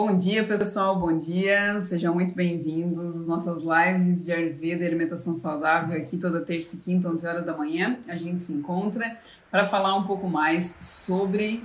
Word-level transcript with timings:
Bom 0.00 0.16
dia, 0.16 0.46
pessoal. 0.46 0.96
Bom 0.96 1.18
dia. 1.18 1.80
Sejam 1.80 2.14
muito 2.14 2.32
bem-vindos 2.32 3.16
às 3.16 3.26
nossas 3.26 3.64
lives 3.64 4.24
de 4.24 4.32
Ayurveda 4.32 4.84
e 4.84 4.86
alimentação 4.86 5.34
saudável 5.34 6.00
aqui 6.00 6.16
toda 6.16 6.40
terça 6.40 6.76
e 6.76 6.78
quinta, 6.78 7.08
11 7.08 7.26
horas 7.26 7.44
da 7.44 7.56
manhã. 7.56 7.98
A 8.06 8.14
gente 8.14 8.40
se 8.40 8.52
encontra 8.52 9.18
para 9.50 9.66
falar 9.66 9.96
um 9.96 10.04
pouco 10.04 10.28
mais 10.28 10.78
sobre 10.80 11.64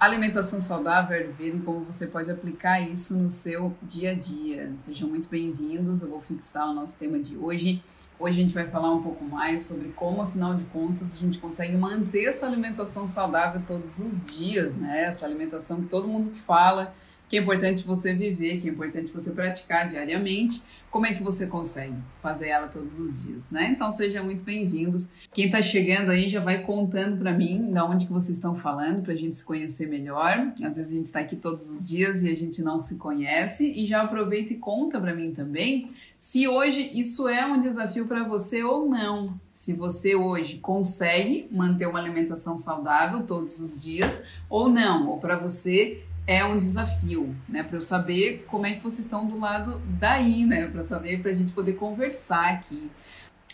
alimentação 0.00 0.60
saudável, 0.60 1.16
Ayurveda 1.16 1.58
e 1.58 1.60
como 1.60 1.84
você 1.84 2.08
pode 2.08 2.28
aplicar 2.28 2.80
isso 2.80 3.16
no 3.16 3.30
seu 3.30 3.72
dia 3.80 4.10
a 4.10 4.14
dia. 4.14 4.72
Sejam 4.76 5.08
muito 5.08 5.28
bem-vindos. 5.28 6.02
Eu 6.02 6.10
vou 6.10 6.20
fixar 6.20 6.68
o 6.68 6.74
nosso 6.74 6.98
tema 6.98 7.20
de 7.20 7.36
hoje. 7.36 7.80
Hoje 8.18 8.40
a 8.40 8.42
gente 8.42 8.54
vai 8.54 8.66
falar 8.66 8.92
um 8.92 9.04
pouco 9.04 9.24
mais 9.24 9.62
sobre 9.62 9.90
como, 9.90 10.20
afinal 10.20 10.56
de 10.56 10.64
contas, 10.64 11.14
a 11.14 11.16
gente 11.16 11.38
consegue 11.38 11.76
manter 11.76 12.24
essa 12.24 12.44
alimentação 12.44 13.06
saudável 13.06 13.62
todos 13.64 14.00
os 14.00 14.36
dias, 14.36 14.74
né? 14.74 15.04
Essa 15.04 15.24
alimentação 15.24 15.80
que 15.80 15.86
todo 15.86 16.08
mundo 16.08 16.28
fala 16.32 16.92
que 17.28 17.36
é 17.36 17.40
importante 17.40 17.84
você 17.84 18.14
viver, 18.14 18.60
que 18.60 18.68
é 18.68 18.72
importante 18.72 19.12
você 19.12 19.30
praticar 19.32 19.88
diariamente. 19.88 20.62
Como 20.90 21.04
é 21.04 21.12
que 21.12 21.22
você 21.22 21.46
consegue 21.46 21.94
fazer 22.22 22.48
ela 22.48 22.66
todos 22.66 22.98
os 22.98 23.22
dias, 23.22 23.50
né? 23.50 23.68
Então 23.70 23.90
sejam 23.90 24.24
muito 24.24 24.42
bem-vindos. 24.42 25.10
Quem 25.34 25.44
está 25.44 25.60
chegando 25.60 26.10
aí 26.10 26.30
já 26.30 26.40
vai 26.40 26.62
contando 26.62 27.18
para 27.18 27.30
mim 27.30 27.70
de 27.70 27.80
onde 27.80 28.06
que 28.06 28.12
vocês 28.12 28.38
estão 28.38 28.56
falando 28.56 29.02
para 29.02 29.12
a 29.12 29.16
gente 29.16 29.36
se 29.36 29.44
conhecer 29.44 29.86
melhor. 29.86 30.50
Às 30.64 30.76
vezes 30.76 30.90
a 30.90 30.96
gente 30.96 31.06
está 31.06 31.20
aqui 31.20 31.36
todos 31.36 31.68
os 31.68 31.86
dias 31.86 32.22
e 32.22 32.30
a 32.30 32.34
gente 32.34 32.62
não 32.62 32.80
se 32.80 32.96
conhece 32.96 33.70
e 33.70 33.86
já 33.86 34.00
aproveita 34.00 34.54
e 34.54 34.56
conta 34.56 34.98
para 34.98 35.14
mim 35.14 35.32
também 35.32 35.90
se 36.18 36.48
hoje 36.48 36.90
isso 36.94 37.28
é 37.28 37.46
um 37.46 37.60
desafio 37.60 38.04
para 38.04 38.24
você 38.24 38.64
ou 38.64 38.88
não. 38.88 39.40
Se 39.52 39.72
você 39.72 40.16
hoje 40.16 40.58
consegue 40.58 41.46
manter 41.48 41.86
uma 41.86 42.00
alimentação 42.00 42.58
saudável 42.58 43.24
todos 43.24 43.60
os 43.60 43.80
dias 43.80 44.24
ou 44.50 44.68
não, 44.68 45.08
ou 45.08 45.18
para 45.18 45.36
você 45.36 46.02
é 46.28 46.44
um 46.44 46.58
desafio, 46.58 47.34
né? 47.48 47.62
Para 47.62 47.78
eu 47.78 47.82
saber 47.82 48.44
como 48.48 48.66
é 48.66 48.74
que 48.74 48.82
vocês 48.82 49.06
estão 49.06 49.26
do 49.26 49.40
lado 49.40 49.80
daí, 49.98 50.44
né? 50.44 50.68
Para 50.68 50.82
saber, 50.82 51.22
para 51.22 51.30
a 51.30 51.34
gente 51.34 51.52
poder 51.52 51.72
conversar 51.72 52.52
aqui. 52.52 52.90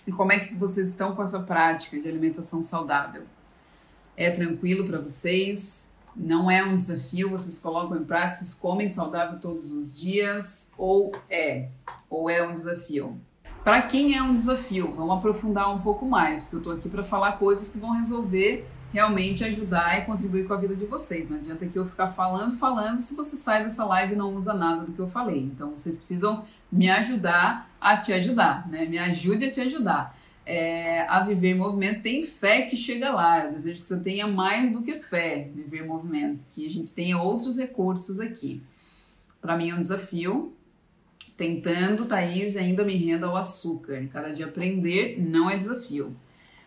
E 0.05 0.11
como 0.11 0.33
é 0.33 0.41
que 0.41 0.57
vocês 0.57 0.89
estão 0.89 1.15
com 1.15 1.23
essa 1.23 1.39
prática 1.39 2.01
de 2.01 2.09
alimentação 2.09 2.65
saudável? 2.65 3.23
É 4.17 4.29
tranquilo 4.29 4.89
para 4.89 4.99
vocês? 4.99 5.95
Não 6.17 6.51
é 6.51 6.65
um 6.65 6.75
desafio? 6.75 7.31
Vocês 7.31 7.59
colocam 7.59 7.97
em 7.97 8.05
prática? 8.05 8.39
Vocês 8.39 8.55
comem 8.55 8.89
saudável 8.89 9.39
todos 9.39 9.71
os 9.71 9.97
dias? 9.97 10.73
Ou 10.77 11.13
é? 11.31 11.69
Ou 12.11 12.29
é 12.29 12.45
um 12.45 12.53
desafio? 12.53 13.17
Para 13.63 13.83
quem 13.83 14.17
é 14.17 14.23
um 14.23 14.35
desafio, 14.35 14.93
vamos 14.93 15.17
aprofundar 15.17 15.73
um 15.73 15.81
pouco 15.81 16.05
mais, 16.05 16.43
porque 16.43 16.57
eu 16.57 16.59
estou 16.59 16.73
aqui 16.75 16.89
para 16.89 17.05
falar 17.05 17.39
coisas 17.39 17.69
que 17.69 17.79
vão 17.79 17.93
resolver 17.93 18.67
realmente 18.95 19.43
ajudar 19.43 19.99
e 19.99 20.05
contribuir 20.07 20.47
com 20.47 20.55
a 20.55 20.57
vida 20.57 20.77
de 20.77 20.87
vocês. 20.87 21.29
Não 21.29 21.37
adianta 21.37 21.67
que 21.67 21.77
eu 21.77 21.85
ficar 21.85 22.07
falando, 22.07 22.57
falando, 22.57 23.01
se 23.01 23.17
você 23.17 23.35
sai 23.35 23.65
dessa 23.65 23.85
live 23.85 24.13
e 24.13 24.17
não 24.17 24.33
usa 24.33 24.55
nada 24.55 24.85
do 24.85 24.93
que 24.93 25.01
eu 25.01 25.09
falei. 25.09 25.41
Então 25.41 25.75
vocês 25.75 25.97
precisam 25.97 26.45
me 26.71 26.89
ajudar 26.89 27.69
a 27.81 27.97
te 27.97 28.13
ajudar, 28.13 28.69
né? 28.69 28.87
Me 28.87 28.97
ajude 28.97 29.47
a 29.47 29.51
te 29.51 29.61
ajudar. 29.61 30.17
É, 30.47 31.01
a 31.09 31.21
viver 31.21 31.51
em 31.51 31.59
movimento 31.59 32.03
tem 32.03 32.25
fé 32.25 32.63
que 32.63 32.77
chega 32.77 33.11
lá. 33.11 33.47
Eu 33.47 33.53
desejo 33.53 33.81
que 33.81 33.85
você 33.85 33.99
tenha 33.99 34.29
mais 34.29 34.71
do 34.71 34.81
que 34.81 34.95
fé, 34.95 35.51
viver 35.53 35.83
em 35.83 35.87
movimento, 35.89 36.47
que 36.53 36.65
a 36.65 36.71
gente 36.71 36.93
tenha 36.93 37.21
outros 37.21 37.59
recursos 37.59 38.21
aqui. 38.21 38.63
Para 39.41 39.57
mim 39.57 39.71
é 39.71 39.75
um 39.75 39.81
desafio. 39.81 40.55
Tentando, 41.37 42.07
Thaís, 42.07 42.57
ainda 42.57 42.85
me 42.85 42.97
renda 42.97 43.27
ao 43.27 43.37
açúcar. 43.37 44.07
Cada 44.13 44.33
dia 44.33 44.47
aprender 44.47 45.21
não 45.21 45.51
é 45.51 45.57
desafio. 45.57 46.15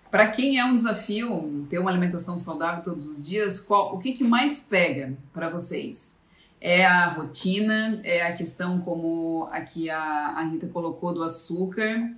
Para 0.10 0.28
quem 0.28 0.58
é 0.58 0.64
um 0.64 0.74
desafio 0.74 1.68
ter 1.70 1.80
uma 1.80 1.90
alimentação 1.90 2.40
saudável 2.40 2.82
todos 2.82 3.06
os 3.06 3.26
dias, 3.26 3.60
qual, 3.60 3.96
o 3.96 4.00
que, 4.00 4.14
que 4.14 4.24
mais 4.24 4.60
pega 4.62 5.18
para 5.34 5.50
vocês? 5.50 6.22
É 6.62 6.86
a 6.86 7.08
rotina, 7.08 8.00
é 8.04 8.26
a 8.26 8.34
questão 8.34 8.80
como 8.80 9.48
aqui 9.52 9.90
a, 9.90 10.00
a 10.00 10.44
Rita 10.44 10.67
colocou 10.67 11.14
do 11.14 11.23
açúcar. 11.23 12.12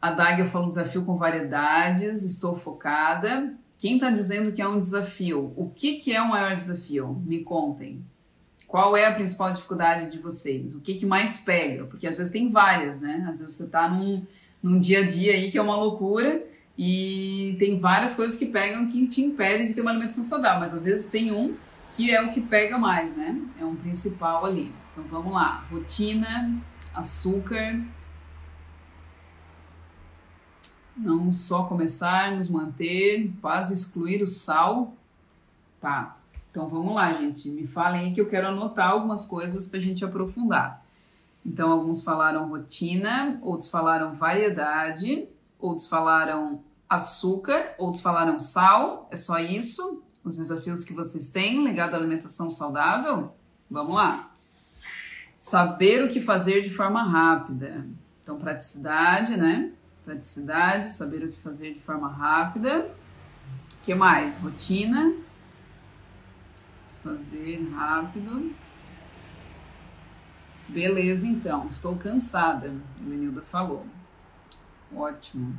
A 0.00 0.10
Dagia 0.10 0.44
falou 0.44 0.68
desafio 0.68 1.04
com 1.04 1.16
variedades, 1.16 2.22
estou 2.22 2.56
focada. 2.56 3.54
Quem 3.76 3.94
está 3.94 4.10
dizendo 4.10 4.52
que 4.52 4.62
é 4.62 4.68
um 4.68 4.78
desafio? 4.78 5.52
O 5.56 5.68
que, 5.68 5.94
que 5.94 6.14
é 6.14 6.22
o 6.22 6.28
maior 6.28 6.54
desafio? 6.54 7.20
Me 7.26 7.42
contem. 7.42 8.04
Qual 8.66 8.96
é 8.96 9.06
a 9.06 9.14
principal 9.14 9.52
dificuldade 9.52 10.10
de 10.10 10.18
vocês? 10.18 10.74
O 10.74 10.80
que, 10.80 10.94
que 10.94 11.06
mais 11.06 11.38
pega? 11.38 11.84
Porque 11.84 12.06
às 12.06 12.16
vezes 12.16 12.32
tem 12.32 12.50
várias, 12.50 13.00
né? 13.00 13.26
Às 13.28 13.38
vezes 13.38 13.56
você 13.56 13.64
está 13.64 13.88
num 13.88 14.24
num 14.64 14.80
dia 14.80 15.00
a 15.00 15.04
dia 15.04 15.34
aí 15.34 15.50
que 15.50 15.58
é 15.58 15.62
uma 15.62 15.76
loucura 15.76 16.42
e 16.76 17.54
tem 17.58 17.78
várias 17.78 18.14
coisas 18.14 18.34
que 18.34 18.46
pegam 18.46 18.88
que 18.88 19.06
te 19.06 19.20
impedem 19.20 19.66
de 19.66 19.74
ter 19.74 19.82
uma 19.82 19.90
alimentação 19.90 20.24
saudável, 20.24 20.60
mas 20.60 20.72
às 20.72 20.84
vezes 20.84 21.04
tem 21.04 21.30
um 21.30 21.54
que 21.94 22.10
é 22.10 22.22
o 22.22 22.32
que 22.32 22.40
pega 22.40 22.78
mais, 22.78 23.14
né? 23.14 23.38
É 23.60 23.64
um 23.64 23.76
principal 23.76 24.46
ali. 24.46 24.72
Então 24.90 25.04
vamos 25.04 25.34
lá: 25.34 25.62
rotina, 25.70 26.50
açúcar. 26.94 27.78
Não 30.96 31.30
só 31.30 31.64
começar, 31.64 32.34
nos 32.34 32.48
manter, 32.48 33.30
quase 33.42 33.74
excluir 33.74 34.22
o 34.22 34.26
sal. 34.26 34.94
Tá. 35.78 36.16
Então 36.50 36.68
vamos 36.68 36.94
lá, 36.94 37.12
gente. 37.12 37.50
Me 37.50 37.66
falem 37.66 38.06
aí 38.06 38.14
que 38.14 38.20
eu 38.20 38.28
quero 38.28 38.46
anotar 38.46 38.90
algumas 38.90 39.26
coisas 39.26 39.68
para 39.68 39.78
a 39.78 39.82
gente 39.82 40.04
aprofundar. 40.04 40.83
Então, 41.44 41.70
alguns 41.70 42.02
falaram 42.02 42.48
rotina, 42.48 43.38
outros 43.42 43.68
falaram 43.68 44.14
variedade, 44.14 45.28
outros 45.58 45.86
falaram 45.86 46.62
açúcar, 46.88 47.74
outros 47.78 48.02
falaram 48.02 48.40
sal. 48.40 49.08
É 49.10 49.16
só 49.16 49.38
isso? 49.38 50.02
Os 50.22 50.36
desafios 50.36 50.84
que 50.84 50.94
vocês 50.94 51.28
têm 51.28 51.64
ligado 51.64 51.94
à 51.94 51.98
alimentação 51.98 52.48
saudável? 52.48 53.34
Vamos 53.70 53.94
lá. 53.94 54.30
Saber 55.38 56.02
o 56.02 56.08
que 56.08 56.20
fazer 56.20 56.62
de 56.62 56.70
forma 56.70 57.02
rápida. 57.02 57.86
Então, 58.22 58.38
praticidade, 58.38 59.36
né? 59.36 59.70
Praticidade, 60.02 60.86
saber 60.86 61.24
o 61.24 61.28
que 61.30 61.40
fazer 61.40 61.74
de 61.74 61.80
forma 61.80 62.08
rápida. 62.08 62.90
O 63.82 63.84
que 63.84 63.94
mais? 63.94 64.38
Rotina. 64.38 65.14
Fazer 67.02 67.62
rápido. 67.74 68.50
Beleza, 70.68 71.26
então. 71.26 71.66
Estou 71.66 71.96
cansada, 71.96 72.72
Lenilda 73.06 73.42
falou. 73.42 73.86
Ótimo. 74.94 75.56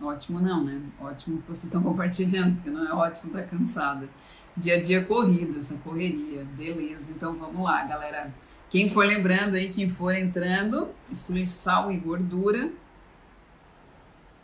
Ótimo 0.00 0.40
não, 0.40 0.64
né? 0.64 0.80
Ótimo 1.00 1.40
que 1.42 1.48
vocês 1.48 1.64
estão 1.64 1.82
compartilhando, 1.82 2.54
porque 2.56 2.70
não 2.70 2.86
é 2.86 2.92
ótimo 2.92 3.30
estar 3.30 3.48
cansada. 3.48 4.08
Dia 4.56 4.74
a 4.74 4.80
dia 4.80 5.04
corrido, 5.04 5.58
essa 5.58 5.76
correria. 5.78 6.44
Beleza, 6.56 7.12
então 7.12 7.34
vamos 7.34 7.62
lá, 7.62 7.84
galera. 7.84 8.32
Quem 8.70 8.88
for 8.88 9.06
lembrando 9.06 9.54
aí, 9.54 9.70
quem 9.70 9.88
for 9.88 10.14
entrando, 10.14 10.88
excluir 11.10 11.46
sal 11.46 11.90
e 11.90 11.96
gordura, 11.96 12.70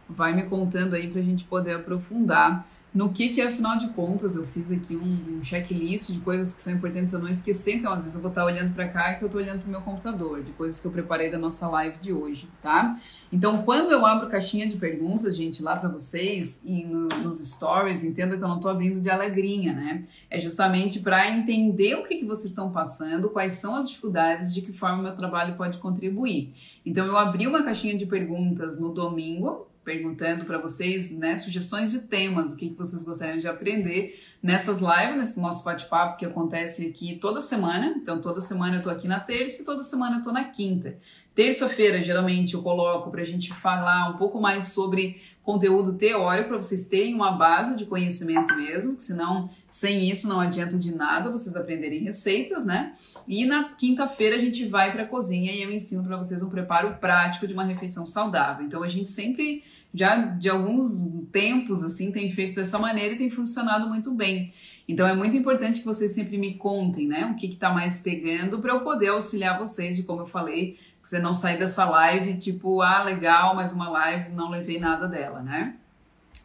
vai 0.09 0.35
me 0.35 0.45
contando 0.45 0.95
aí 0.95 1.11
para 1.11 1.21
a 1.21 1.25
gente 1.25 1.45
poder 1.45 1.75
aprofundar 1.75 2.67
no 2.95 3.13
que 3.13 3.31
que 3.31 3.43
afinal 3.43 3.77
de 3.77 3.89
contas 3.89 4.37
eu 4.37 4.47
fiz 4.47 4.71
aqui 4.71 4.95
um, 4.95 5.43
checklist 5.43 6.11
de 6.11 6.21
coisas 6.21 6.55
que 6.55 6.63
são 6.63 6.73
importantes 6.73 7.13
eu 7.13 7.19
não 7.19 7.29
esquecer, 7.29 7.75
então 7.75 7.93
às 7.93 8.03
vezes 8.03 8.15
eu 8.15 8.23
vou 8.23 8.29
estar 8.29 8.45
olhando 8.45 8.73
para 8.73 8.89
cá 8.89 9.15
que 9.15 9.25
eu 9.25 9.27
estou 9.27 9.41
olhando 9.41 9.59
para 9.59 9.69
o 9.69 9.71
meu 9.71 9.81
computador, 9.81 10.43
de 10.43 10.53
coisas 10.53 10.81
que 10.81 10.87
eu 10.87 10.93
preparei 10.93 11.29
da 11.29 11.37
nossa 11.37 11.67
live 11.67 11.99
de 11.99 12.13
hoje, 12.13 12.49
tá? 12.63 12.97
Então 13.33 13.63
quando 13.65 13.91
eu 13.91 14.07
abro 14.07 14.29
caixinha 14.29 14.67
de 14.69 14.77
perguntas, 14.77 15.37
gente, 15.37 15.61
lá 15.61 15.75
para 15.77 15.89
vocês 15.89 16.63
e 16.65 16.85
no, 16.85 17.09
nos 17.09 17.39
stories, 17.39 18.05
entenda 18.05 18.37
que 18.39 18.45
eu 18.45 18.49
não 18.49 18.57
estou 18.57 18.71
abrindo 18.71 19.01
de 19.01 19.11
alegrinha, 19.11 19.73
né? 19.73 20.05
É 20.31 20.39
justamente 20.39 21.01
para 21.01 21.29
entender 21.29 21.97
o 21.97 22.05
que, 22.05 22.15
que 22.15 22.25
vocês 22.25 22.51
estão 22.51 22.71
passando, 22.71 23.29
quais 23.29 23.55
são 23.55 23.75
as 23.75 23.89
dificuldades, 23.89 24.55
de 24.55 24.63
que 24.63 24.73
forma 24.73 25.01
o 25.01 25.03
meu 25.03 25.15
trabalho 25.15 25.57
pode 25.57 25.79
contribuir. 25.79 26.55
Então 26.87 27.05
eu 27.05 27.19
abri 27.19 27.47
uma 27.47 27.65
caixinha 27.65 27.97
de 27.97 28.07
perguntas 28.07 28.79
no 28.79 28.95
domingo, 28.95 29.67
perguntando 29.85 30.45
para 30.45 30.59
vocês 30.59 31.11
né, 31.11 31.37
sugestões 31.37 31.91
de 31.91 32.01
temas, 32.01 32.53
o 32.53 32.57
que, 32.57 32.71
que 32.71 32.75
vocês 32.75 33.05
gostariam 33.05 33.39
de 33.39 33.47
aprender 33.47 34.19
nessas 34.43 34.79
lives, 34.79 35.17
nesse 35.17 35.41
nosso 35.41 35.65
bate-papo 35.65 36.17
que 36.17 36.25
acontece 36.25 36.87
aqui 36.87 37.17
toda 37.17 37.41
semana. 37.41 37.95
Então, 37.97 38.21
toda 38.21 38.41
semana 38.41 38.77
eu 38.77 38.79
estou 38.79 38.93
aqui 38.93 39.07
na 39.07 39.21
terça 39.21 39.63
e 39.63 39.65
toda 39.65 39.83
semana 39.83 40.17
eu 40.17 40.19
estou 40.19 40.33
na 40.33 40.45
quinta. 40.45 40.99
Terça-feira, 41.35 42.01
geralmente, 42.01 42.55
eu 42.55 42.63
coloco 42.63 43.11
para 43.11 43.23
a 43.23 43.25
gente 43.25 43.53
falar 43.53 44.11
um 44.11 44.17
pouco 44.17 44.41
mais 44.41 44.65
sobre 44.65 45.21
conteúdo 45.43 45.99
teórico, 45.99 46.49
para 46.49 46.57
vocês 46.57 46.87
terem 46.87 47.15
uma 47.15 47.33
base 47.33 47.77
de 47.77 47.85
conhecimento 47.85 48.57
mesmo, 48.57 48.97
que 48.97 49.03
senão, 49.03 49.51
sem 49.69 50.09
isso, 50.09 50.27
não 50.27 50.41
adianta 50.41 50.79
de 50.79 50.95
nada 50.95 51.31
vocês 51.31 51.55
aprenderem 51.55 52.01
receitas, 52.01 52.65
né? 52.65 52.95
E 53.29 53.45
na 53.45 53.75
quinta-feira 53.75 54.37
a 54.37 54.39
gente 54.39 54.65
vai 54.65 54.91
para 54.93 55.03
a 55.03 55.07
cozinha 55.07 55.53
e 55.53 55.63
eu 55.63 55.71
ensino 55.71 56.03
para 56.03 56.17
vocês 56.17 56.43
um 56.43 56.49
preparo 56.49 56.95
prático 56.95 57.47
de 57.47 57.53
uma 57.53 57.65
refeição 57.65 58.07
saudável. 58.07 58.65
Então, 58.65 58.83
a 58.83 58.89
gente 58.89 59.09
sempre 59.09 59.63
já 59.95 60.17
de 60.17 60.51
alguns 60.51 61.01
tempos 61.31 61.83
assim 61.83 62.11
tem 62.11 62.31
feito 62.31 62.57
dessa 62.57 62.79
maneira 62.79 63.15
e 63.15 63.17
tem 63.17 63.31
funcionado 63.31 63.89
muito 63.89 64.13
bem. 64.13 64.53
Então 64.87 65.07
é 65.07 65.15
muito 65.15 65.37
importante 65.37 65.81
que 65.81 65.87
vocês 65.87 66.11
sempre 66.11 66.37
me 66.37 66.55
contem, 66.55 67.07
né, 67.07 67.27
o 67.27 67.37
que 67.37 67.47
está 67.47 67.71
mais 67.71 67.99
pegando 67.99 68.59
para 68.59 68.73
eu 68.73 68.81
poder 68.81 69.09
auxiliar 69.09 69.59
vocês 69.59 69.97
de 69.97 70.03
como 70.03 70.23
eu 70.23 70.27
falei, 70.27 70.77
você 71.03 71.19
não 71.19 71.33
sair 71.33 71.59
dessa 71.59 71.85
live 71.85 72.35
tipo, 72.35 72.83
ah, 72.83 73.03
legal, 73.03 73.55
mais 73.55 73.73
uma 73.73 73.89
live, 73.89 74.33
não 74.33 74.51
levei 74.51 74.79
nada 74.79 75.07
dela, 75.07 75.43
né? 75.43 75.77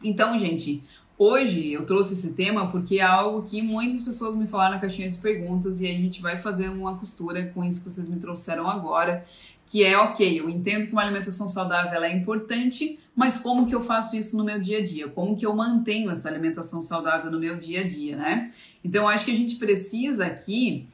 Então, 0.02 0.38
gente, 0.38 0.82
Hoje 1.22 1.70
eu 1.74 1.84
trouxe 1.84 2.14
esse 2.14 2.32
tema 2.32 2.70
porque 2.70 2.98
é 2.98 3.02
algo 3.02 3.42
que 3.42 3.60
muitas 3.60 4.00
pessoas 4.00 4.34
me 4.34 4.46
falaram 4.46 4.76
na 4.76 4.80
caixinha 4.80 5.06
de 5.06 5.18
perguntas 5.18 5.78
e 5.82 5.86
a 5.86 5.92
gente 5.92 6.22
vai 6.22 6.38
fazer 6.38 6.70
uma 6.70 6.96
costura 6.96 7.44
com 7.48 7.62
isso 7.62 7.84
que 7.84 7.90
vocês 7.90 8.08
me 8.08 8.18
trouxeram 8.18 8.66
agora, 8.66 9.26
que 9.70 9.84
é 9.84 9.96
ok, 9.96 10.40
eu 10.40 10.50
entendo 10.50 10.88
que 10.88 10.92
uma 10.92 11.02
alimentação 11.02 11.46
saudável 11.46 12.02
é 12.02 12.12
importante, 12.12 12.98
mas 13.14 13.38
como 13.38 13.66
que 13.66 13.74
eu 13.74 13.80
faço 13.80 14.16
isso 14.16 14.36
no 14.36 14.42
meu 14.42 14.60
dia 14.60 14.78
a 14.78 14.82
dia? 14.82 15.06
Como 15.06 15.36
que 15.36 15.46
eu 15.46 15.54
mantenho 15.54 16.10
essa 16.10 16.28
alimentação 16.28 16.82
saudável 16.82 17.30
no 17.30 17.38
meu 17.38 17.56
dia 17.56 17.82
a 17.82 17.84
dia, 17.84 18.16
né? 18.16 18.50
Então 18.82 19.06
acho 19.08 19.24
que 19.24 19.30
a 19.30 19.36
gente 19.36 19.54
precisa 19.54 20.26
aqui 20.26 20.88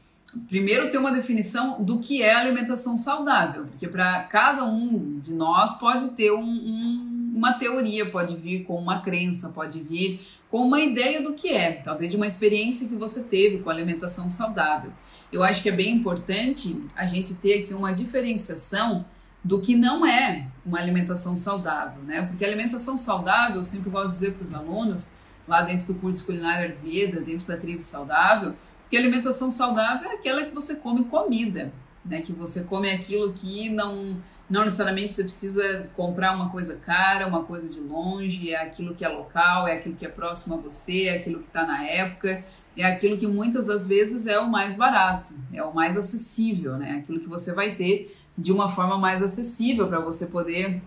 primeiro 0.46 0.90
ter 0.90 0.98
uma 0.98 1.10
definição 1.10 1.82
do 1.82 2.00
que 2.00 2.20
é 2.20 2.34
alimentação 2.34 2.98
saudável, 2.98 3.64
porque 3.64 3.88
para 3.88 4.24
cada 4.24 4.66
um 4.66 5.18
de 5.20 5.32
nós 5.32 5.78
pode 5.78 6.10
ter 6.10 6.32
um, 6.32 6.44
um, 6.44 7.32
uma 7.34 7.54
teoria, 7.54 8.10
pode 8.10 8.36
vir 8.36 8.64
com 8.64 8.76
uma 8.76 9.00
crença, 9.00 9.48
pode 9.54 9.80
vir 9.80 10.20
com 10.50 10.66
uma 10.66 10.80
ideia 10.80 11.22
do 11.22 11.32
que 11.32 11.48
é, 11.48 11.72
talvez 11.72 12.10
de 12.10 12.18
uma 12.18 12.26
experiência 12.26 12.86
que 12.86 12.94
você 12.94 13.22
teve 13.22 13.60
com 13.60 13.70
alimentação 13.70 14.30
saudável. 14.30 14.92
Eu 15.32 15.42
acho 15.42 15.62
que 15.62 15.68
é 15.68 15.72
bem 15.72 15.94
importante 15.94 16.82
a 16.94 17.06
gente 17.06 17.34
ter 17.34 17.62
aqui 17.62 17.74
uma 17.74 17.92
diferenciação 17.92 19.04
do 19.42 19.60
que 19.60 19.76
não 19.76 20.04
é 20.04 20.48
uma 20.64 20.78
alimentação 20.78 21.36
saudável, 21.36 22.02
né? 22.02 22.22
Porque 22.22 22.44
alimentação 22.44 22.98
saudável, 22.98 23.56
eu 23.56 23.64
sempre 23.64 23.90
gosto 23.90 24.08
de 24.08 24.12
dizer 24.14 24.34
para 24.34 24.44
os 24.44 24.54
alunos, 24.54 25.12
lá 25.46 25.62
dentro 25.62 25.86
do 25.86 25.94
curso 25.94 26.26
Culinária 26.26 26.66
Ayurveda, 26.66 27.20
dentro 27.20 27.46
da 27.46 27.56
tribo 27.56 27.82
saudável, 27.82 28.54
que 28.90 28.96
alimentação 28.96 29.50
saudável 29.50 30.10
é 30.10 30.14
aquela 30.14 30.44
que 30.44 30.54
você 30.54 30.76
come 30.76 31.04
comida, 31.04 31.72
né? 32.04 32.22
Que 32.22 32.32
você 32.32 32.64
come 32.64 32.90
aquilo 32.90 33.32
que 33.32 33.68
não 33.68 34.16
não 34.48 34.64
necessariamente 34.64 35.12
você 35.12 35.24
precisa 35.24 35.90
comprar 35.96 36.32
uma 36.32 36.50
coisa 36.50 36.76
cara, 36.76 37.26
uma 37.26 37.42
coisa 37.42 37.68
de 37.68 37.80
longe, 37.80 38.52
é 38.52 38.62
aquilo 38.62 38.94
que 38.94 39.04
é 39.04 39.08
local, 39.08 39.66
é 39.66 39.72
aquilo 39.72 39.96
que 39.96 40.06
é 40.06 40.08
próximo 40.08 40.54
a 40.54 40.58
você, 40.58 41.06
é 41.06 41.16
aquilo 41.16 41.40
que 41.40 41.46
está 41.46 41.66
na 41.66 41.84
época, 41.84 42.44
é 42.76 42.84
aquilo 42.84 43.16
que 43.16 43.26
muitas 43.26 43.64
das 43.64 43.86
vezes 43.86 44.26
é 44.26 44.38
o 44.38 44.48
mais 44.48 44.74
barato, 44.74 45.34
é 45.52 45.62
o 45.62 45.74
mais 45.74 45.96
acessível, 45.96 46.76
né? 46.76 46.98
Aquilo 47.02 47.20
que 47.20 47.28
você 47.28 47.52
vai 47.52 47.74
ter 47.74 48.14
de 48.36 48.52
uma 48.52 48.68
forma 48.68 48.98
mais 48.98 49.22
acessível 49.22 49.88
para 49.88 50.00
você 50.00 50.26
poder 50.26 50.82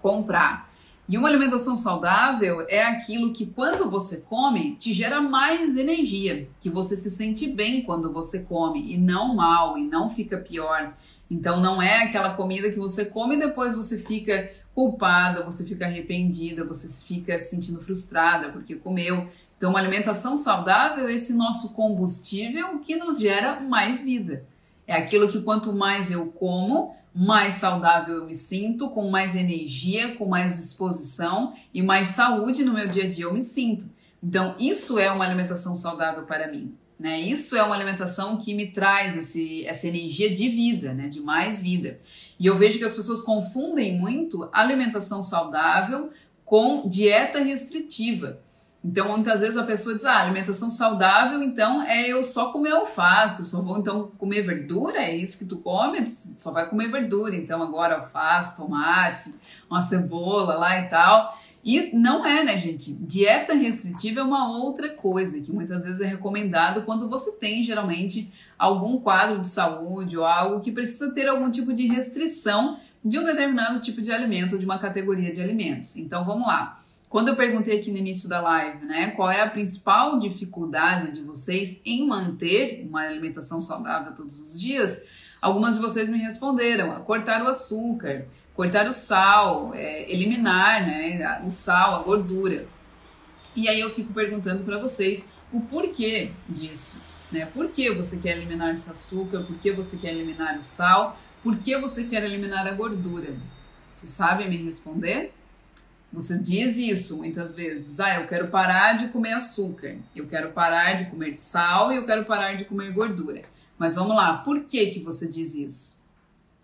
comprar. 0.00 0.68
E 1.08 1.16
uma 1.16 1.28
alimentação 1.28 1.74
saudável 1.74 2.66
é 2.68 2.84
aquilo 2.84 3.32
que 3.32 3.46
quando 3.46 3.90
você 3.90 4.18
come 4.18 4.76
te 4.76 4.92
gera 4.92 5.22
mais 5.22 5.74
energia, 5.74 6.46
que 6.60 6.68
você 6.68 6.94
se 6.94 7.10
sente 7.10 7.46
bem 7.48 7.82
quando 7.82 8.12
você 8.12 8.40
come 8.40 8.92
e 8.92 8.98
não 8.98 9.34
mal 9.34 9.78
e 9.78 9.84
não 9.84 10.10
fica 10.10 10.36
pior. 10.36 10.92
Então 11.30 11.60
não 11.60 11.80
é 11.80 12.02
aquela 12.02 12.34
comida 12.34 12.70
que 12.70 12.78
você 12.78 13.06
come 13.06 13.36
e 13.36 13.38
depois 13.38 13.74
você 13.74 13.96
fica 13.96 14.50
culpada, 14.74 15.42
você 15.42 15.64
fica 15.64 15.86
arrependida, 15.86 16.62
você 16.62 16.86
fica 17.02 17.38
se 17.38 17.50
sentindo 17.50 17.80
frustrada 17.80 18.50
porque 18.50 18.74
comeu. 18.74 19.26
Então 19.58 19.70
uma 19.70 19.80
alimentação 19.80 20.36
saudável 20.36 21.08
é 21.08 21.12
esse 21.12 21.34
nosso 21.34 21.74
combustível 21.74 22.78
que 22.78 22.96
nos 22.96 23.18
gera 23.18 23.60
mais 23.60 24.00
vida. 24.00 24.46
É 24.86 24.94
aquilo 24.94 25.28
que 25.28 25.42
quanto 25.42 25.72
mais 25.72 26.10
eu 26.10 26.28
como, 26.28 26.96
mais 27.14 27.54
saudável 27.54 28.18
eu 28.18 28.26
me 28.26 28.36
sinto, 28.36 28.88
com 28.88 29.10
mais 29.10 29.34
energia, 29.34 30.14
com 30.14 30.26
mais 30.26 30.56
disposição 30.56 31.52
e 31.74 31.82
mais 31.82 32.08
saúde 32.08 32.64
no 32.64 32.72
meu 32.72 32.86
dia 32.86 33.04
a 33.04 33.08
dia 33.08 33.24
eu 33.24 33.34
me 33.34 33.42
sinto. 33.42 33.86
Então, 34.22 34.54
isso 34.58 34.98
é 34.98 35.10
uma 35.10 35.24
alimentação 35.24 35.74
saudável 35.74 36.22
para 36.22 36.48
mim. 36.48 36.74
Né? 36.98 37.20
Isso 37.20 37.56
é 37.56 37.62
uma 37.62 37.74
alimentação 37.74 38.36
que 38.36 38.54
me 38.54 38.68
traz 38.68 39.16
esse, 39.16 39.64
essa 39.66 39.86
energia 39.86 40.32
de 40.32 40.48
vida, 40.48 40.94
né? 40.94 41.08
de 41.08 41.20
mais 41.20 41.60
vida. 41.60 42.00
E 42.38 42.46
eu 42.46 42.56
vejo 42.56 42.78
que 42.78 42.84
as 42.84 42.92
pessoas 42.92 43.20
confundem 43.20 43.98
muito 43.98 44.48
alimentação 44.52 45.22
saudável 45.22 46.10
com 46.44 46.88
dieta 46.88 47.40
restritiva. 47.40 48.40
Então, 48.88 49.06
muitas 49.10 49.40
vezes 49.40 49.58
a 49.58 49.64
pessoa 49.64 49.94
diz, 49.94 50.06
ah, 50.06 50.18
alimentação 50.18 50.70
saudável, 50.70 51.42
então 51.42 51.82
é 51.82 52.08
eu 52.08 52.24
só 52.24 52.50
comer 52.50 52.70
alface, 52.70 53.40
eu 53.40 53.44
só 53.44 53.60
vou 53.60 53.78
então 53.78 54.10
comer 54.16 54.40
verdura, 54.40 55.02
é 55.02 55.14
isso 55.14 55.38
que 55.38 55.44
tu 55.44 55.58
come, 55.58 56.00
tu 56.00 56.10
só 56.38 56.50
vai 56.50 56.66
comer 56.70 56.90
verdura, 56.90 57.36
então 57.36 57.62
agora 57.62 57.96
alface, 57.96 58.56
tomate, 58.56 59.34
uma 59.68 59.82
cebola 59.82 60.54
lá 60.54 60.80
e 60.80 60.88
tal. 60.88 61.38
E 61.62 61.94
não 61.94 62.24
é, 62.24 62.42
né, 62.42 62.56
gente? 62.56 62.94
Dieta 62.94 63.52
restritiva 63.52 64.20
é 64.20 64.22
uma 64.22 64.56
outra 64.56 64.88
coisa 64.88 65.38
que 65.38 65.52
muitas 65.52 65.84
vezes 65.84 66.00
é 66.00 66.06
recomendado 66.06 66.80
quando 66.86 67.10
você 67.10 67.32
tem 67.32 67.62
geralmente 67.62 68.32
algum 68.58 68.98
quadro 68.98 69.38
de 69.38 69.48
saúde 69.48 70.16
ou 70.16 70.24
algo 70.24 70.60
que 70.60 70.72
precisa 70.72 71.12
ter 71.12 71.28
algum 71.28 71.50
tipo 71.50 71.74
de 71.74 71.86
restrição 71.86 72.80
de 73.04 73.18
um 73.18 73.24
determinado 73.24 73.80
tipo 73.80 74.00
de 74.00 74.10
alimento, 74.10 74.58
de 74.58 74.64
uma 74.64 74.78
categoria 74.78 75.30
de 75.30 75.42
alimentos. 75.42 75.94
Então 75.98 76.24
vamos 76.24 76.46
lá. 76.46 76.80
Quando 77.08 77.28
eu 77.28 77.36
perguntei 77.36 77.78
aqui 77.78 77.90
no 77.90 77.96
início 77.96 78.28
da 78.28 78.40
live, 78.40 78.84
né, 78.84 79.12
qual 79.16 79.30
é 79.30 79.40
a 79.40 79.48
principal 79.48 80.18
dificuldade 80.18 81.12
de 81.12 81.22
vocês 81.22 81.80
em 81.84 82.06
manter 82.06 82.86
uma 82.86 83.00
alimentação 83.00 83.62
saudável 83.62 84.14
todos 84.14 84.38
os 84.38 84.60
dias, 84.60 85.02
algumas 85.40 85.76
de 85.76 85.80
vocês 85.80 86.10
me 86.10 86.18
responderam: 86.18 86.94
cortar 87.04 87.42
o 87.42 87.48
açúcar, 87.48 88.26
cortar 88.54 88.86
o 88.86 88.92
sal, 88.92 89.72
é, 89.74 90.10
eliminar 90.12 90.86
né, 90.86 91.42
o 91.46 91.50
sal, 91.50 91.94
a 91.94 92.02
gordura. 92.02 92.66
E 93.56 93.68
aí 93.68 93.80
eu 93.80 93.90
fico 93.90 94.12
perguntando 94.12 94.62
para 94.62 94.78
vocês 94.78 95.24
o 95.50 95.60
porquê 95.62 96.30
disso. 96.46 96.98
Né? 97.32 97.46
Por 97.46 97.70
que 97.70 97.90
você 97.90 98.18
quer 98.18 98.36
eliminar 98.36 98.72
esse 98.72 98.90
açúcar? 98.90 99.40
Por 99.40 99.56
que 99.56 99.72
você 99.72 99.96
quer 99.96 100.12
eliminar 100.12 100.56
o 100.58 100.62
sal? 100.62 101.18
Por 101.42 101.56
que 101.56 101.76
você 101.78 102.04
quer 102.04 102.22
eliminar 102.22 102.66
a 102.66 102.72
gordura? 102.72 103.34
Vocês 103.94 104.12
sabem 104.12 104.48
me 104.48 104.58
responder? 104.58 105.34
Você 106.12 106.38
diz 106.38 106.76
isso 106.76 107.18
muitas 107.18 107.54
vezes. 107.54 108.00
Ah, 108.00 108.20
eu 108.20 108.26
quero 108.26 108.48
parar 108.48 108.94
de 108.94 109.08
comer 109.08 109.32
açúcar, 109.32 109.96
eu 110.16 110.26
quero 110.26 110.52
parar 110.52 110.94
de 110.94 111.10
comer 111.10 111.34
sal 111.34 111.92
e 111.92 111.96
eu 111.96 112.06
quero 112.06 112.24
parar 112.24 112.54
de 112.54 112.64
comer 112.64 112.92
gordura. 112.92 113.42
Mas 113.78 113.94
vamos 113.94 114.16
lá, 114.16 114.38
por 114.38 114.64
que, 114.64 114.86
que 114.86 115.00
você 115.00 115.28
diz 115.28 115.54
isso? 115.54 115.98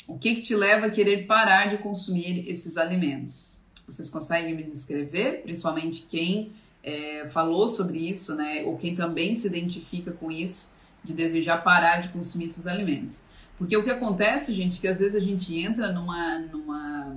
O 0.08 0.18
que, 0.18 0.34
que 0.34 0.40
te 0.40 0.54
leva 0.54 0.86
a 0.86 0.90
querer 0.90 1.26
parar 1.26 1.70
de 1.70 1.78
consumir 1.78 2.48
esses 2.48 2.76
alimentos? 2.76 3.58
Vocês 3.86 4.10
conseguem 4.10 4.54
me 4.54 4.62
descrever? 4.62 5.42
Principalmente 5.42 6.06
quem 6.08 6.52
é, 6.82 7.28
falou 7.28 7.68
sobre 7.68 7.98
isso, 7.98 8.34
né? 8.34 8.62
Ou 8.64 8.76
quem 8.76 8.94
também 8.94 9.34
se 9.34 9.46
identifica 9.46 10.10
com 10.10 10.30
isso, 10.30 10.74
de 11.02 11.14
desejar 11.14 11.62
parar 11.62 12.00
de 12.00 12.08
consumir 12.08 12.46
esses 12.46 12.66
alimentos. 12.66 13.26
Porque 13.56 13.76
o 13.76 13.84
que 13.84 13.90
acontece, 13.90 14.52
gente, 14.52 14.78
é 14.78 14.80
que 14.80 14.88
às 14.88 14.98
vezes 14.98 15.14
a 15.14 15.24
gente 15.24 15.56
entra 15.56 15.92
numa, 15.92 16.38
numa 16.40 17.16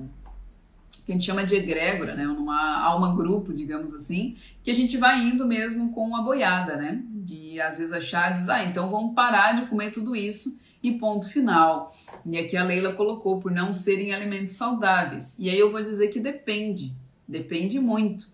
que 1.07 1.13
a 1.13 1.15
gente 1.15 1.25
chama 1.25 1.45
de 1.45 1.55
egrégora, 1.55 2.13
né? 2.13 2.25
Numa 2.25 2.83
alma 2.83 3.15
grupo, 3.15 3.53
digamos 3.53 3.93
assim, 3.93 4.35
que 4.61 4.69
a 4.69 4.75
gente 4.75 4.97
vai 4.97 5.23
indo 5.23 5.47
mesmo 5.47 5.93
com 5.93 6.05
uma 6.05 6.21
boiada, 6.21 6.75
né? 6.75 7.01
De 7.09 7.61
às 7.61 7.77
vezes 7.77 7.93
achar, 7.93 8.33
diz, 8.33 8.49
ah, 8.49 8.61
então 8.61 8.91
vamos 8.91 9.15
parar 9.15 9.53
de 9.53 9.67
comer 9.67 9.91
tudo 9.91 10.13
isso 10.13 10.59
e 10.83 10.91
ponto 10.91 11.29
final. 11.29 11.95
E 12.25 12.37
aqui 12.37 12.57
a 12.57 12.63
Leila 12.65 12.91
colocou 12.91 13.39
por 13.39 13.49
não 13.49 13.71
serem 13.71 14.13
alimentos 14.13 14.53
saudáveis. 14.53 15.39
E 15.39 15.49
aí 15.49 15.57
eu 15.57 15.71
vou 15.71 15.81
dizer 15.81 16.09
que 16.09 16.19
depende, 16.19 16.93
depende 17.25 17.79
muito. 17.79 18.27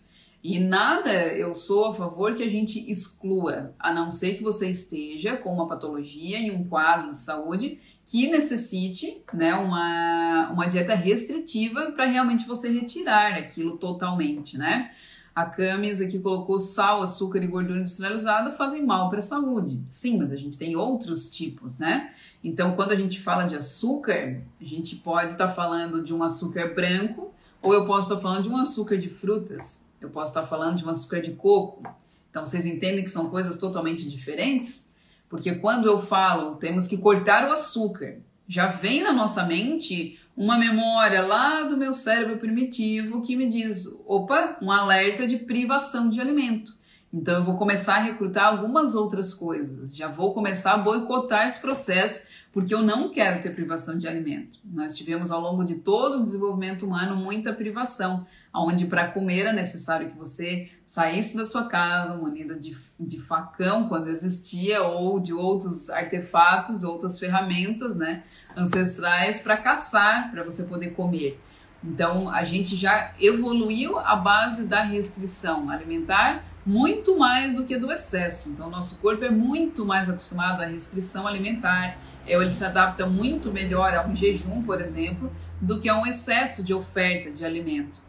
E 0.44 0.60
nada 0.60 1.10
eu 1.10 1.56
sou 1.56 1.86
a 1.86 1.94
favor 1.94 2.36
que 2.36 2.44
a 2.44 2.50
gente 2.50 2.78
exclua, 2.92 3.74
a 3.80 3.94
não 3.94 4.12
ser 4.12 4.36
que 4.36 4.44
você 4.44 4.68
esteja 4.70 5.38
com 5.38 5.54
uma 5.54 5.70
patologia 5.70 6.38
e 6.38 6.52
um 6.52 6.66
quadro 6.66 7.12
de 7.12 7.18
saúde 7.18 7.80
que 8.06 8.30
necessite 8.30 9.24
né, 9.34 9.56
uma, 9.56 10.50
uma 10.52 10.66
dieta 10.66 10.96
restritiva 10.96 11.94
para 11.94 12.04
realmente 12.04 12.46
você 12.46 12.70
retirar 12.70 13.36
aquilo 13.36 13.78
totalmente, 13.78 14.58
né? 14.58 14.92
A 15.34 15.46
Camis 15.46 16.02
aqui 16.02 16.20
colocou 16.20 16.60
sal, 16.60 17.02
açúcar 17.02 17.40
e 17.42 17.48
gordura 17.48 17.80
industrializada 17.80 18.52
fazem 18.52 18.86
mal 18.86 19.10
para 19.10 19.20
a 19.20 19.22
saúde. 19.22 19.82
Sim, 19.88 20.20
mas 20.20 20.32
a 20.32 20.36
gente 20.36 20.58
tem 20.58 20.76
outros 20.76 21.32
tipos, 21.32 21.80
né? 21.80 22.14
Então, 22.44 22.76
quando 22.76 22.92
a 22.92 22.96
gente 22.96 23.20
fala 23.20 23.46
de 23.46 23.56
açúcar, 23.56 24.42
a 24.62 24.64
gente 24.64 24.98
pode 24.98 25.32
estar 25.32 25.48
tá 25.48 25.54
falando 25.54 26.04
de 26.04 26.14
um 26.14 26.22
açúcar 26.22 26.76
branco, 26.76 27.34
ou 27.64 27.74
eu 27.74 27.86
posso 27.86 28.08
estar 28.08 28.18
tá 28.18 28.22
falando 28.22 28.44
de 28.44 28.50
um 28.50 28.58
açúcar 28.58 28.98
de 28.98 29.10
frutas, 29.10 29.88
eu 30.06 30.10
posso 30.10 30.32
estar 30.32 30.46
falando 30.46 30.78
de 30.78 30.86
um 30.86 30.90
açúcar 30.90 31.22
de 31.22 31.32
coco. 31.32 31.84
Então, 32.30 32.46
vocês 32.46 32.66
entendem 32.66 33.04
que 33.04 33.10
são 33.10 33.30
coisas 33.30 33.58
totalmente 33.58 34.10
diferentes? 34.10 34.94
Porque 35.30 35.56
quando 35.56 35.88
eu 35.88 36.00
falo 36.00 36.56
temos 36.56 36.88
que 36.88 36.98
cortar 36.98 37.50
o 37.50 37.54
açúcar, 37.54 38.18
já 38.48 38.68
vem 38.68 39.02
na 39.02 39.12
nossa 39.12 39.44
mente 39.44 40.20
uma 40.36 40.58
memória 40.58 41.26
lá 41.26 41.64
do 41.64 41.78
meu 41.78 41.94
cérebro 41.94 42.38
primitivo 42.38 43.22
que 43.22 43.36
me 43.36 43.48
diz: 43.48 43.88
opa, 44.06 44.58
um 44.62 44.72
alerta 44.72 45.26
de 45.26 45.38
privação 45.38 46.10
de 46.10 46.20
alimento. 46.20 46.76
Então 47.14 47.36
eu 47.36 47.44
vou 47.44 47.56
começar 47.56 47.96
a 47.96 48.02
recrutar 48.02 48.46
algumas 48.46 48.96
outras 48.96 49.34
coisas, 49.34 49.96
já 49.96 50.08
vou 50.08 50.34
começar 50.34 50.74
a 50.74 50.78
boicotar 50.78 51.46
esse 51.46 51.62
processo, 51.62 52.28
porque 52.54 52.74
eu 52.74 52.84
não 52.84 53.12
quero 53.12 53.42
ter 53.42 53.50
privação 53.50 53.98
de 53.98 54.08
alimento. 54.08 54.60
Nós 54.64 54.96
tivemos 54.96 55.32
ao 55.32 55.42
longo 55.42 55.64
de 55.64 55.76
todo 55.76 56.20
o 56.20 56.24
desenvolvimento 56.24 56.86
humano 56.86 57.16
muita 57.16 57.52
privação 57.52 58.26
onde 58.54 58.86
para 58.86 59.08
comer 59.08 59.48
é 59.48 59.54
necessário 59.54 60.10
que 60.10 60.18
você 60.18 60.70
saísse 60.86 61.36
da 61.36 61.44
sua 61.44 61.66
casa 61.66 62.16
munida 62.16 62.54
de, 62.54 62.78
de 63.00 63.20
facão 63.20 63.90
quando 63.90 64.10
existia 64.10 64.84
ou 64.84 65.20
de 65.20 65.34
outros 65.34 65.90
artefatos, 65.90 66.78
de 66.78 66.86
outras 66.86 67.18
ferramentas, 67.18 67.96
né, 67.96 68.22
ancestrais 68.56 69.40
para 69.40 69.58
caçar, 69.58 70.30
para 70.32 70.44
você 70.44 70.66
poder 70.66 70.92
comer. 70.92 71.40
Então, 71.84 72.30
a 72.30 72.44
gente 72.44 72.76
já 72.76 73.14
evoluiu 73.20 73.98
a 73.98 74.16
base 74.16 74.68
da 74.68 74.84
restrição 74.84 75.70
alimentar 75.70 76.44
muito 76.66 77.18
mais 77.18 77.54
do 77.54 77.66
que 77.66 77.78
do 77.78 77.92
excesso. 77.92 78.50
Então, 78.50 78.70
nosso 78.70 78.98
corpo 78.98 79.26
é 79.26 79.30
muito 79.30 79.86
mais 79.86 80.10
acostumado 80.10 80.62
à 80.62 80.66
restrição 80.66 81.28
alimentar, 81.28 81.98
ele 82.28 82.52
se 82.52 82.64
adapta 82.64 83.06
muito 83.06 83.52
melhor 83.52 83.94
a 83.94 84.06
um 84.06 84.16
jejum, 84.16 84.62
por 84.64 84.82
exemplo, 84.82 85.32
do 85.60 85.80
que 85.80 85.90
a 85.90 86.00
um 86.00 86.06
excesso 86.06 86.64
de 86.64 86.74
oferta 86.74 87.32
de 87.32 87.46
alimento. 87.46 88.00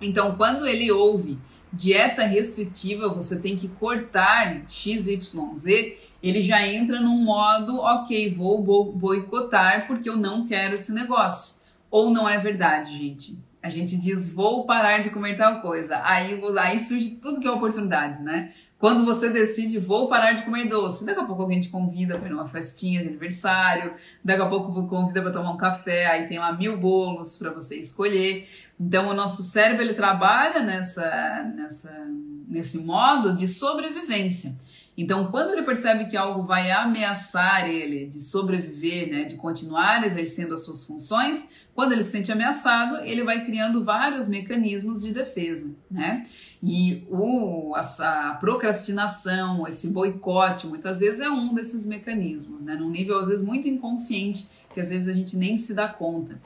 Então, 0.00 0.36
quando 0.36 0.66
ele 0.66 0.90
ouve 0.90 1.38
dieta 1.72 2.24
restritiva, 2.24 3.08
você 3.08 3.38
tem 3.40 3.56
que 3.56 3.68
cortar 3.68 4.62
XYZ, 4.68 5.64
ele 6.22 6.42
já 6.42 6.66
entra 6.66 7.00
num 7.00 7.22
modo, 7.22 7.78
ok, 7.78 8.30
vou 8.30 8.62
boicotar 8.92 9.86
porque 9.86 10.08
eu 10.08 10.16
não 10.16 10.46
quero 10.46 10.74
esse 10.74 10.92
negócio. 10.92 11.58
Ou 11.90 12.10
não 12.10 12.28
é 12.28 12.38
verdade, 12.38 12.96
gente? 12.96 13.38
A 13.62 13.70
gente 13.70 13.96
diz, 13.96 14.32
vou 14.32 14.64
parar 14.64 15.02
de 15.02 15.10
comer 15.10 15.36
tal 15.36 15.60
coisa. 15.60 16.00
Aí, 16.04 16.40
aí 16.60 16.78
surge 16.78 17.16
tudo 17.16 17.40
que 17.40 17.46
é 17.46 17.50
oportunidade, 17.50 18.22
né? 18.22 18.52
Quando 18.78 19.04
você 19.04 19.28
decide, 19.28 19.76
vou 19.78 20.08
parar 20.08 20.34
de 20.34 20.44
comer 20.44 20.68
doce, 20.68 21.04
daqui 21.04 21.18
a 21.18 21.24
pouco 21.24 21.42
alguém 21.42 21.60
te 21.60 21.68
convida 21.68 22.16
para 22.16 22.28
ir 22.28 22.30
numa 22.30 22.46
festinha 22.46 23.02
de 23.02 23.08
aniversário, 23.08 23.94
daqui 24.22 24.40
a 24.40 24.46
pouco 24.46 24.86
convida 24.86 25.20
para 25.20 25.32
tomar 25.32 25.50
um 25.50 25.56
café, 25.56 26.06
aí 26.06 26.28
tem 26.28 26.38
lá 26.38 26.52
mil 26.52 26.76
bolos 26.78 27.36
para 27.36 27.50
você 27.50 27.80
escolher. 27.80 28.48
Então, 28.78 29.08
o 29.08 29.14
nosso 29.14 29.42
cérebro 29.42 29.82
ele 29.82 29.94
trabalha 29.94 30.62
nessa, 30.62 31.42
nessa, 31.56 32.06
nesse 32.46 32.78
modo 32.78 33.34
de 33.34 33.48
sobrevivência. 33.48 34.56
Então, 34.96 35.28
quando 35.28 35.52
ele 35.52 35.62
percebe 35.62 36.06
que 36.06 36.16
algo 36.16 36.44
vai 36.44 36.70
ameaçar 36.70 37.68
ele 37.68 38.06
de 38.06 38.20
sobreviver, 38.20 39.10
né, 39.10 39.24
de 39.24 39.34
continuar 39.34 40.04
exercendo 40.04 40.54
as 40.54 40.64
suas 40.64 40.84
funções, 40.84 41.48
quando 41.74 41.92
ele 41.92 42.02
se 42.02 42.10
sente 42.10 42.32
ameaçado, 42.32 43.04
ele 43.04 43.22
vai 43.22 43.44
criando 43.44 43.84
vários 43.84 44.26
mecanismos 44.26 45.02
de 45.02 45.12
defesa, 45.12 45.72
né? 45.88 46.24
E 46.62 47.06
o, 47.08 47.76
essa 47.76 48.36
procrastinação, 48.40 49.66
esse 49.68 49.90
boicote, 49.90 50.66
muitas 50.66 50.98
vezes 50.98 51.20
é 51.20 51.30
um 51.30 51.54
desses 51.54 51.86
mecanismos, 51.86 52.62
né? 52.62 52.74
Num 52.74 52.90
nível, 52.90 53.18
às 53.18 53.28
vezes, 53.28 53.44
muito 53.44 53.68
inconsciente, 53.68 54.48
que 54.74 54.80
às 54.80 54.88
vezes 54.88 55.08
a 55.08 55.12
gente 55.12 55.36
nem 55.36 55.56
se 55.56 55.72
dá 55.72 55.88
conta. 55.88 56.40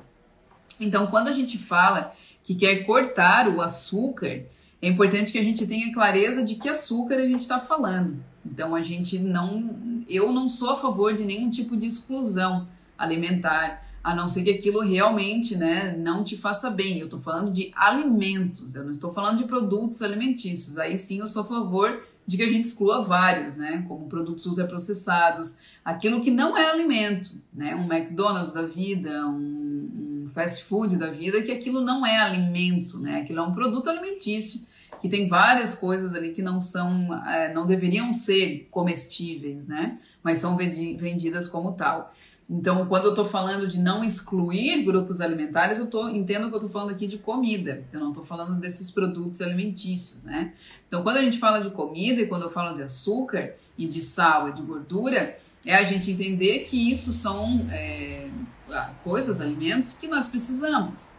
Então, 0.78 1.06
quando 1.06 1.28
a 1.28 1.32
gente 1.32 1.56
fala 1.56 2.14
que 2.44 2.54
quer 2.54 2.84
cortar 2.84 3.48
o 3.48 3.62
açúcar, 3.62 4.42
é 4.82 4.88
importante 4.88 5.32
que 5.32 5.38
a 5.38 5.44
gente 5.44 5.66
tenha 5.66 5.92
clareza 5.92 6.44
de 6.44 6.56
que 6.56 6.68
açúcar 6.68 7.14
a 7.14 7.26
gente 7.26 7.40
está 7.40 7.58
falando. 7.58 8.22
Então, 8.44 8.74
a 8.74 8.82
gente 8.82 9.18
não. 9.18 10.02
Eu 10.08 10.32
não 10.32 10.48
sou 10.48 10.70
a 10.70 10.76
favor 10.76 11.14
de 11.14 11.24
nenhum 11.24 11.48
tipo 11.48 11.76
de 11.76 11.86
exclusão 11.86 12.66
alimentar 12.98 13.81
a 14.02 14.14
não 14.14 14.28
ser 14.28 14.42
que 14.42 14.50
aquilo 14.50 14.80
realmente 14.80 15.56
né, 15.56 15.96
não 15.96 16.24
te 16.24 16.36
faça 16.36 16.70
bem. 16.70 16.98
Eu 16.98 17.06
estou 17.06 17.20
falando 17.20 17.52
de 17.52 17.70
alimentos, 17.74 18.74
eu 18.74 18.84
não 18.84 18.90
estou 18.90 19.12
falando 19.12 19.38
de 19.38 19.44
produtos 19.44 20.02
alimentícios. 20.02 20.78
Aí 20.78 20.98
sim 20.98 21.20
eu 21.20 21.26
sou 21.26 21.42
a 21.42 21.44
favor 21.44 22.02
de 22.26 22.36
que 22.36 22.42
a 22.42 22.48
gente 22.48 22.64
exclua 22.64 23.02
vários, 23.02 23.56
né, 23.56 23.84
como 23.88 24.06
produtos 24.06 24.46
ultraprocessados, 24.46 25.58
aquilo 25.84 26.20
que 26.20 26.30
não 26.30 26.56
é 26.56 26.70
alimento, 26.70 27.30
né, 27.52 27.74
um 27.74 27.92
McDonald's 27.92 28.52
da 28.52 28.62
vida, 28.62 29.26
um, 29.26 30.24
um 30.26 30.30
fast 30.32 30.64
food 30.64 30.96
da 30.96 31.10
vida, 31.10 31.42
que 31.42 31.50
aquilo 31.50 31.80
não 31.80 32.06
é 32.06 32.18
alimento, 32.18 32.98
né, 32.98 33.20
aquilo 33.20 33.40
é 33.40 33.42
um 33.42 33.52
produto 33.52 33.90
alimentício 33.90 34.70
que 35.00 35.08
tem 35.08 35.28
várias 35.28 35.74
coisas 35.74 36.14
ali 36.14 36.32
que 36.32 36.40
não 36.40 36.60
são, 36.60 37.12
é, 37.28 37.52
não 37.52 37.66
deveriam 37.66 38.12
ser 38.12 38.68
comestíveis, 38.70 39.66
né, 39.66 39.98
mas 40.22 40.38
são 40.38 40.56
vendidas 40.56 41.48
como 41.48 41.72
tal. 41.72 42.14
Então, 42.52 42.84
quando 42.84 43.04
eu 43.04 43.10
estou 43.10 43.24
falando 43.24 43.66
de 43.66 43.78
não 43.78 44.04
excluir 44.04 44.84
grupos 44.84 45.22
alimentares, 45.22 45.78
eu 45.78 45.86
tô, 45.86 46.10
entendo 46.10 46.48
que 46.48 46.54
eu 46.54 46.58
estou 46.58 46.68
falando 46.68 46.90
aqui 46.90 47.06
de 47.06 47.16
comida, 47.16 47.82
eu 47.90 47.98
não 47.98 48.10
estou 48.10 48.22
falando 48.26 48.60
desses 48.60 48.90
produtos 48.90 49.40
alimentícios, 49.40 50.22
né? 50.22 50.52
Então, 50.86 51.02
quando 51.02 51.16
a 51.16 51.22
gente 51.22 51.38
fala 51.38 51.62
de 51.62 51.70
comida 51.70 52.20
e 52.20 52.26
quando 52.26 52.42
eu 52.42 52.50
falo 52.50 52.74
de 52.74 52.82
açúcar 52.82 53.54
e 53.78 53.88
de 53.88 54.02
sal 54.02 54.50
e 54.50 54.52
de 54.52 54.60
gordura, 54.60 55.38
é 55.64 55.74
a 55.74 55.82
gente 55.82 56.10
entender 56.10 56.58
que 56.64 56.90
isso 56.90 57.14
são 57.14 57.66
é, 57.70 58.28
coisas, 59.02 59.40
alimentos 59.40 59.94
que 59.94 60.06
nós 60.06 60.26
precisamos. 60.26 61.14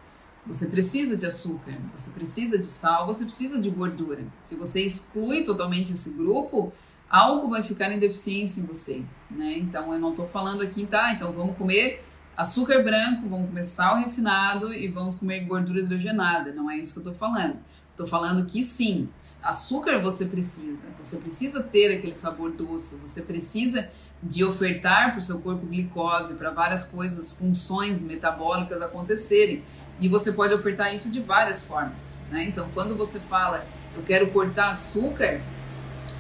Você 0.46 0.68
precisa 0.68 1.18
de 1.18 1.26
açúcar, 1.26 1.74
você 1.96 2.12
precisa 2.12 2.60
de 2.60 2.68
sal, 2.68 3.08
você 3.08 3.26
precisa 3.26 3.60
de 3.60 3.72
gordura. 3.72 4.24
Se 4.40 4.54
você 4.54 4.82
exclui 4.82 5.44
totalmente 5.44 5.94
esse 5.94 6.12
grupo, 6.12 6.72
algo 7.14 7.48
vai 7.48 7.62
ficar 7.62 7.92
em 7.92 8.00
deficiência 8.00 8.60
em 8.60 8.66
você, 8.66 9.04
né? 9.30 9.60
Então 9.60 9.94
eu 9.94 10.00
não 10.00 10.10
estou 10.10 10.26
falando 10.26 10.64
aqui, 10.64 10.84
tá? 10.84 11.14
Então 11.14 11.32
vamos 11.32 11.56
comer 11.56 12.04
açúcar 12.36 12.82
branco, 12.82 13.30
vamos 13.30 13.50
comer 13.50 13.64
sal 13.64 13.98
refinado 13.98 14.74
e 14.74 14.88
vamos 14.88 15.16
comer 15.16 15.42
gordura 15.42 15.80
hidrogenada. 15.80 16.52
Não 16.52 16.72
é 16.72 16.78
isso 16.78 16.94
que 16.94 16.98
eu 16.98 17.12
estou 17.12 17.14
falando. 17.14 17.58
Estou 17.92 18.08
falando 18.08 18.48
que 18.48 18.64
sim, 18.64 19.08
açúcar 19.44 20.00
você 20.00 20.26
precisa. 20.26 20.88
Você 20.98 21.18
precisa 21.18 21.62
ter 21.62 21.96
aquele 21.96 22.16
sabor 22.16 22.52
doce. 22.52 22.96
Você 22.96 23.22
precisa 23.22 23.88
de 24.24 24.44
ofertar 24.44 25.12
para 25.12 25.20
o 25.20 25.22
seu 25.22 25.40
corpo 25.40 25.68
glicose, 25.68 26.34
para 26.34 26.50
várias 26.50 26.84
coisas, 26.84 27.32
funções 27.32 28.02
metabólicas 28.02 28.82
acontecerem. 28.82 29.62
E 30.02 30.08
você 30.08 30.32
pode 30.32 30.52
ofertar 30.52 30.96
isso 30.96 31.12
de 31.12 31.20
várias 31.20 31.62
formas. 31.62 32.18
Né? 32.32 32.46
Então, 32.46 32.68
quando 32.74 32.96
você 32.96 33.20
fala, 33.20 33.64
eu 33.96 34.02
quero 34.02 34.32
cortar 34.32 34.70
açúcar, 34.70 35.40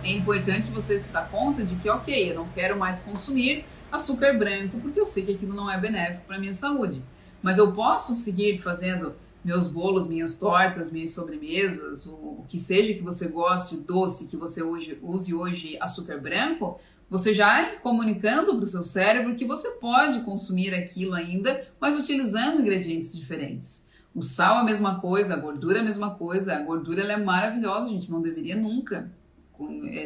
é 0.03 0.11
importante 0.11 0.69
você 0.69 0.99
se 0.99 1.13
dar 1.13 1.29
conta 1.29 1.63
de 1.63 1.75
que, 1.75 1.89
ok, 1.89 2.31
eu 2.31 2.35
não 2.35 2.47
quero 2.49 2.77
mais 2.77 3.01
consumir 3.01 3.63
açúcar 3.91 4.33
branco, 4.33 4.79
porque 4.81 4.99
eu 4.99 5.05
sei 5.05 5.23
que 5.23 5.33
aquilo 5.33 5.53
não 5.53 5.69
é 5.69 5.79
benéfico 5.79 6.25
para 6.25 6.39
minha 6.39 6.53
saúde. 6.53 7.01
Mas 7.41 7.57
eu 7.57 7.71
posso 7.73 8.15
seguir 8.15 8.57
fazendo 8.57 9.13
meus 9.43 9.67
bolos, 9.67 10.07
minhas 10.07 10.35
tortas, 10.35 10.91
minhas 10.91 11.11
sobremesas, 11.11 12.05
o, 12.05 12.13
o 12.13 12.45
que 12.47 12.59
seja 12.59 12.93
que 12.93 13.01
você 13.01 13.27
goste, 13.27 13.77
doce, 13.77 14.27
que 14.27 14.37
você 14.37 14.63
use, 14.63 14.97
use 15.01 15.33
hoje 15.33 15.77
açúcar 15.79 16.19
branco, 16.19 16.79
você 17.09 17.33
já 17.33 17.61
é 17.61 17.75
comunicando 17.75 18.55
para 18.55 18.63
o 18.63 18.67
seu 18.67 18.83
cérebro 18.83 19.35
que 19.35 19.45
você 19.45 19.69
pode 19.71 20.21
consumir 20.21 20.73
aquilo 20.73 21.13
ainda, 21.13 21.67
mas 21.79 21.97
utilizando 21.97 22.61
ingredientes 22.61 23.15
diferentes. 23.15 23.89
O 24.15 24.21
sal 24.21 24.57
é 24.57 24.59
a 24.61 24.63
mesma 24.63 24.99
coisa, 24.99 25.33
a 25.33 25.37
gordura 25.37 25.79
é 25.79 25.81
a 25.81 25.85
mesma 25.85 26.11
coisa. 26.15 26.55
A 26.55 26.59
gordura 26.59 27.03
é 27.03 27.17
maravilhosa, 27.17 27.87
a 27.87 27.89
gente 27.89 28.11
não 28.11 28.21
deveria 28.21 28.55
nunca 28.55 29.11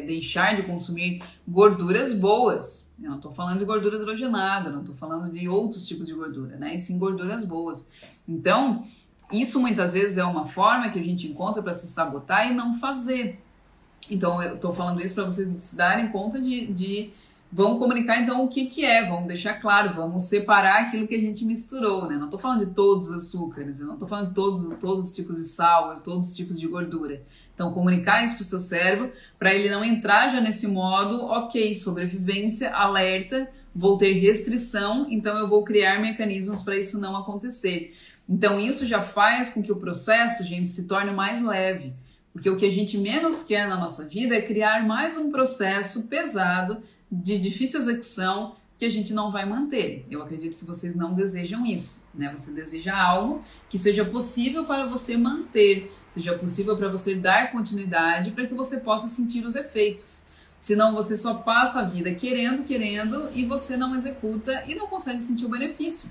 deixar 0.06 0.56
de 0.56 0.62
consumir 0.62 1.22
gorduras 1.46 2.12
boas. 2.12 2.92
Eu 3.00 3.10
não 3.10 3.16
estou 3.16 3.32
falando 3.32 3.58
de 3.58 3.64
gordura 3.64 3.96
hidrogenada, 3.96 4.70
não 4.70 4.80
estou 4.80 4.94
falando 4.94 5.32
de 5.32 5.48
outros 5.48 5.86
tipos 5.86 6.06
de 6.06 6.14
gordura, 6.14 6.56
né? 6.56 6.74
E 6.74 6.78
sim 6.78 6.98
gorduras 6.98 7.44
boas. 7.44 7.88
Então, 8.28 8.84
isso 9.32 9.60
muitas 9.60 9.92
vezes 9.92 10.18
é 10.18 10.24
uma 10.24 10.46
forma 10.46 10.90
que 10.90 10.98
a 10.98 11.02
gente 11.02 11.26
encontra 11.26 11.62
para 11.62 11.72
se 11.72 11.86
sabotar 11.86 12.50
e 12.50 12.54
não 12.54 12.74
fazer. 12.74 13.40
Então, 14.10 14.42
eu 14.42 14.56
estou 14.56 14.72
falando 14.72 15.02
isso 15.02 15.14
para 15.14 15.24
vocês 15.24 15.48
se 15.62 15.76
darem 15.76 16.08
conta 16.10 16.40
de, 16.40 16.66
de. 16.66 17.10
Vamos 17.50 17.78
comunicar 17.78 18.20
então 18.20 18.44
o 18.44 18.48
que, 18.48 18.66
que 18.66 18.84
é, 18.84 19.08
vamos 19.08 19.26
deixar 19.26 19.54
claro, 19.54 19.94
vamos 19.94 20.24
separar 20.24 20.82
aquilo 20.82 21.08
que 21.08 21.14
a 21.14 21.20
gente 21.20 21.46
misturou, 21.46 22.06
né? 22.06 22.16
Não 22.16 22.26
estou 22.26 22.38
falando 22.38 22.66
de 22.66 22.74
todos 22.74 23.08
os 23.08 23.24
açúcares, 23.24 23.80
eu 23.80 23.86
não 23.86 23.94
estou 23.94 24.06
falando 24.06 24.28
de 24.28 24.34
todos, 24.34 24.78
todos 24.78 25.08
os 25.08 25.16
tipos 25.16 25.36
de 25.36 25.44
sal, 25.44 25.98
todos 26.00 26.28
os 26.28 26.36
tipos 26.36 26.60
de 26.60 26.66
gordura. 26.66 27.22
Então, 27.58 27.72
comunicar 27.72 28.24
isso 28.24 28.36
para 28.36 28.42
o 28.42 28.44
seu 28.44 28.60
cérebro, 28.60 29.12
para 29.36 29.52
ele 29.52 29.68
não 29.68 29.84
entrar 29.84 30.28
já 30.28 30.40
nesse 30.40 30.68
modo, 30.68 31.24
ok, 31.24 31.74
sobrevivência, 31.74 32.72
alerta, 32.72 33.48
vou 33.74 33.98
ter 33.98 34.12
restrição, 34.12 35.08
então 35.10 35.36
eu 35.36 35.48
vou 35.48 35.64
criar 35.64 36.00
mecanismos 36.00 36.62
para 36.62 36.76
isso 36.76 37.00
não 37.00 37.16
acontecer. 37.16 37.96
Então, 38.28 38.60
isso 38.60 38.86
já 38.86 39.02
faz 39.02 39.50
com 39.50 39.60
que 39.60 39.72
o 39.72 39.76
processo, 39.76 40.44
gente, 40.44 40.70
se 40.70 40.86
torne 40.86 41.10
mais 41.10 41.42
leve. 41.42 41.92
Porque 42.32 42.48
o 42.48 42.56
que 42.56 42.64
a 42.64 42.70
gente 42.70 42.96
menos 42.96 43.42
quer 43.42 43.66
na 43.66 43.76
nossa 43.76 44.04
vida 44.04 44.36
é 44.36 44.40
criar 44.40 44.86
mais 44.86 45.16
um 45.16 45.28
processo 45.32 46.06
pesado, 46.06 46.80
de 47.10 47.38
difícil 47.38 47.80
execução, 47.80 48.54
que 48.78 48.84
a 48.84 48.88
gente 48.88 49.12
não 49.12 49.32
vai 49.32 49.44
manter. 49.44 50.06
Eu 50.08 50.22
acredito 50.22 50.56
que 50.56 50.64
vocês 50.64 50.94
não 50.94 51.12
desejam 51.12 51.66
isso, 51.66 52.04
né? 52.14 52.32
Você 52.36 52.52
deseja 52.52 52.96
algo 52.96 53.42
que 53.68 53.76
seja 53.76 54.04
possível 54.04 54.64
para 54.64 54.86
você 54.86 55.16
manter, 55.16 55.92
seja 56.18 56.34
possível 56.34 56.76
para 56.76 56.88
você 56.88 57.14
dar 57.14 57.52
continuidade 57.52 58.32
para 58.32 58.46
que 58.46 58.54
você 58.54 58.78
possa 58.78 59.06
sentir 59.06 59.46
os 59.46 59.54
efeitos. 59.54 60.26
Senão 60.58 60.92
você 60.92 61.16
só 61.16 61.34
passa 61.34 61.80
a 61.80 61.84
vida 61.84 62.12
querendo, 62.12 62.64
querendo 62.64 63.30
e 63.32 63.44
você 63.44 63.76
não 63.76 63.94
executa 63.94 64.64
e 64.66 64.74
não 64.74 64.88
consegue 64.88 65.22
sentir 65.22 65.46
o 65.46 65.48
benefício. 65.48 66.10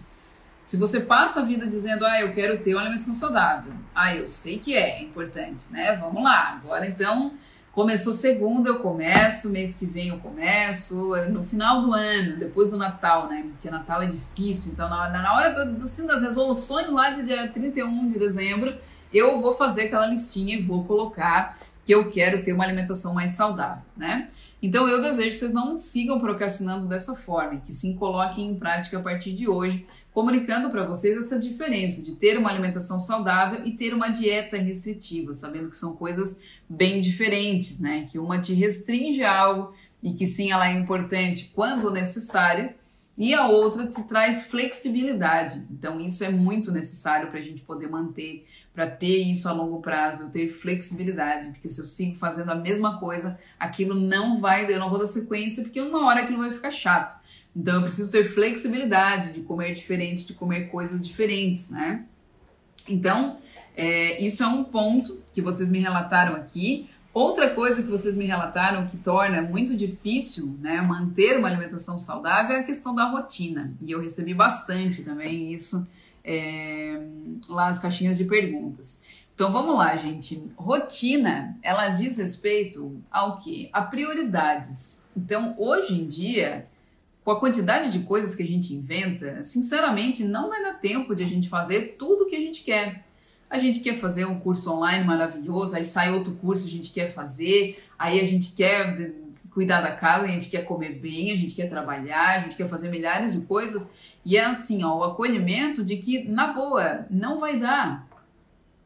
Se 0.64 0.78
você 0.78 1.02
passa 1.02 1.42
a 1.42 1.44
vida 1.44 1.68
dizendo, 1.68 2.06
ah, 2.06 2.20
eu 2.22 2.34
quero 2.34 2.58
ter 2.60 2.74
uma 2.74 2.82
alimentação 2.82 3.14
saudável, 3.14 3.74
ah, 3.94 4.16
eu 4.16 4.28
sei 4.28 4.58
que 4.58 4.76
é, 4.76 5.02
importante, 5.02 5.66
né? 5.70 5.96
Vamos 5.96 6.24
lá, 6.24 6.60
agora 6.62 6.86
então 6.86 7.34
começou 7.72 8.12
segunda, 8.12 8.70
eu 8.70 8.80
começo, 8.80 9.50
mês 9.50 9.76
que 9.76 9.86
vem 9.86 10.10
eu 10.10 10.18
começo, 10.20 11.16
no 11.30 11.44
final 11.44 11.82
do 11.82 11.94
ano, 11.94 12.38
depois 12.38 12.72
do 12.72 12.78
Natal, 12.78 13.30
né? 13.30 13.46
Porque 13.52 13.70
Natal 13.70 14.02
é 14.02 14.08
difícil, 14.08 14.72
então 14.72 14.90
na 14.90 15.02
hora, 15.04 15.12
na 15.12 15.34
hora 15.36 15.76
assim, 15.82 16.06
das 16.06 16.22
resoluções 16.22 16.90
lá 16.90 17.12
de 17.12 17.24
dia 17.24 17.48
31 17.50 18.10
de 18.10 18.18
dezembro, 18.18 18.76
eu 19.14 19.40
vou 19.40 19.54
fazer 19.54 19.84
aquela 19.84 20.08
listinha 20.08 20.56
e 20.56 20.62
vou 20.62 20.84
colocar 20.86 21.58
que 21.84 21.94
eu 21.94 22.10
quero 22.10 22.44
ter 22.44 22.54
uma 22.54 22.64
alimentação 22.64 23.14
mais 23.14 23.32
saudável, 23.32 23.84
né? 23.96 24.30
Então 24.62 24.88
eu 24.88 25.00
desejo 25.00 25.30
que 25.30 25.36
vocês 25.36 25.54
não 25.54 25.78
sigam 25.78 26.20
procrastinando 26.20 26.88
dessa 26.88 27.16
forma, 27.16 27.62
que 27.62 27.72
sim 27.72 27.96
coloquem 27.96 28.50
em 28.50 28.56
prática 28.56 28.98
a 28.98 29.02
partir 29.02 29.34
de 29.34 29.48
hoje, 29.48 29.86
comunicando 30.12 30.72
para 30.72 30.84
vocês 30.84 31.16
essa 31.16 31.38
diferença 31.38 32.02
de 32.02 32.16
ter 32.16 32.38
uma 32.38 32.50
alimentação 32.50 33.00
saudável 33.00 33.62
e 33.64 33.72
ter 33.72 33.94
uma 33.94 34.10
dieta 34.10 34.58
restritiva, 34.58 35.34
sabendo 35.34 35.70
que 35.70 35.78
são 35.78 35.96
coisas 35.96 36.40
bem 36.68 37.00
diferentes, 37.00 37.80
né? 37.80 38.08
Que 38.12 38.18
uma 38.18 38.40
te 38.40 38.54
restringe 38.54 39.24
algo 39.24 39.74
e 40.02 40.14
que 40.14 40.26
sim 40.26 40.52
ela 40.52 40.68
é 40.68 40.74
importante 40.74 41.52
quando 41.54 41.92
necessária, 41.92 42.76
e 43.18 43.34
a 43.34 43.48
outra 43.48 43.88
te 43.88 44.04
traz 44.08 44.46
flexibilidade. 44.46 45.66
Então 45.72 46.00
isso 46.00 46.24
é 46.24 46.30
muito 46.30 46.72
necessário 46.72 47.30
para 47.30 47.40
a 47.40 47.42
gente 47.42 47.64
poder 47.64 47.90
manter 47.90 48.46
para 48.78 48.86
ter 48.86 49.24
isso 49.24 49.50
a 49.50 49.52
longo 49.52 49.82
prazo, 49.82 50.30
ter 50.30 50.50
flexibilidade, 50.50 51.50
porque 51.50 51.68
se 51.68 51.82
eu 51.82 51.86
sigo 51.86 52.16
fazendo 52.16 52.52
a 52.52 52.56
mesma 52.56 53.00
coisa, 53.00 53.36
aquilo 53.60 53.96
não 53.96 54.40
vai, 54.40 54.72
eu 54.72 54.78
não 54.78 54.88
vou 54.88 55.00
dar 55.00 55.08
sequência, 55.08 55.64
porque 55.64 55.82
uma 55.82 56.06
hora 56.06 56.20
aquilo 56.20 56.38
vai 56.38 56.52
ficar 56.52 56.70
chato. 56.70 57.20
Então 57.56 57.78
eu 57.78 57.82
preciso 57.82 58.12
ter 58.12 58.26
flexibilidade 58.26 59.34
de 59.34 59.42
comer 59.42 59.74
diferente, 59.74 60.28
de 60.28 60.36
comer 60.36 60.70
coisas 60.70 61.04
diferentes, 61.08 61.72
né? 61.72 62.06
Então, 62.88 63.40
é, 63.76 64.24
isso 64.24 64.44
é 64.44 64.48
um 64.48 64.64
ponto 64.64 65.24
que 65.34 65.42
vocês 65.42 65.72
me 65.72 65.80
relataram 65.80 66.36
aqui. 66.36 66.88
Outra 67.12 67.50
coisa 67.50 67.82
que 67.82 67.90
vocês 67.90 68.16
me 68.16 68.26
relataram 68.26 68.86
que 68.86 68.98
torna 68.98 69.42
muito 69.42 69.76
difícil 69.76 70.56
né, 70.62 70.82
manter 70.82 71.40
uma 71.40 71.48
alimentação 71.48 71.98
saudável 71.98 72.56
é 72.56 72.60
a 72.60 72.64
questão 72.64 72.94
da 72.94 73.06
rotina. 73.06 73.74
E 73.82 73.90
eu 73.90 74.00
recebi 74.00 74.36
bastante 74.36 75.04
também 75.04 75.52
isso 75.52 75.88
é, 76.28 77.00
lá 77.48 77.70
as 77.70 77.80
caixinhas 77.80 78.18
de 78.18 78.26
perguntas. 78.26 79.02
Então 79.34 79.52
vamos 79.52 79.76
lá, 79.76 79.96
gente. 79.96 80.52
Rotina, 80.58 81.58
ela 81.64 81.90
diz 81.90 82.18
respeito 82.18 83.02
ao 83.10 83.38
que? 83.38 83.70
A 83.72 83.82
prioridades. 83.82 85.06
Então, 85.16 85.56
hoje 85.58 85.94
em 85.94 86.06
dia, 86.06 86.66
com 87.24 87.32
a 87.32 87.40
quantidade 87.40 87.92
de 87.92 88.00
coisas 88.00 88.36
que 88.36 88.44
a 88.44 88.48
gente 88.48 88.74
inventa, 88.74 89.42
sinceramente, 89.44 90.24
não 90.24 90.50
vai 90.50 90.62
dar 90.62 90.74
tempo 90.74 91.16
de 91.16 91.24
a 91.24 91.28
gente 91.28 91.50
fazer 91.50 91.96
tudo 91.98 92.24
o 92.24 92.28
que 92.28 92.36
a 92.36 92.40
gente 92.40 92.64
quer. 92.64 93.06
A 93.50 93.60
gente 93.60 93.80
quer 93.80 93.96
fazer 93.96 94.26
um 94.26 94.40
curso 94.40 94.72
online 94.74 95.06
maravilhoso, 95.06 95.76
aí 95.76 95.84
sai 95.84 96.12
outro 96.12 96.36
curso 96.36 96.68
a 96.68 96.70
gente 96.70 96.92
quer 96.92 97.08
fazer, 97.14 97.82
aí 97.98 98.20
a 98.20 98.26
gente 98.26 98.52
quer 98.52 99.14
cuidar 99.54 99.82
da 99.82 99.92
casa, 99.92 100.26
a 100.26 100.28
gente 100.28 100.50
quer 100.50 100.66
comer 100.66 101.00
bem, 101.00 101.32
a 101.32 101.36
gente 101.36 101.54
quer 101.54 101.70
trabalhar, 101.70 102.40
a 102.40 102.40
gente 102.42 102.56
quer 102.56 102.68
fazer 102.68 102.90
milhares 102.90 103.32
de 103.32 103.40
coisas. 103.42 103.88
E 104.28 104.36
é 104.36 104.44
assim, 104.44 104.84
ó, 104.84 104.98
o 104.98 105.04
acolhimento 105.06 105.86
de 105.86 105.96
que, 105.96 106.28
na 106.28 106.48
boa, 106.52 107.06
não 107.10 107.40
vai 107.40 107.58
dar. 107.58 108.06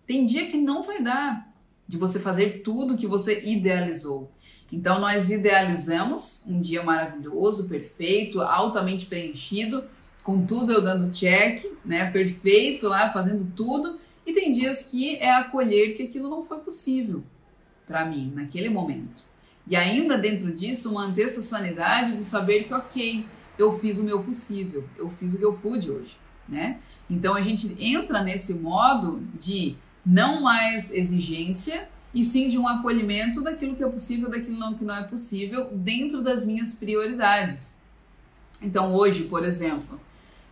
Tem 0.05 0.24
dia 0.24 0.45
que 0.45 0.55
não 0.55 0.83
vai 0.83 1.01
dar 1.01 1.51
de 1.88 1.98
você 1.98 2.19
fazer 2.19 2.62
tudo 2.62 2.95
que 2.95 3.07
você 3.07 3.41
idealizou. 3.43 4.31
Então, 4.71 5.00
nós 5.00 5.31
idealizamos 5.31 6.45
um 6.48 6.60
dia 6.60 6.83
maravilhoso, 6.83 7.67
perfeito, 7.67 8.39
altamente 8.39 9.07
preenchido, 9.07 9.83
com 10.24 10.45
tudo 10.45 10.74
eu 10.74 10.79
dando 10.79 11.12
check, 11.12 11.65
né? 11.83 12.12
Perfeito 12.12 12.88
lá, 12.88 13.10
fazendo 13.10 13.51
tudo. 13.55 14.00
E 14.24 14.33
tem 14.33 14.51
dias 14.51 14.91
que 14.91 15.15
é 15.15 15.31
acolher 15.31 15.95
que 15.95 16.03
aquilo 16.03 16.29
não 16.29 16.43
foi 16.43 16.60
possível 16.60 17.24
para 17.88 18.05
mim 18.05 18.31
naquele 18.36 18.69
momento. 18.69 19.24
E 19.65 19.75
ainda 19.75 20.19
dentro 20.19 20.53
disso, 20.53 20.93
manter 20.93 21.24
essa 21.24 21.41
sanidade 21.41 22.13
de 22.13 22.19
saber 22.19 22.65
que, 22.65 22.74
ok, 22.75 23.25
eu 23.58 23.77
fiz 23.79 24.00
o 24.00 24.03
meu 24.03 24.24
possível, 24.24 24.84
eu 24.98 25.10
fiz 25.10 25.34
o 25.34 25.38
que 25.38 25.46
eu 25.46 25.53
pude 25.53 25.89
hoje, 25.91 26.17
né? 26.48 26.79
Então 27.10 27.34
a 27.36 27.41
gente 27.41 27.75
entra 27.79 28.24
nesse 28.24 28.53
modo 28.53 29.22
de 29.39 29.75
não 30.05 30.41
mais 30.41 30.91
exigência 30.91 31.89
e 32.13 32.24
sim 32.24 32.50
de 32.50 32.58
um 32.58 32.67
acolhimento 32.67 33.41
daquilo 33.41 33.75
que 33.75 33.84
é 33.84 33.88
possível, 33.88 34.29
daquilo 34.29 34.58
não, 34.58 34.74
que 34.74 34.84
não 34.84 34.96
é 34.96 35.03
possível, 35.03 35.70
dentro 35.72 36.22
das 36.22 36.46
minhas 36.46 36.74
prioridades. 36.74 37.81
Então 38.62 38.93
hoje, 38.93 39.24
por 39.24 39.43
exemplo, 39.43 40.00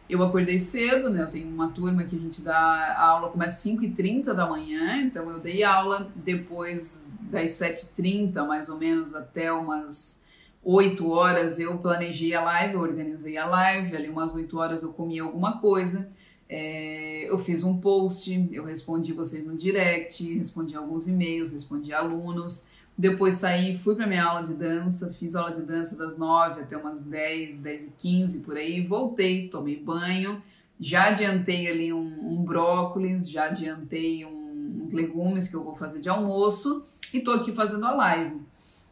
eu 0.10 0.24
acordei 0.24 0.58
cedo, 0.58 1.10
né? 1.10 1.22
Eu 1.22 1.30
tenho 1.30 1.48
uma 1.48 1.70
turma 1.70 2.04
que 2.04 2.16
a 2.16 2.20
gente 2.20 2.42
dá 2.42 2.56
a 2.56 3.06
aula 3.06 3.30
começa 3.30 3.56
às 3.56 3.76
5h30 3.76 4.34
da 4.34 4.48
manhã, 4.48 4.98
então 5.02 5.30
eu 5.30 5.40
dei 5.40 5.64
aula 5.64 6.10
depois 6.16 7.12
das 7.22 7.52
7h30, 7.52 8.46
mais 8.48 8.70
ou 8.70 8.78
menos, 8.78 9.14
até 9.14 9.52
umas 9.52 10.19
8 10.64 11.10
horas 11.10 11.60
eu 11.60 11.78
planejei 11.78 12.34
a 12.34 12.42
live, 12.42 12.74
eu 12.74 12.82
organizei 12.82 13.38
a 13.38 13.46
live, 13.46 13.96
ali 13.96 14.10
umas 14.10 14.36
8 14.36 14.58
horas 14.58 14.84
eu 14.84 14.92
comi 14.92 15.20
alguma 15.20 15.60
coisa, 15.60 16.10
é, 16.48 17.30
eu 17.30 17.38
fiz 17.38 17.64
um 17.64 17.80
post, 17.80 18.50
eu 18.52 18.64
respondi 18.64 19.14
vocês 19.14 19.46
no 19.46 19.56
direct, 19.56 20.34
respondi 20.34 20.76
alguns 20.76 21.08
e-mails, 21.08 21.52
respondi 21.52 21.94
alunos, 21.94 22.68
depois 22.98 23.36
saí, 23.36 23.78
fui 23.78 23.96
para 23.96 24.06
minha 24.06 24.26
aula 24.26 24.44
de 24.44 24.54
dança, 24.54 25.14
fiz 25.14 25.34
aula 25.34 25.54
de 25.54 25.62
dança 25.62 25.96
das 25.96 26.18
9 26.18 26.62
até 26.62 26.76
umas 26.76 27.00
10, 27.00 27.62
10 27.62 27.86
e 27.86 27.92
15 27.92 28.40
por 28.42 28.58
aí, 28.58 28.86
voltei, 28.86 29.48
tomei 29.48 29.78
banho, 29.78 30.42
já 30.78 31.06
adiantei 31.06 31.68
ali 31.70 31.94
um, 31.94 32.34
um 32.34 32.44
brócolis, 32.44 33.30
já 33.30 33.46
adiantei 33.46 34.26
um, 34.26 34.82
uns 34.82 34.92
legumes 34.92 35.48
que 35.48 35.56
eu 35.56 35.64
vou 35.64 35.76
fazer 35.76 36.02
de 36.02 36.10
almoço 36.10 36.86
e 37.14 37.22
tô 37.22 37.32
aqui 37.32 37.54
fazendo 37.54 37.86
a 37.86 37.92
live. 37.92 38.42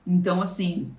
Então, 0.06 0.42
assim, 0.42 0.90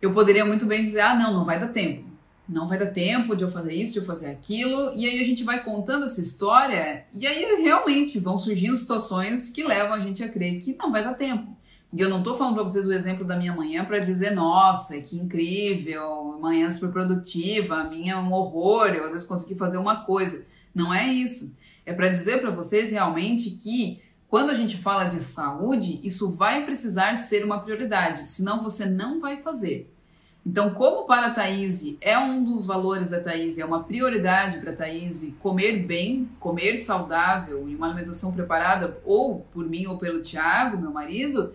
eu 0.00 0.12
poderia 0.12 0.44
muito 0.44 0.66
bem 0.66 0.82
dizer: 0.82 1.00
ah, 1.00 1.14
não, 1.14 1.32
não 1.32 1.44
vai 1.44 1.58
dar 1.58 1.68
tempo. 1.68 2.04
Não 2.46 2.68
vai 2.68 2.78
dar 2.78 2.86
tempo 2.86 3.34
de 3.34 3.42
eu 3.42 3.50
fazer 3.50 3.72
isso, 3.72 3.94
de 3.94 4.00
eu 4.00 4.04
fazer 4.04 4.26
aquilo. 4.26 4.92
E 4.94 5.06
aí 5.06 5.18
a 5.18 5.24
gente 5.24 5.42
vai 5.42 5.64
contando 5.64 6.04
essa 6.04 6.20
história, 6.20 7.06
e 7.12 7.26
aí 7.26 7.62
realmente 7.62 8.18
vão 8.18 8.36
surgindo 8.36 8.76
situações 8.76 9.48
que 9.48 9.64
levam 9.64 9.94
a 9.94 10.00
gente 10.00 10.22
a 10.22 10.28
crer 10.28 10.60
que 10.60 10.76
não 10.76 10.92
vai 10.92 11.02
dar 11.02 11.14
tempo. 11.14 11.56
E 11.96 12.00
eu 12.00 12.10
não 12.10 12.18
estou 12.18 12.36
falando 12.36 12.54
para 12.54 12.64
vocês 12.64 12.86
o 12.88 12.92
exemplo 12.92 13.24
da 13.24 13.36
minha 13.36 13.54
manhã 13.54 13.84
para 13.84 14.00
dizer, 14.00 14.32
nossa, 14.32 15.00
que 15.00 15.16
incrível, 15.16 16.36
manhã 16.40 16.68
super 16.68 16.90
produtiva, 16.90 17.76
a 17.76 17.84
minha 17.84 18.14
é 18.14 18.16
um 18.16 18.32
horror, 18.32 18.88
eu 18.88 19.04
às 19.04 19.12
vezes 19.12 19.26
consegui 19.26 19.54
fazer 19.54 19.78
uma 19.78 20.04
coisa. 20.04 20.44
Não 20.74 20.92
é 20.92 21.06
isso. 21.06 21.56
É 21.86 21.92
para 21.92 22.08
dizer 22.08 22.40
para 22.40 22.50
vocês 22.50 22.90
realmente 22.90 23.50
que 23.50 24.02
quando 24.34 24.50
a 24.50 24.54
gente 24.54 24.76
fala 24.76 25.04
de 25.04 25.20
saúde, 25.20 26.00
isso 26.02 26.28
vai 26.28 26.64
precisar 26.64 27.14
ser 27.14 27.44
uma 27.44 27.60
prioridade, 27.60 28.26
senão 28.26 28.64
você 28.64 28.84
não 28.84 29.20
vai 29.20 29.36
fazer. 29.36 29.94
Então, 30.44 30.74
como 30.74 31.06
para 31.06 31.28
a 31.28 31.30
Thaís 31.30 31.96
é 32.00 32.18
um 32.18 32.42
dos 32.42 32.66
valores 32.66 33.10
da 33.10 33.20
Thaís, 33.20 33.58
é 33.58 33.64
uma 33.64 33.84
prioridade 33.84 34.58
para 34.58 34.72
a 34.72 34.74
Thaís 34.74 35.32
comer 35.38 35.86
bem, 35.86 36.28
comer 36.40 36.78
saudável 36.78 37.68
e 37.68 37.76
uma 37.76 37.86
alimentação 37.86 38.32
preparada 38.32 39.00
ou 39.04 39.46
por 39.52 39.68
mim 39.68 39.86
ou 39.86 39.98
pelo 39.98 40.20
Tiago, 40.20 40.78
meu 40.78 40.90
marido, 40.90 41.52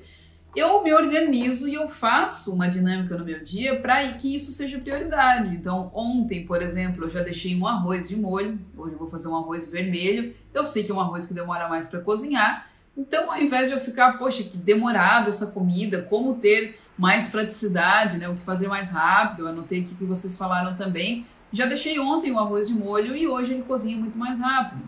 eu 0.56 0.84
me 0.84 0.94
organizo 0.94 1.68
e 1.68 1.76
eu 1.76 1.88
faço 1.88 2.54
uma 2.54 2.68
dinâmica 2.68 3.18
no 3.18 3.24
meu 3.24 3.44
dia 3.44 3.80
para 3.80 4.08
que 4.14 4.34
isso 4.34 4.52
seja 4.52 4.80
prioridade. 4.80 5.56
Então, 5.56 5.92
ontem, 5.94 6.46
por 6.46 6.62
exemplo, 6.62 7.06
eu 7.06 7.10
já 7.10 7.22
deixei 7.22 7.56
um 7.56 7.68
arroz 7.68 8.10
de 8.10 8.16
molho, 8.16 8.60
hoje 8.76 8.94
eu 8.94 9.00
vou 9.00 9.10
fazer 9.10 9.28
um 9.28 9.36
arroz 9.36 9.68
vermelho. 9.68 10.36
Eu 10.54 10.66
sei 10.66 10.84
que 10.84 10.92
é 10.92 10.96
um 10.96 11.00
arroz 11.00 11.26
que 11.26 11.34
demora 11.34 11.70
mais 11.70 11.88
para 11.88 12.00
cozinhar, 12.00 12.70
então, 13.00 13.32
ao 13.32 13.42
invés 13.42 13.70
de 13.70 13.74
eu 13.74 13.80
ficar, 13.80 14.18
poxa, 14.18 14.44
que 14.44 14.58
demorada 14.58 15.30
essa 15.30 15.48
comida, 15.48 16.02
como 16.02 16.36
ter 16.36 16.78
mais 16.98 17.30
praticidade, 17.30 18.18
né? 18.18 18.28
O 18.28 18.36
que 18.36 18.42
fazer 18.42 18.68
mais 18.68 18.90
rápido, 18.90 19.44
eu 19.44 19.48
anotei 19.48 19.80
aqui 19.80 19.96
que 19.96 20.04
vocês 20.04 20.36
falaram 20.36 20.76
também. 20.76 21.26
Já 21.50 21.66
deixei 21.66 21.98
ontem 21.98 22.30
o 22.34 22.38
arroz 22.38 22.68
de 22.68 22.74
molho 22.74 23.16
e 23.16 23.26
hoje 23.26 23.54
ele 23.54 23.64
cozinha 23.64 23.98
muito 23.98 24.18
mais 24.18 24.38
rápido. 24.38 24.82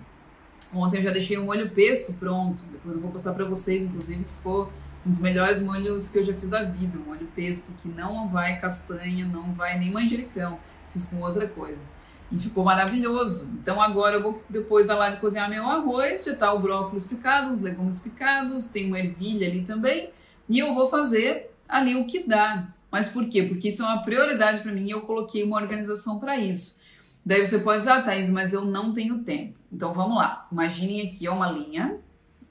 Ontem 0.74 0.98
eu 0.98 1.04
já 1.04 1.12
deixei 1.12 1.38
o 1.38 1.46
molho 1.46 1.72
pesto 1.72 2.12
pronto. 2.14 2.64
Depois 2.70 2.96
eu 2.96 3.02
vou 3.02 3.12
postar 3.12 3.32
para 3.32 3.46
vocês, 3.46 3.84
inclusive, 3.84 4.26
que 4.26 4.32
ficou 4.32 4.70
um 5.06 5.10
dos 5.10 5.20
melhores 5.20 5.62
molhos 5.62 6.10
que 6.10 6.20
eu 6.20 6.26
já 6.26 6.34
fiz 6.34 6.50
da 6.50 6.64
vida. 6.64 6.98
Um 6.98 7.10
molho 7.10 7.28
pesto 7.36 7.74
que 7.82 7.88
não 7.88 8.28
vai 8.30 8.60
castanha, 8.60 9.26
não 9.26 9.54
vai 9.54 9.78
nem 9.78 9.92
manjericão. 9.92 10.60
Fiz 10.94 11.06
com 11.06 11.22
outra 11.22 11.48
coisa. 11.48 11.84
E 12.32 12.38
ficou 12.38 12.64
maravilhoso. 12.64 13.50
Então 13.62 13.82
agora 13.82 14.16
eu 14.16 14.22
vou, 14.22 14.44
depois 14.50 14.88
da 14.88 14.96
live, 14.96 15.20
cozinhar 15.20 15.50
meu 15.50 15.68
arroz, 15.68 16.24
já 16.24 16.36
tá 16.36 16.54
o 16.54 16.60
brócolis 16.60 17.04
picado, 17.04 17.52
os 17.52 17.62
legumes 17.62 18.00
picados, 18.00 18.66
tem 18.66 18.88
uma 18.88 19.00
ervilha 19.00 19.48
ali 19.48 19.64
também. 19.64 20.10
E 20.48 20.60
eu 20.60 20.74
vou 20.74 20.90
fazer 20.90 21.52
ali 21.68 21.96
o 21.96 22.06
que 22.06 22.24
dá. 22.28 22.68
Mas 22.92 23.08
por 23.08 23.28
quê? 23.28 23.44
Porque 23.44 23.70
isso 23.70 23.84
é 23.84 23.86
uma 23.86 24.04
prioridade 24.04 24.62
para 24.62 24.72
mim 24.72 24.86
e 24.86 24.92
eu 24.92 25.02
coloquei 25.02 25.44
uma 25.44 25.58
organização 25.58 26.20
para 26.20 26.38
isso. 26.38 26.80
Daí 27.26 27.46
você 27.46 27.60
pode 27.60 27.80
dizer, 27.80 27.92
ah, 27.92 28.02
Thaís, 28.02 28.30
mas 28.30 28.52
eu 28.52 28.66
não 28.66 28.94
tenho 28.94 29.20
tempo. 29.20 29.58
Então 29.72 29.94
vamos 29.94 30.18
lá. 30.18 30.48
Imaginem 30.52 31.08
aqui 31.08 31.28
uma 31.30 31.50
linha 31.50 32.00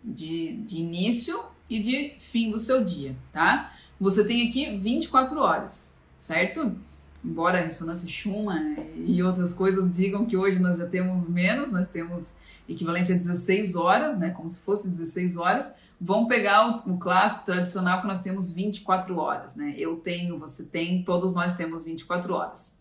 de, 0.03 0.57
de 0.59 0.77
início 0.77 1.43
e 1.71 1.79
de 1.79 2.17
fim 2.19 2.51
do 2.51 2.59
seu 2.59 2.83
dia, 2.83 3.17
tá? 3.33 3.73
Você 4.01 4.27
tem 4.27 4.49
aqui 4.49 4.77
24 4.77 5.39
horas, 5.39 5.97
certo? 6.17 6.77
Embora 7.25 7.59
a 7.59 7.63
ressonância 7.63 8.09
Schumann 8.09 8.77
e 8.97 9.23
outras 9.23 9.53
coisas 9.53 9.95
digam 9.95 10.27
que 10.27 10.37
hoje 10.37 10.59
nós 10.59 10.79
já 10.79 10.87
temos 10.87 11.29
menos, 11.29 11.71
nós 11.71 11.87
temos 11.87 12.35
equivalente 12.69 13.13
a 13.13 13.17
16 13.17 13.77
horas, 13.77 14.19
né? 14.19 14.31
Como 14.31 14.49
se 14.49 14.61
fosse 14.61 14.89
16 14.89 15.37
horas. 15.37 15.73
Vamos 16.01 16.29
pegar 16.29 16.67
o, 16.87 16.95
o, 16.95 16.99
clássico 16.99 17.45
tradicional 17.45 18.01
que 18.01 18.07
nós 18.07 18.21
temos 18.21 18.51
24 18.51 19.17
horas, 19.19 19.55
né? 19.55 19.75
Eu 19.77 19.97
tenho, 19.97 20.39
você 20.39 20.65
tem, 20.65 21.05
todos 21.05 21.35
nós 21.35 21.53
temos 21.53 21.83
24 21.83 22.33
horas. 22.33 22.81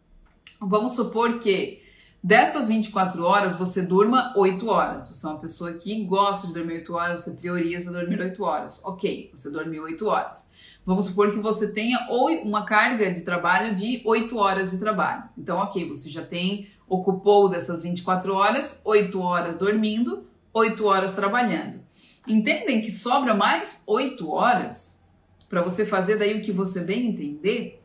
Vamos 0.59 0.93
supor 0.93 1.39
que 1.39 1.81
Dessas 2.21 2.67
24 2.67 3.23
horas, 3.23 3.55
você 3.55 3.81
durma 3.81 4.33
8 4.35 4.67
horas. 4.67 5.07
Você 5.07 5.25
é 5.25 5.29
uma 5.29 5.39
pessoa 5.39 5.73
que 5.73 6.03
gosta 6.03 6.47
de 6.47 6.53
dormir 6.53 6.73
8 6.73 6.93
horas, 6.93 7.23
você 7.23 7.31
prioriza 7.31 7.93
dormir 7.93 8.19
8 8.19 8.43
horas. 8.43 8.81
Ok, 8.83 9.31
você 9.33 9.49
dormiu 9.49 9.83
8 9.83 10.05
horas. 10.05 10.51
Vamos 10.85 11.05
supor 11.05 11.31
que 11.31 11.39
você 11.39 11.71
tenha 11.71 11.97
uma 12.43 12.65
carga 12.65 13.09
de 13.09 13.21
trabalho 13.21 13.73
de 13.73 14.01
8 14.03 14.37
horas 14.37 14.71
de 14.71 14.79
trabalho. 14.79 15.23
Então, 15.37 15.59
ok, 15.59 15.87
você 15.87 16.09
já 16.09 16.21
tem, 16.21 16.67
ocupou 16.89 17.47
dessas 17.47 17.81
24 17.81 18.33
horas, 18.33 18.81
8 18.83 19.17
horas 19.21 19.55
dormindo, 19.55 20.27
8 20.53 20.85
horas 20.85 21.13
trabalhando. 21.13 21.79
Entendem 22.27 22.81
que 22.81 22.91
sobra 22.91 23.33
mais 23.33 23.81
8 23.87 24.29
horas 24.29 25.01
para 25.49 25.61
você 25.61 25.85
fazer 25.85 26.17
daí 26.17 26.37
o 26.37 26.41
que 26.41 26.51
você 26.51 26.81
bem 26.81 27.07
entender? 27.07 27.81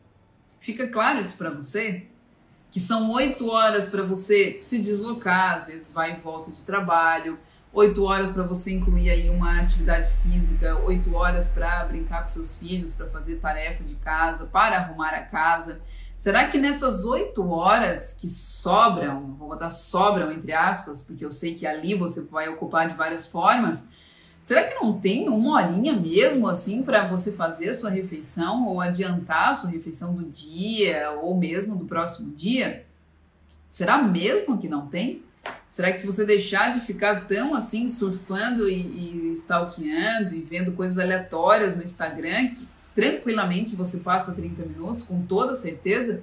Fica 0.59 0.89
claro 0.89 1.21
isso 1.21 1.37
para 1.37 1.51
você? 1.51 2.09
Que 2.75 2.81
são 2.81 3.13
oito 3.13 3.49
horas 3.49 3.87
para 3.87 4.03
você 4.03 4.59
se 4.61 4.81
deslocar, 4.81 5.55
às 5.55 5.65
vezes 5.65 5.93
vai 5.93 6.15
e 6.15 6.17
volta 6.17 6.51
de 6.51 6.61
trabalho, 6.63 7.39
oito 7.73 8.03
horas 8.03 8.33
para 8.33 8.43
você 8.43 8.73
incluir 8.73 9.11
aí 9.11 9.31
uma 9.31 9.61
atividade 9.61 10.11
física, 10.15 10.77
oito 10.81 11.15
horas 11.15 11.49
para 11.49 11.85
brincar 11.85 12.23
com 12.23 12.29
seus 12.31 12.57
filhos, 12.57 12.93
para 12.93 13.07
fazer 13.07 13.37
tarefa 13.37 13.85
de 13.85 13.95
casa, 13.95 14.47
para 14.47 14.79
arrumar 14.79 15.11
a 15.11 15.23
casa. 15.23 15.81
Será 16.17 16.49
que 16.49 16.59
nessas 16.59 17.05
oito 17.05 17.49
horas 17.49 18.13
que 18.13 18.27
sobram, 18.27 19.37
vou 19.39 19.51
botar 19.51 19.71
sobram 19.71 20.33
entre 20.33 20.53
aspas, 20.53 21.01
porque 21.01 21.25
eu 21.25 21.31
sei 21.31 21.55
que 21.55 21.69
ali 21.69 21.95
você 21.95 22.23
vai 22.23 22.49
ocupar 22.49 22.89
de 22.89 22.95
várias 22.95 23.25
formas, 23.25 23.89
Será 24.45 24.63
que 24.65 24.75
não 24.75 25.01
tem 25.01 25.27
uma 25.31 25.55
horinha 25.55 25.95
mesmo 25.95 26.47
assim 26.47 26.83
para 26.83 27.07
você 27.07 27.33
fazer 27.33 27.71
a 27.71 27.75
sua 27.75 27.89
refeição 27.89 28.67
ou 28.67 28.79
adiantar 28.79 29.53
a 29.53 29.55
sua 29.55 29.71
refeição 29.71 30.15
do 30.15 30.23
dia 30.23 31.13
ou 31.23 31.35
mesmo 31.35 31.75
do 31.77 31.87
próximo 31.87 32.31
dia? 32.31 32.85
Será 33.71 34.03
mesmo 34.03 34.59
que 34.59 34.69
não 34.69 34.87
tem? 34.87 35.23
Será 35.67 35.91
que 35.91 35.99
se 35.99 36.05
você 36.05 36.27
deixar 36.27 36.75
de 36.75 36.81
ficar 36.81 37.27
tão 37.27 37.55
assim 37.55 37.89
surfando 37.89 38.69
e, 38.69 39.31
e 39.31 39.33
stalkeando 39.33 40.35
e 40.35 40.43
vendo 40.43 40.73
coisas 40.73 40.99
aleatórias 40.99 41.75
no 41.75 41.83
Instagram, 41.83 42.49
que 42.49 42.69
tranquilamente 42.95 43.75
você 43.75 44.01
passa 44.01 44.35
30 44.35 44.63
minutos 44.67 45.03
com 45.03 45.23
toda 45.23 45.55
certeza, 45.55 46.23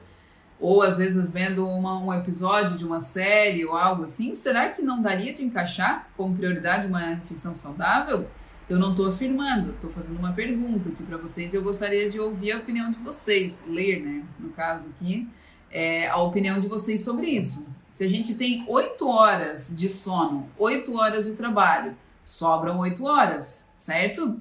ou 0.62 0.84
às 0.84 1.00
vezes 1.00 1.32
vendo 1.32 1.67
uma, 1.67 2.00
um 2.00 2.13
episódio 2.13 2.78
de 2.78 2.86
uma 2.86 3.02
série 3.02 3.65
ou 3.65 3.76
algo 3.76 4.04
assim, 4.04 4.36
será 4.36 4.69
que 4.69 4.84
não 4.84 5.02
daria 5.02 5.34
de 5.34 5.43
encaixar 5.43 6.08
como 6.15 6.36
prioridade 6.36 6.86
uma 6.86 7.00
refeição 7.00 7.56
saudável? 7.56 8.28
Eu 8.69 8.78
não 8.78 8.91
estou 8.91 9.08
afirmando, 9.08 9.71
estou 9.71 9.89
fazendo 9.89 10.19
uma 10.19 10.32
pergunta 10.32 10.88
aqui 10.89 11.02
para 11.04 11.17
vocês 11.17 11.54
e 11.54 11.58
eu 11.58 11.63
gostaria 11.63 12.10
de 12.10 12.19
ouvir 12.19 12.52
a 12.52 12.58
opinião 12.60 12.91
de 12.91 13.00
vocês, 13.00 13.63
ler, 13.67 14.02
né, 14.02 14.24
no 14.39 14.50
caso 14.52 14.88
aqui, 14.89 15.28
é, 15.71 16.08
a 16.08 16.17
opinião 16.17 16.60
de 16.60 16.67
vocês 16.67 17.02
sobre 17.02 17.28
isso. 17.28 17.67
Se 17.91 18.04
a 18.06 18.08
gente 18.08 18.36
tem 18.36 18.63
oito 18.67 19.08
horas 19.08 19.76
de 19.76 19.89
sono, 19.89 20.47
oito 20.58 20.95
horas 20.95 21.26
de 21.26 21.34
trabalho, 21.34 21.97
sobram 22.24 22.80
oito 22.80 23.04
horas, 23.06 23.69
certo? 23.76 24.39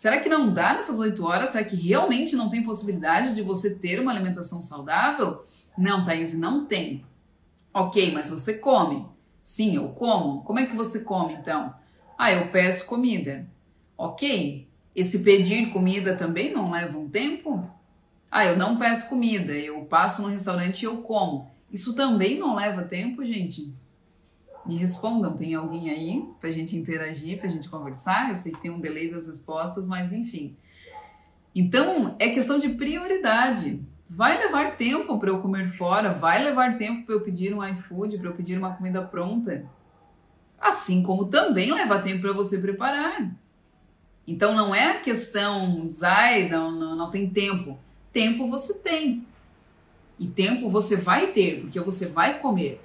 Será 0.00 0.18
que 0.18 0.30
não 0.30 0.50
dá 0.54 0.72
nessas 0.72 0.98
oito 0.98 1.26
horas? 1.26 1.50
Será 1.50 1.62
que 1.62 1.76
realmente 1.76 2.34
não 2.34 2.48
tem 2.48 2.64
possibilidade 2.64 3.34
de 3.34 3.42
você 3.42 3.74
ter 3.74 4.00
uma 4.00 4.10
alimentação 4.10 4.62
saudável? 4.62 5.44
Não, 5.76 6.06
Thaís, 6.06 6.32
não 6.32 6.64
tem. 6.64 7.04
Ok, 7.70 8.10
mas 8.10 8.26
você 8.26 8.56
come. 8.56 9.04
Sim, 9.42 9.76
eu 9.76 9.90
como. 9.90 10.42
Como 10.42 10.58
é 10.58 10.64
que 10.64 10.74
você 10.74 11.00
come 11.00 11.34
então? 11.34 11.74
Ah, 12.16 12.32
eu 12.32 12.50
peço 12.50 12.86
comida. 12.86 13.46
Ok. 13.94 14.66
Esse 14.96 15.18
pedir 15.18 15.70
comida 15.70 16.16
também 16.16 16.50
não 16.50 16.70
leva 16.70 16.96
um 16.96 17.06
tempo? 17.06 17.70
Ah, 18.30 18.46
eu 18.46 18.56
não 18.56 18.78
peço 18.78 19.06
comida, 19.06 19.52
eu 19.52 19.84
passo 19.84 20.22
no 20.22 20.28
restaurante 20.28 20.80
e 20.80 20.86
eu 20.86 21.02
como. 21.02 21.50
Isso 21.70 21.94
também 21.94 22.38
não 22.38 22.54
leva 22.54 22.84
tempo, 22.84 23.22
gente? 23.22 23.70
Me 24.64 24.76
respondam, 24.76 25.36
tem 25.36 25.54
alguém 25.54 25.90
aí 25.90 26.24
para 26.38 26.48
a 26.48 26.52
gente 26.52 26.76
interagir, 26.76 27.38
para 27.38 27.48
a 27.48 27.52
gente 27.52 27.68
conversar? 27.68 28.28
Eu 28.28 28.36
sei 28.36 28.52
que 28.52 28.60
tem 28.60 28.70
um 28.70 28.80
delay 28.80 29.10
das 29.10 29.26
respostas, 29.26 29.86
mas 29.86 30.12
enfim. 30.12 30.56
Então, 31.54 32.14
é 32.18 32.28
questão 32.28 32.58
de 32.58 32.68
prioridade. 32.70 33.80
Vai 34.08 34.38
levar 34.38 34.76
tempo 34.76 35.18
para 35.18 35.30
eu 35.30 35.40
comer 35.40 35.68
fora, 35.68 36.12
vai 36.12 36.42
levar 36.42 36.76
tempo 36.76 37.06
para 37.06 37.14
eu 37.14 37.20
pedir 37.20 37.54
um 37.54 37.64
iFood, 37.64 38.18
para 38.18 38.28
eu 38.28 38.34
pedir 38.34 38.58
uma 38.58 38.74
comida 38.74 39.02
pronta. 39.02 39.64
Assim 40.60 41.02
como 41.02 41.26
também 41.26 41.72
leva 41.72 42.00
tempo 42.00 42.20
para 42.20 42.32
você 42.32 42.58
preparar. 42.58 43.30
Então 44.26 44.54
não 44.54 44.74
é 44.74 44.92
a 44.92 45.00
questão, 45.00 45.86
ai, 46.02 46.48
não, 46.48 46.70
não, 46.70 46.96
não 46.96 47.10
tem 47.10 47.28
tempo. 47.30 47.78
Tempo 48.12 48.48
você 48.48 48.74
tem. 48.80 49.26
E 50.18 50.26
tempo 50.26 50.68
você 50.68 50.96
vai 50.96 51.28
ter, 51.28 51.62
porque 51.62 51.80
você 51.80 52.06
vai 52.06 52.40
comer. 52.40 52.80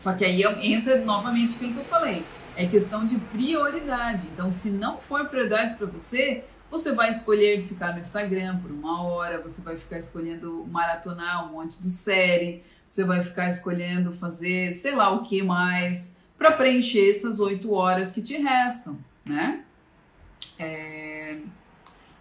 Só 0.00 0.14
que 0.14 0.24
aí 0.24 0.42
entra 0.62 1.04
novamente 1.04 1.56
aquilo 1.56 1.74
que 1.74 1.80
eu 1.80 1.84
falei. 1.84 2.24
É 2.56 2.64
questão 2.64 3.04
de 3.04 3.16
prioridade. 3.18 4.26
Então, 4.32 4.50
se 4.50 4.70
não 4.70 4.98
for 4.98 5.26
prioridade 5.28 5.74
para 5.74 5.86
você, 5.86 6.42
você 6.70 6.94
vai 6.94 7.10
escolher 7.10 7.60
ficar 7.60 7.92
no 7.92 7.98
Instagram 7.98 8.56
por 8.60 8.70
uma 8.70 9.02
hora, 9.02 9.42
você 9.42 9.60
vai 9.60 9.76
ficar 9.76 9.98
escolhendo 9.98 10.66
maratonar 10.70 11.46
um 11.46 11.52
monte 11.52 11.78
de 11.82 11.90
série, 11.90 12.62
você 12.88 13.04
vai 13.04 13.22
ficar 13.22 13.46
escolhendo 13.46 14.10
fazer 14.10 14.72
sei 14.72 14.94
lá 14.94 15.10
o 15.10 15.22
que 15.22 15.42
mais 15.42 16.16
para 16.38 16.52
preencher 16.52 17.10
essas 17.10 17.38
oito 17.38 17.70
horas 17.74 18.10
que 18.10 18.22
te 18.22 18.38
restam, 18.38 18.98
né? 19.22 19.64
É... 20.58 21.40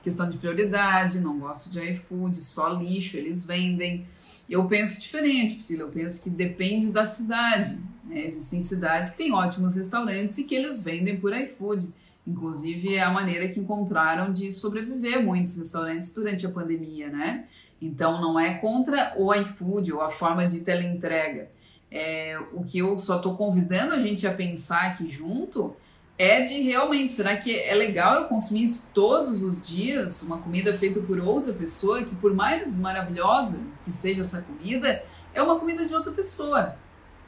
Questão 0.03 0.29
de 0.29 0.37
prioridade, 0.37 1.21
não 1.21 1.39
gosto 1.39 1.69
de 1.69 1.79
iFood, 1.91 2.41
só 2.41 2.67
lixo, 2.67 3.15
eles 3.15 3.45
vendem. 3.45 4.05
Eu 4.49 4.65
penso 4.65 4.99
diferente, 4.99 5.53
Priscila. 5.53 5.83
Eu 5.83 5.89
penso 5.89 6.23
que 6.23 6.29
depende 6.29 6.91
da 6.91 7.05
cidade. 7.05 7.77
Né? 8.03 8.25
Existem 8.25 8.61
cidades 8.61 9.11
que 9.11 9.17
têm 9.17 9.31
ótimos 9.31 9.75
restaurantes 9.75 10.37
e 10.39 10.43
que 10.43 10.55
eles 10.55 10.81
vendem 10.81 11.17
por 11.19 11.37
iFood. 11.37 11.87
Inclusive, 12.25 12.95
é 12.95 13.01
a 13.01 13.11
maneira 13.11 13.47
que 13.47 13.59
encontraram 13.59 14.33
de 14.33 14.51
sobreviver 14.51 15.23
muitos 15.23 15.55
restaurantes 15.55 16.11
durante 16.11 16.45
a 16.45 16.49
pandemia, 16.49 17.09
né? 17.09 17.45
Então, 17.81 18.19
não 18.19 18.39
é 18.39 18.55
contra 18.55 19.13
o 19.17 19.33
iFood 19.33 19.93
ou 19.93 20.01
a 20.01 20.09
forma 20.09 20.47
de 20.47 20.59
teleentrega. 20.59 21.49
É, 21.91 22.37
o 22.53 22.63
que 22.63 22.79
eu 22.79 22.97
só 22.99 23.17
estou 23.17 23.35
convidando 23.35 23.93
a 23.93 23.99
gente 23.99 24.27
a 24.27 24.33
pensar 24.33 24.87
aqui 24.87 25.07
junto 25.07 25.75
é 26.19 26.41
de 26.41 26.61
realmente, 26.61 27.13
será 27.13 27.37
que 27.37 27.57
é 27.57 27.73
legal 27.73 28.15
eu 28.15 28.25
consumir 28.25 28.63
isso 28.63 28.89
todos 28.93 29.41
os 29.41 29.65
dias, 29.65 30.21
uma 30.21 30.37
comida 30.37 30.73
feita 30.73 30.99
por 30.99 31.17
outra 31.17 31.53
pessoa, 31.53 32.03
que 32.03 32.13
por 32.13 32.33
mais 32.33 32.75
maravilhosa 32.75 33.57
que 33.85 33.91
seja 33.91 34.19
essa 34.19 34.41
comida, 34.41 35.01
é 35.33 35.41
uma 35.41 35.57
comida 35.57 35.85
de 35.85 35.95
outra 35.95 36.11
pessoa. 36.11 36.75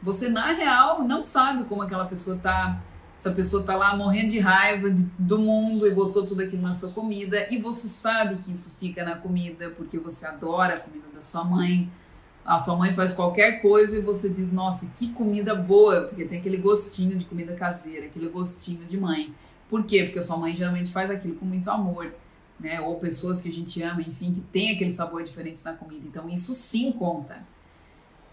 Você, 0.04 0.28
na 0.28 0.52
real, 0.52 1.04
não 1.06 1.24
sabe 1.24 1.64
como 1.64 1.84
aquela 1.84 2.04
pessoa 2.04 2.38
tá. 2.38 2.82
Essa 3.18 3.32
pessoa 3.32 3.64
tá 3.64 3.76
lá 3.76 3.96
morrendo 3.96 4.32
de 4.32 4.40
raiva 4.40 4.90
de, 4.90 5.04
do 5.18 5.40
mundo 5.40 5.88
e 5.88 5.92
botou 5.92 6.26
tudo 6.26 6.42
aquilo 6.42 6.64
na 6.64 6.74
sua 6.74 6.92
comida, 6.92 7.48
e 7.50 7.58
você 7.58 7.88
sabe 7.88 8.36
que 8.36 8.52
isso 8.52 8.76
fica 8.78 9.06
na 9.06 9.16
comida 9.16 9.70
porque 9.70 10.00
você 10.00 10.26
adora 10.26 10.74
a 10.74 10.80
comida 10.80 11.06
da 11.14 11.22
sua 11.22 11.46
mãe, 11.46 11.90
a 12.46 12.58
sua 12.60 12.76
mãe 12.76 12.94
faz 12.94 13.14
qualquer 13.14 13.62
coisa 13.62 13.98
e 13.98 14.02
você 14.02 14.30
diz, 14.30 14.52
nossa, 14.52 14.88
que 14.98 15.10
comida 15.14 15.54
boa, 15.56 16.04
porque 16.08 16.26
tem 16.26 16.40
aquele 16.40 16.58
gostinho 16.58 17.18
de 17.18 17.26
comida 17.26 17.54
caseira, 17.54 18.08
aquele 18.08 18.30
gostinho 18.30 18.86
de 18.86 18.98
mãe. 18.98 19.34
Por 19.70 19.84
quê? 19.84 20.04
Porque 20.04 20.20
a 20.20 20.24
sua 20.24 20.38
mãe 20.38 20.56
geralmente 20.56 20.92
faz 20.92 21.10
aquilo 21.10 21.36
com 21.36 21.46
muito 21.46 21.70
amor, 21.70 22.14
né? 22.60 22.82
Ou 22.82 22.98
pessoas 22.98 23.40
que 23.40 23.50
a 23.50 23.52
gente 23.52 23.82
ama, 23.82 24.02
enfim, 24.02 24.34
que 24.34 24.42
tem 24.42 24.72
aquele 24.72 24.92
sabor 24.92 25.24
diferente 25.24 25.64
na 25.64 25.74
comida. 25.74 26.06
Então 26.06 26.30
isso 26.30 26.54
sim 26.54 26.92
conta. 26.92 27.46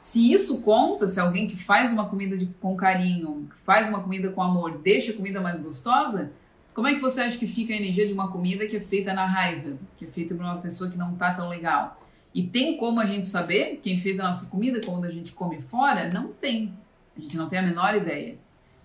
Se 0.01 0.33
isso 0.33 0.63
conta, 0.63 1.07
se 1.07 1.21
alguém 1.21 1.47
que 1.47 1.57
faz 1.57 1.93
uma 1.93 2.09
comida 2.09 2.37
de, 2.37 2.47
com 2.47 2.77
carinho, 2.77 3.47
faz 3.65 3.89
uma 3.89 4.01
comida 4.03 4.31
com 4.31 4.43
amor, 4.43 4.79
deixa 4.79 5.13
a 5.13 5.15
comida 5.15 5.41
mais 5.41 5.61
gostosa, 5.61 6.33
como 6.73 6.87
é 6.87 6.95
que 6.95 7.01
você 7.01 7.21
acha 7.21 7.37
que 7.37 7.47
fica 7.47 7.73
a 7.73 7.77
energia 7.77 8.07
de 8.07 8.13
uma 8.13 8.31
comida 8.31 8.67
que 8.67 8.77
é 8.77 8.81
feita 8.81 9.13
na 9.13 9.27
raiva, 9.27 9.77
que 9.97 10.05
é 10.05 10.09
feita 10.09 10.35
por 10.35 10.45
uma 10.45 10.59
pessoa 10.59 10.89
que 10.89 10.97
não 10.97 11.15
tá 11.15 11.35
tão 11.35 11.49
legal? 11.49 12.01
E 12.35 12.43
tem 12.43 12.77
como 12.77 13.01
a 13.01 13.07
gente 13.07 13.27
saber 13.27 13.81
quem 13.83 13.99
fez 13.99 14.21
a 14.21 14.25
nossa 14.25 14.47
comida 14.47 14.81
quando 14.85 15.07
a 15.07 15.11
gente 15.11 15.33
come 15.33 15.61
fora? 15.61 16.11
Não 16.13 16.29
tem. 16.29 16.73
A 17.17 17.21
gente 17.21 17.37
não 17.37 17.49
tem 17.49 17.59
a 17.59 17.63
menor 17.63 17.95
ideia. 17.97 18.37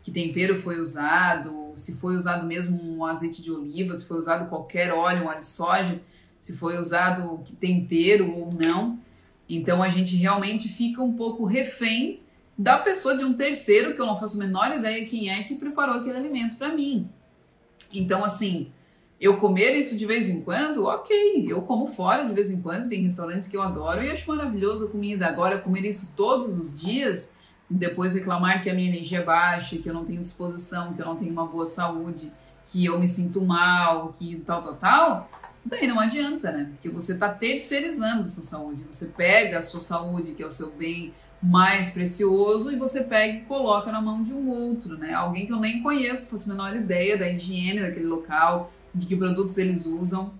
Que 0.01 0.11
tempero 0.11 0.55
foi 0.55 0.79
usado, 0.79 1.71
se 1.75 1.95
foi 1.95 2.15
usado 2.15 2.45
mesmo 2.45 2.79
um 2.81 3.05
azeite 3.05 3.41
de 3.41 3.51
oliva, 3.51 3.95
se 3.95 4.05
foi 4.05 4.17
usado 4.17 4.49
qualquer 4.49 4.91
óleo, 4.91 5.23
um 5.23 5.27
óleo 5.27 5.39
de 5.39 5.45
soja, 5.45 6.01
se 6.39 6.57
foi 6.57 6.77
usado 6.77 7.41
tempero 7.59 8.29
ou 8.29 8.49
não. 8.53 8.99
Então 9.47 9.81
a 9.81 9.87
gente 9.87 10.15
realmente 10.15 10.67
fica 10.67 11.01
um 11.01 11.13
pouco 11.13 11.45
refém 11.45 12.19
da 12.57 12.77
pessoa 12.77 13.15
de 13.17 13.23
um 13.23 13.33
terceiro 13.33 13.95
que 13.95 14.01
eu 14.01 14.05
não 14.05 14.17
faço 14.17 14.35
a 14.35 14.45
menor 14.45 14.75
ideia 14.75 15.05
quem 15.05 15.29
é 15.29 15.43
que 15.43 15.55
preparou 15.55 15.95
aquele 15.95 16.17
alimento 16.17 16.57
para 16.57 16.73
mim. 16.73 17.09
Então 17.93 18.23
assim, 18.23 18.71
eu 19.23 19.37
comer 19.37 19.73
isso 19.73 19.95
de 19.97 20.05
vez 20.05 20.27
em 20.27 20.41
quando, 20.41 20.83
ok. 20.83 21.45
Eu 21.47 21.61
como 21.61 21.85
fora 21.85 22.25
de 22.25 22.33
vez 22.33 22.51
em 22.51 22.61
quando, 22.61 22.89
tem 22.89 23.03
restaurantes 23.03 23.47
que 23.47 23.55
eu 23.55 23.61
adoro 23.61 24.03
e 24.03 24.11
acho 24.11 24.29
maravilhoso 24.29 24.85
a 24.85 24.89
comida. 24.89 25.25
Agora, 25.25 25.59
comer 25.59 25.85
isso 25.85 26.11
todos 26.13 26.57
os 26.57 26.77
dias, 26.77 27.33
depois 27.69 28.13
reclamar 28.13 28.61
que 28.61 28.69
a 28.69 28.73
minha 28.73 28.89
energia 28.89 29.19
é 29.19 29.23
baixa, 29.23 29.77
que 29.77 29.89
eu 29.89 29.93
não 29.93 30.03
tenho 30.03 30.19
disposição, 30.19 30.91
que 30.91 31.01
eu 31.01 31.05
não 31.05 31.15
tenho 31.15 31.31
uma 31.31 31.47
boa 31.47 31.65
saúde, 31.65 32.33
que 32.65 32.83
eu 32.83 32.99
me 32.99 33.07
sinto 33.07 33.41
mal, 33.41 34.09
que 34.09 34.35
tal, 34.45 34.59
tal, 34.59 34.75
tal, 34.75 35.29
daí 35.63 35.87
não 35.87 36.01
adianta, 36.01 36.51
né? 36.51 36.67
Porque 36.71 36.89
você 36.89 37.13
está 37.13 37.29
terceirizando 37.29 38.23
a 38.23 38.25
sua 38.25 38.43
saúde. 38.43 38.83
Você 38.91 39.05
pega 39.05 39.59
a 39.59 39.61
sua 39.61 39.79
saúde, 39.79 40.33
que 40.33 40.43
é 40.43 40.45
o 40.45 40.51
seu 40.51 40.69
bem 40.71 41.13
mais 41.41 41.89
precioso 41.89 42.73
e 42.73 42.75
você 42.75 43.05
pega 43.05 43.37
e 43.37 43.41
coloca 43.41 43.89
na 43.89 44.01
mão 44.01 44.21
de 44.21 44.33
um 44.33 44.49
outro, 44.49 44.97
né? 44.97 45.13
Alguém 45.13 45.45
que 45.45 45.53
eu 45.53 45.59
nem 45.59 45.81
conheço, 45.81 46.27
faço 46.27 46.51
a 46.51 46.53
menor 46.53 46.75
ideia 46.75 47.17
da 47.17 47.29
higiene 47.29 47.81
daquele 47.81 48.05
local, 48.05 48.69
de 48.93 49.05
que 49.05 49.15
produtos 49.15 49.57
eles 49.57 49.85
usam. 49.85 50.33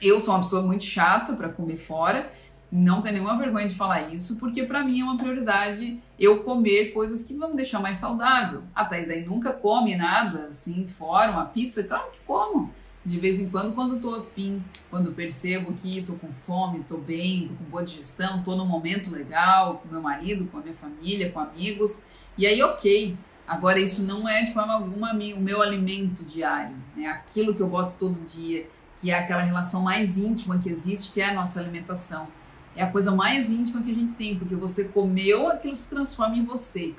Eu 0.00 0.18
sou 0.18 0.34
uma 0.34 0.40
pessoa 0.40 0.62
muito 0.62 0.84
chata 0.84 1.32
para 1.34 1.48
comer 1.48 1.76
fora, 1.76 2.32
não 2.70 3.00
tenho 3.00 3.14
nenhuma 3.14 3.36
vergonha 3.36 3.68
de 3.68 3.74
falar 3.74 4.12
isso, 4.12 4.38
porque 4.38 4.62
para 4.62 4.82
mim 4.82 5.00
é 5.00 5.04
uma 5.04 5.16
prioridade 5.16 6.00
eu 6.18 6.42
comer 6.42 6.92
coisas 6.92 7.22
que 7.22 7.34
vão 7.34 7.50
me 7.50 7.56
deixar 7.56 7.80
mais 7.80 7.98
saudável. 7.98 8.62
A 8.74 8.84
Thais 8.84 9.06
daí 9.06 9.24
nunca 9.24 9.52
come 9.52 9.94
nada 9.94 10.46
assim 10.46 10.86
fora, 10.86 11.30
uma 11.30 11.44
pizza, 11.44 11.84
claro 11.84 12.10
que 12.10 12.20
como 12.26 12.70
de 13.04 13.18
vez 13.18 13.40
em 13.40 13.50
quando, 13.50 13.74
quando 13.74 14.00
tô 14.00 14.14
afim, 14.14 14.62
quando 14.88 15.12
percebo 15.12 15.72
que 15.72 16.02
tô 16.02 16.14
com 16.14 16.30
fome, 16.30 16.84
tô 16.84 16.98
bem, 16.98 17.48
tô 17.48 17.54
com 17.54 17.64
boa 17.64 17.84
digestão, 17.84 18.42
tô 18.42 18.54
num 18.54 18.64
momento 18.64 19.10
legal 19.10 19.78
com 19.82 19.88
meu 19.88 20.00
marido, 20.00 20.46
com 20.46 20.58
a 20.58 20.60
minha 20.60 20.74
família, 20.74 21.30
com 21.30 21.40
amigos, 21.40 22.04
e 22.38 22.46
aí 22.46 22.62
ok. 22.62 23.16
Agora 23.52 23.78
isso 23.78 24.04
não 24.04 24.26
é 24.26 24.44
de 24.44 24.54
forma 24.54 24.72
alguma 24.72 25.12
o 25.12 25.40
meu 25.40 25.60
alimento 25.60 26.24
diário, 26.24 26.74
né? 26.96 27.06
Aquilo 27.06 27.54
que 27.54 27.60
eu 27.60 27.68
boto 27.68 27.92
todo 27.98 28.18
dia, 28.24 28.66
que 28.96 29.10
é 29.10 29.18
aquela 29.18 29.42
relação 29.42 29.82
mais 29.82 30.16
íntima 30.16 30.58
que 30.58 30.70
existe, 30.70 31.12
que 31.12 31.20
é 31.20 31.28
a 31.28 31.34
nossa 31.34 31.60
alimentação. 31.60 32.26
É 32.74 32.82
a 32.82 32.90
coisa 32.90 33.10
mais 33.10 33.50
íntima 33.50 33.82
que 33.82 33.90
a 33.90 33.94
gente 33.94 34.14
tem, 34.14 34.38
porque 34.38 34.54
você 34.54 34.84
comeu, 34.84 35.48
aquilo 35.48 35.76
se 35.76 35.90
transforma 35.90 36.34
em 36.34 36.46
você. 36.46 36.94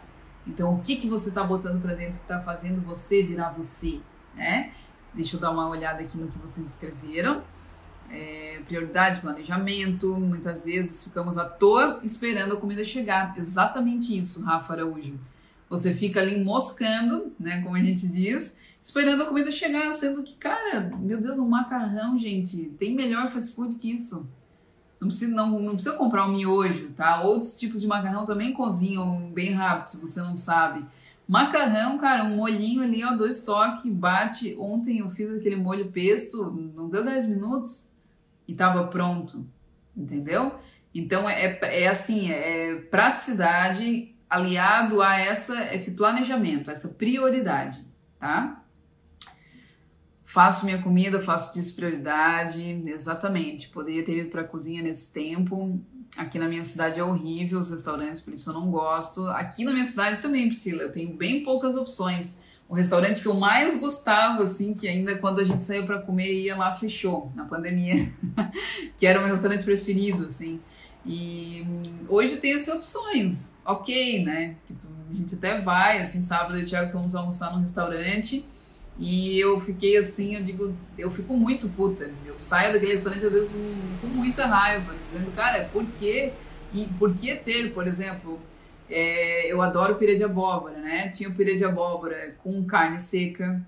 Então, 0.45 0.75
o 0.75 0.79
que 0.79 0.95
que 0.95 1.09
você 1.09 1.29
está 1.29 1.43
botando 1.43 1.81
para 1.81 1.95
dentro 1.95 2.19
que 2.19 2.25
está 2.25 2.39
fazendo 2.39 2.85
você 2.85 3.23
virar 3.23 3.49
você, 3.49 3.99
né? 4.35 4.69
Deixa 5.11 5.35
eu 5.35 5.39
dar 5.39 5.49
uma 5.49 5.67
olhada 5.67 6.03
aqui 6.03 6.19
no 6.19 6.27
que 6.27 6.37
vocês 6.37 6.69
escreveram. 6.69 7.41
É, 8.11 8.61
prioridade, 8.67 9.21
planejamento. 9.21 10.15
Muitas 10.19 10.65
vezes 10.65 11.03
ficamos 11.03 11.35
à 11.35 11.45
toa 11.45 11.99
esperando 12.03 12.53
a 12.53 12.57
comida 12.57 12.83
chegar. 12.83 13.33
Exatamente 13.35 14.15
isso, 14.15 14.43
Rafa 14.43 14.73
Araújo. 14.73 15.17
Você 15.73 15.91
fica 15.91 16.19
ali 16.19 16.39
moscando, 16.43 17.33
né, 17.39 17.63
como 17.63 17.75
a 17.75 17.79
gente 17.79 18.07
diz, 18.07 18.59
esperando 18.79 19.23
a 19.23 19.25
comida 19.25 19.49
chegar, 19.49 19.91
sendo 19.91 20.21
que, 20.21 20.35
cara, 20.35 20.91
meu 20.99 21.19
Deus, 21.19 21.39
um 21.39 21.49
macarrão, 21.49 22.15
gente, 22.15 22.65
tem 22.77 22.93
melhor 22.93 23.31
fast 23.31 23.55
food 23.55 23.75
que 23.77 23.91
isso. 23.91 24.29
Não 25.01 25.07
precisa, 25.07 25.33
não, 25.33 25.59
não 25.59 25.73
precisa 25.73 25.95
comprar 25.95 26.27
um 26.27 26.33
miojo, 26.33 26.91
tá? 26.91 27.23
Outros 27.23 27.57
tipos 27.57 27.81
de 27.81 27.87
macarrão 27.87 28.23
também 28.23 28.53
cozinham 28.53 29.31
bem 29.33 29.51
rápido, 29.53 29.87
se 29.87 29.97
você 29.97 30.21
não 30.21 30.35
sabe. 30.35 30.85
Macarrão, 31.27 31.97
cara, 31.97 32.23
um 32.23 32.35
molhinho 32.35 32.83
ali, 32.83 33.03
ó, 33.03 33.15
dois 33.15 33.43
toques, 33.43 33.91
bate. 33.91 34.55
Ontem 34.59 34.99
eu 34.99 35.09
fiz 35.09 35.27
aquele 35.31 35.55
molho 35.55 35.91
pesto, 35.91 36.51
não 36.51 36.87
deu 36.87 37.03
10 37.03 37.29
minutos 37.29 37.91
e 38.47 38.53
tava 38.53 38.85
pronto, 38.89 39.43
entendeu? 39.97 40.53
Então 40.93 41.27
é, 41.27 41.57
é 41.63 41.87
assim, 41.87 42.29
é 42.29 42.75
praticidade 42.75 44.12
aliado 44.33 45.01
a 45.01 45.17
essa, 45.17 45.73
esse 45.73 45.95
planejamento, 45.95 46.71
essa 46.71 46.89
prioridade, 46.89 47.85
tá? 48.19 48.63
Faço 50.25 50.65
minha 50.65 50.81
comida, 50.81 51.19
faço 51.19 51.53
disso 51.53 51.75
prioridade, 51.75 52.61
exatamente. 52.87 53.69
Poderia 53.69 54.03
ter 54.03 54.17
ido 54.17 54.29
para 54.29 54.41
a 54.41 54.47
cozinha 54.47 54.81
nesse 54.81 55.13
tempo, 55.13 55.79
Aqui 56.15 56.37
na 56.37 56.47
minha 56.47 56.63
cidade 56.63 56.99
é 56.99 57.03
horrível 57.03 57.59
os 57.59 57.71
restaurantes, 57.71 58.21
por 58.21 58.33
isso 58.33 58.49
eu 58.49 58.53
não 58.53 58.69
gosto. 58.69 59.25
Aqui 59.29 59.63
na 59.63 59.71
minha 59.71 59.85
cidade 59.85 60.21
também, 60.21 60.47
Priscila, 60.47 60.83
eu 60.83 60.91
tenho 60.91 61.15
bem 61.15 61.43
poucas 61.43 61.75
opções. 61.75 62.39
O 62.69 62.75
restaurante 62.75 63.19
que 63.19 63.25
eu 63.25 63.33
mais 63.33 63.79
gostava, 63.79 64.43
assim, 64.43 64.75
que 64.75 64.87
ainda 64.87 65.15
quando 65.17 65.39
a 65.39 65.43
gente 65.43 65.63
saiu 65.63 65.85
para 65.85 65.99
comer 65.99 66.31
ia 66.31 66.55
lá, 66.55 66.71
fechou 66.71 67.31
na 67.35 67.45
pandemia, 67.45 68.11
que 68.95 69.07
era 69.07 69.19
o 69.19 69.23
meu 69.23 69.31
restaurante 69.31 69.65
preferido, 69.65 70.25
assim. 70.25 70.61
E 71.05 71.65
hum, 71.67 72.05
hoje 72.07 72.37
tem 72.37 72.53
essas 72.53 72.73
opções, 72.73 73.57
ok, 73.65 74.23
né? 74.23 74.55
A 75.11 75.13
gente 75.13 75.35
até 75.35 75.59
vai, 75.61 76.01
assim, 76.01 76.21
sábado 76.21 76.55
eu 76.55 76.61
e 76.61 76.63
o 76.63 76.65
Thiago 76.65 76.93
vamos 76.93 77.13
almoçar 77.13 77.51
no 77.51 77.59
restaurante 77.59 78.45
e 78.97 79.39
eu 79.39 79.59
fiquei 79.59 79.97
assim, 79.97 80.35
eu 80.35 80.43
digo, 80.43 80.75
eu 80.97 81.09
fico 81.09 81.35
muito 81.35 81.67
puta. 81.69 82.11
Eu 82.25 82.37
saio 82.37 82.73
daquele 82.73 82.93
restaurante 82.93 83.25
às 83.25 83.33
vezes 83.33 83.55
com 83.99 84.07
muita 84.07 84.45
raiva, 84.45 84.93
dizendo, 84.93 85.31
cara, 85.35 85.67
por 85.71 85.85
que? 85.85 86.31
E 86.73 86.87
por 86.97 87.13
que 87.13 87.35
ter, 87.35 87.73
por 87.73 87.87
exemplo, 87.87 88.39
é, 88.89 89.51
eu 89.51 89.61
adoro 89.61 89.95
purê 89.95 90.15
de 90.15 90.23
abóbora, 90.23 90.77
né? 90.79 91.09
Tinha 91.09 91.29
o 91.29 91.33
de 91.33 91.65
abóbora 91.65 92.35
com 92.43 92.63
carne 92.65 92.99
seca, 92.99 93.61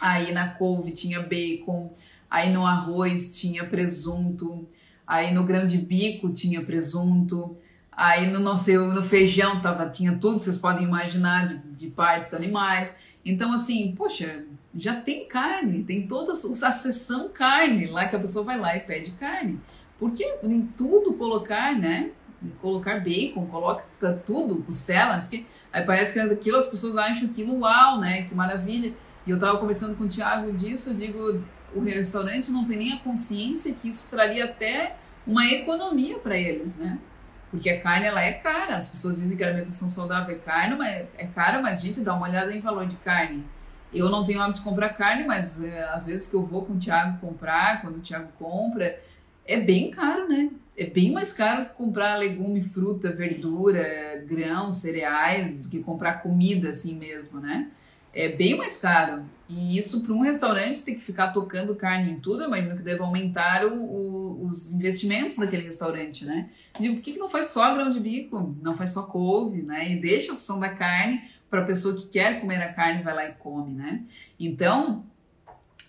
aí 0.00 0.32
na 0.32 0.50
couve 0.50 0.92
tinha 0.92 1.20
bacon, 1.20 1.92
aí 2.30 2.52
no 2.52 2.66
arroz 2.66 3.38
tinha 3.38 3.64
presunto, 3.64 4.66
aí 5.06 5.32
no 5.32 5.44
grão 5.44 5.66
de 5.66 5.78
bico 5.78 6.30
tinha 6.30 6.64
presunto, 6.64 7.56
aí 7.92 8.26
no, 8.30 8.40
não 8.40 8.56
sei, 8.56 8.76
no 8.76 9.02
feijão 9.02 9.60
tava, 9.60 9.88
tinha 9.88 10.16
tudo 10.18 10.38
que 10.38 10.44
vocês 10.44 10.58
podem 10.58 10.84
imaginar 10.84 11.46
de, 11.46 11.58
de 11.58 11.86
partes 11.88 12.34
animais. 12.34 12.96
Então, 13.24 13.52
assim, 13.52 13.94
poxa, 13.96 14.44
já 14.74 15.00
tem 15.00 15.26
carne, 15.26 15.82
tem 15.82 16.06
toda 16.06 16.32
a 16.32 16.36
sessão 16.72 17.28
carne 17.28 17.86
lá 17.86 18.06
que 18.06 18.14
a 18.14 18.18
pessoa 18.18 18.44
vai 18.44 18.58
lá 18.58 18.76
e 18.76 18.80
pede 18.80 19.10
carne. 19.12 19.58
Por 19.98 20.12
que 20.12 20.24
em 20.42 20.66
tudo 20.66 21.14
colocar, 21.14 21.76
né? 21.76 22.10
Colocar 22.60 23.00
bacon, 23.00 23.46
coloca 23.46 24.12
tudo, 24.24 24.62
costela, 24.62 25.18
que 25.18 25.46
aí 25.72 25.82
parece 25.84 26.12
que 26.12 26.20
aquilo 26.20 26.58
as 26.58 26.66
pessoas 26.66 26.96
acham 26.96 27.28
aquilo 27.28 27.58
uau, 27.60 27.98
né? 27.98 28.22
Que 28.22 28.34
maravilha. 28.34 28.92
E 29.26 29.30
eu 29.30 29.38
tava 29.38 29.58
conversando 29.58 29.96
com 29.96 30.04
o 30.04 30.08
Thiago 30.08 30.52
disso, 30.52 30.90
eu 30.90 30.94
digo, 30.94 31.42
o 31.76 31.80
restaurante 31.82 32.50
não 32.50 32.64
tem 32.64 32.78
nem 32.78 32.92
a 32.94 32.98
consciência 32.98 33.74
que 33.74 33.88
isso 33.88 34.08
traria 34.10 34.44
até 34.44 34.96
uma 35.26 35.44
economia 35.46 36.18
para 36.18 36.36
eles, 36.36 36.76
né? 36.76 36.98
Porque 37.50 37.70
a 37.70 37.80
carne 37.80 38.06
ela 38.06 38.22
é 38.22 38.32
cara. 38.32 38.76
As 38.76 38.86
pessoas 38.86 39.16
dizem 39.16 39.36
que 39.36 39.44
a 39.44 39.48
alimentação 39.48 39.88
saudável 39.88 40.34
é 40.34 40.38
carne, 40.38 40.76
mas 40.76 41.06
é 41.16 41.26
cara, 41.26 41.60
mas 41.60 41.80
gente, 41.80 42.00
dá 42.00 42.14
uma 42.14 42.28
olhada 42.28 42.52
em 42.52 42.60
valor 42.60 42.86
de 42.86 42.96
carne. 42.96 43.44
Eu 43.92 44.10
não 44.10 44.24
tenho 44.24 44.40
hábito 44.40 44.60
de 44.60 44.64
comprar 44.64 44.90
carne, 44.90 45.24
mas 45.24 45.60
é, 45.62 45.84
às 45.90 46.04
vezes 46.04 46.26
que 46.26 46.34
eu 46.34 46.44
vou 46.44 46.64
com 46.64 46.74
o 46.74 46.78
Thiago 46.78 47.18
comprar, 47.18 47.80
quando 47.82 47.96
o 47.96 48.00
Thiago 48.00 48.28
compra, 48.38 49.00
é 49.44 49.56
bem 49.56 49.90
caro, 49.90 50.28
né? 50.28 50.50
É 50.76 50.86
bem 50.86 51.10
mais 51.12 51.32
caro 51.32 51.66
que 51.66 51.72
comprar 51.72 52.16
legume, 52.16 52.60
fruta, 52.60 53.10
verdura, 53.10 54.22
grãos, 54.26 54.76
cereais, 54.76 55.58
do 55.58 55.68
que 55.68 55.82
comprar 55.82 56.20
comida 56.22 56.70
assim 56.70 56.94
mesmo, 56.94 57.40
né? 57.40 57.70
É 58.16 58.28
bem 58.30 58.56
mais 58.56 58.78
caro. 58.78 59.24
E 59.48 59.78
isso 59.78 60.00
para 60.00 60.12
um 60.12 60.22
restaurante 60.22 60.82
ter 60.82 60.94
que 60.94 61.00
ficar 61.00 61.28
tocando 61.28 61.76
carne 61.76 62.10
em 62.10 62.18
tudo, 62.18 62.42
eu 62.42 62.48
imagino 62.48 62.76
que 62.76 62.82
deve 62.82 63.00
aumentar 63.00 63.64
o, 63.64 63.74
o, 63.74 64.44
os 64.44 64.72
investimentos 64.72 65.36
daquele 65.36 65.62
restaurante, 65.62 66.24
né? 66.24 66.48
Digo, 66.80 66.96
por 66.96 67.02
que, 67.02 67.12
que 67.12 67.18
não 67.18 67.28
faz 67.28 67.48
só 67.48 67.72
grão 67.74 67.88
de 67.88 68.00
bico? 68.00 68.56
Não 68.60 68.76
faz 68.76 68.90
só 68.90 69.02
couve, 69.02 69.62
né? 69.62 69.92
E 69.92 70.00
deixa 70.00 70.32
a 70.32 70.34
opção 70.34 70.58
da 70.58 70.70
carne 70.70 71.22
para 71.48 71.60
a 71.60 71.64
pessoa 71.64 71.94
que 71.94 72.08
quer 72.08 72.40
comer 72.40 72.60
a 72.60 72.72
carne 72.72 73.02
vai 73.02 73.14
lá 73.14 73.28
e 73.28 73.32
come, 73.34 73.72
né? 73.72 74.02
Então, 74.40 75.04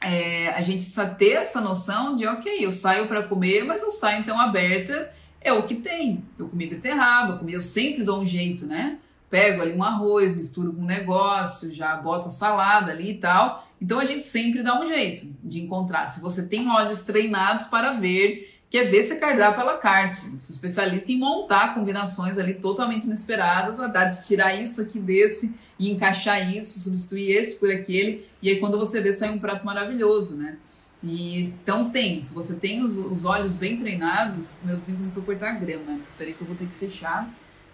é, 0.03 0.49
a 0.49 0.61
gente 0.61 0.83
precisa 0.83 1.07
ter 1.07 1.31
essa 1.31 1.59
noção 1.59 2.15
de, 2.15 2.27
ok, 2.27 2.63
eu 2.63 2.71
saio 2.71 3.07
para 3.07 3.23
comer, 3.23 3.63
mas 3.63 3.81
eu 3.81 3.89
saio 3.89 4.19
então 4.19 4.39
aberta, 4.39 5.11
é 5.41 5.51
o 5.51 5.63
que 5.63 5.75
tem. 5.75 6.23
Eu 6.37 6.49
comi 6.49 6.67
beterraba, 6.67 7.33
eu, 7.33 7.37
comi, 7.39 7.53
eu 7.53 7.61
sempre 7.61 8.03
dou 8.03 8.21
um 8.21 8.27
jeito, 8.27 8.67
né? 8.67 8.99
Pego 9.29 9.61
ali 9.61 9.73
um 9.73 9.83
arroz, 9.83 10.35
misturo 10.35 10.73
com 10.73 10.81
um 10.81 10.85
negócio, 10.85 11.73
já 11.73 11.95
boto 11.95 12.27
a 12.27 12.31
salada 12.31 12.91
ali 12.91 13.11
e 13.11 13.17
tal. 13.17 13.67
Então 13.81 13.99
a 13.99 14.05
gente 14.05 14.23
sempre 14.23 14.63
dá 14.63 14.79
um 14.79 14.87
jeito 14.87 15.27
de 15.43 15.61
encontrar. 15.61 16.07
Se 16.07 16.21
você 16.21 16.47
tem 16.47 16.69
olhos 16.69 17.01
treinados 17.01 17.65
para 17.65 17.93
ver, 17.93 18.59
quer 18.69 18.85
ver 18.85 19.03
se 19.03 19.17
cardápio 19.17 19.59
pela 19.59 19.77
carte. 19.77 20.21
Sou 20.39 20.53
especialista 20.53 21.11
em 21.11 21.19
montar 21.19 21.73
combinações 21.73 22.37
ali 22.37 22.55
totalmente 22.55 23.05
inesperadas, 23.05 23.79
a 23.79 23.87
dar 23.87 24.05
de 24.05 24.25
tirar 24.25 24.55
isso 24.55 24.81
aqui 24.81 24.99
desse 24.99 25.55
e 25.77 25.91
encaixar 25.91 26.51
isso, 26.55 26.79
substituir 26.79 27.31
esse 27.31 27.55
por 27.55 27.71
aquele. 27.71 28.25
E 28.41 28.49
aí 28.49 28.59
quando 28.59 28.77
você 28.77 28.99
vê, 28.99 29.13
sai 29.13 29.29
um 29.29 29.39
prato 29.39 29.65
maravilhoso, 29.65 30.37
né? 30.37 30.57
E, 31.03 31.43
então 31.43 31.91
tem, 31.91 32.19
se 32.23 32.33
você 32.33 32.55
tem 32.55 32.81
os, 32.81 32.97
os 32.97 33.23
olhos 33.23 33.53
bem 33.53 33.77
treinados, 33.77 34.61
meu 34.63 34.75
vizinho 34.77 34.97
começou 34.97 35.21
a 35.21 35.25
cortar 35.25 35.51
grama. 35.51 35.99
Peraí 36.17 36.33
que 36.33 36.41
eu 36.41 36.47
vou 36.47 36.55
ter 36.55 36.65
que 36.65 36.73
fechar 36.73 37.29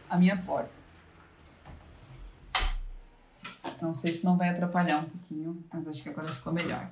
a 0.09 0.17
minha 0.17 0.35
porta. 0.35 0.82
Não 3.81 3.93
sei 3.93 4.11
se 4.11 4.25
não 4.25 4.37
vai 4.37 4.49
atrapalhar 4.49 4.99
um 4.99 5.09
pouquinho, 5.09 5.63
mas 5.71 5.87
acho 5.87 6.01
que 6.01 6.09
agora 6.09 6.27
ficou 6.27 6.53
melhor. 6.53 6.89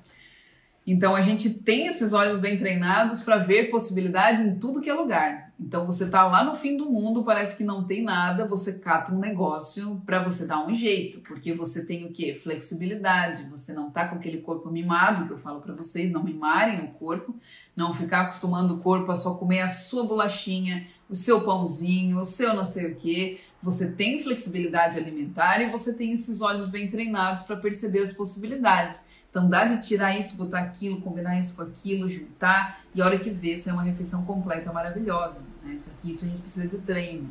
Então 0.84 1.14
a 1.14 1.20
gente 1.20 1.48
tem 1.48 1.86
esses 1.86 2.12
olhos 2.12 2.40
bem 2.40 2.58
treinados 2.58 3.20
para 3.20 3.36
ver 3.36 3.70
possibilidade 3.70 4.42
em 4.42 4.56
tudo 4.58 4.80
que 4.80 4.90
é 4.90 4.94
lugar. 4.94 5.52
Então 5.58 5.86
você 5.86 6.10
tá 6.10 6.26
lá 6.26 6.42
no 6.42 6.54
fim 6.54 6.76
do 6.76 6.90
mundo, 6.90 7.22
parece 7.22 7.56
que 7.56 7.62
não 7.62 7.84
tem 7.84 8.02
nada, 8.02 8.48
você 8.48 8.80
cata 8.80 9.14
um 9.14 9.18
negócio 9.18 10.02
para 10.04 10.20
você 10.20 10.44
dar 10.44 10.66
um 10.66 10.74
jeito, 10.74 11.20
porque 11.20 11.52
você 11.52 11.86
tem 11.86 12.04
o 12.04 12.12
que? 12.12 12.34
Flexibilidade, 12.34 13.44
você 13.44 13.72
não 13.72 13.90
tá 13.90 14.08
com 14.08 14.16
aquele 14.16 14.38
corpo 14.38 14.68
mimado 14.70 15.24
que 15.24 15.32
eu 15.32 15.38
falo 15.38 15.60
para 15.60 15.72
vocês, 15.72 16.10
não 16.10 16.24
mimarem 16.24 16.80
o 16.80 16.88
corpo, 16.88 17.36
não 17.76 17.94
ficar 17.94 18.22
acostumando 18.22 18.74
o 18.74 18.80
corpo 18.80 19.12
a 19.12 19.14
só 19.14 19.34
comer 19.34 19.60
a 19.60 19.68
sua 19.68 20.02
bolachinha, 20.02 20.84
o 21.12 21.14
seu 21.14 21.42
pãozinho, 21.42 22.18
o 22.18 22.24
seu 22.24 22.54
não 22.54 22.64
sei 22.64 22.86
o 22.86 22.94
que. 22.94 23.38
Você 23.62 23.92
tem 23.92 24.22
flexibilidade 24.22 24.98
alimentar 24.98 25.60
e 25.60 25.70
você 25.70 25.92
tem 25.92 26.10
esses 26.10 26.40
olhos 26.40 26.68
bem 26.68 26.88
treinados 26.88 27.42
para 27.42 27.56
perceber 27.56 28.00
as 28.00 28.14
possibilidades. 28.14 29.04
Então 29.28 29.46
dá 29.46 29.66
de 29.66 29.86
tirar 29.86 30.18
isso, 30.18 30.38
botar 30.38 30.60
aquilo, 30.60 31.02
combinar 31.02 31.38
isso 31.38 31.54
com 31.54 31.62
aquilo, 31.62 32.08
juntar 32.08 32.80
e 32.94 33.02
a 33.02 33.04
hora 33.04 33.18
que 33.18 33.28
vê, 33.28 33.62
é 33.66 33.72
uma 33.72 33.82
refeição 33.82 34.24
completa 34.24 34.72
maravilhosa. 34.72 35.44
Né? 35.62 35.74
Isso 35.74 35.90
aqui, 35.90 36.12
isso 36.12 36.24
a 36.24 36.28
gente 36.28 36.40
precisa 36.40 36.66
de 36.66 36.78
treino. 36.78 37.28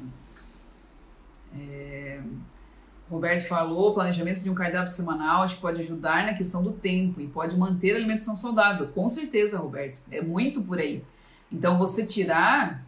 É... 1.60 2.22
Roberto 3.10 3.48
falou, 3.48 3.94
planejamento 3.96 4.42
de 4.44 4.50
um 4.50 4.54
cardápio 4.54 4.94
semanal, 4.94 5.42
acho 5.42 5.56
que 5.56 5.62
pode 5.62 5.82
ajudar 5.82 6.26
na 6.26 6.34
questão 6.36 6.64
do 6.64 6.72
tempo 6.72 7.20
e 7.20 7.28
pode 7.28 7.58
manter 7.58 7.94
a 7.94 7.98
alimentação 7.98 8.36
saudável. 8.36 8.88
Com 8.90 9.10
certeza, 9.10 9.58
Roberto, 9.58 10.02
é 10.10 10.22
muito 10.22 10.62
por 10.62 10.78
aí. 10.78 11.04
Então, 11.52 11.78
você 11.78 12.06
tirar, 12.06 12.86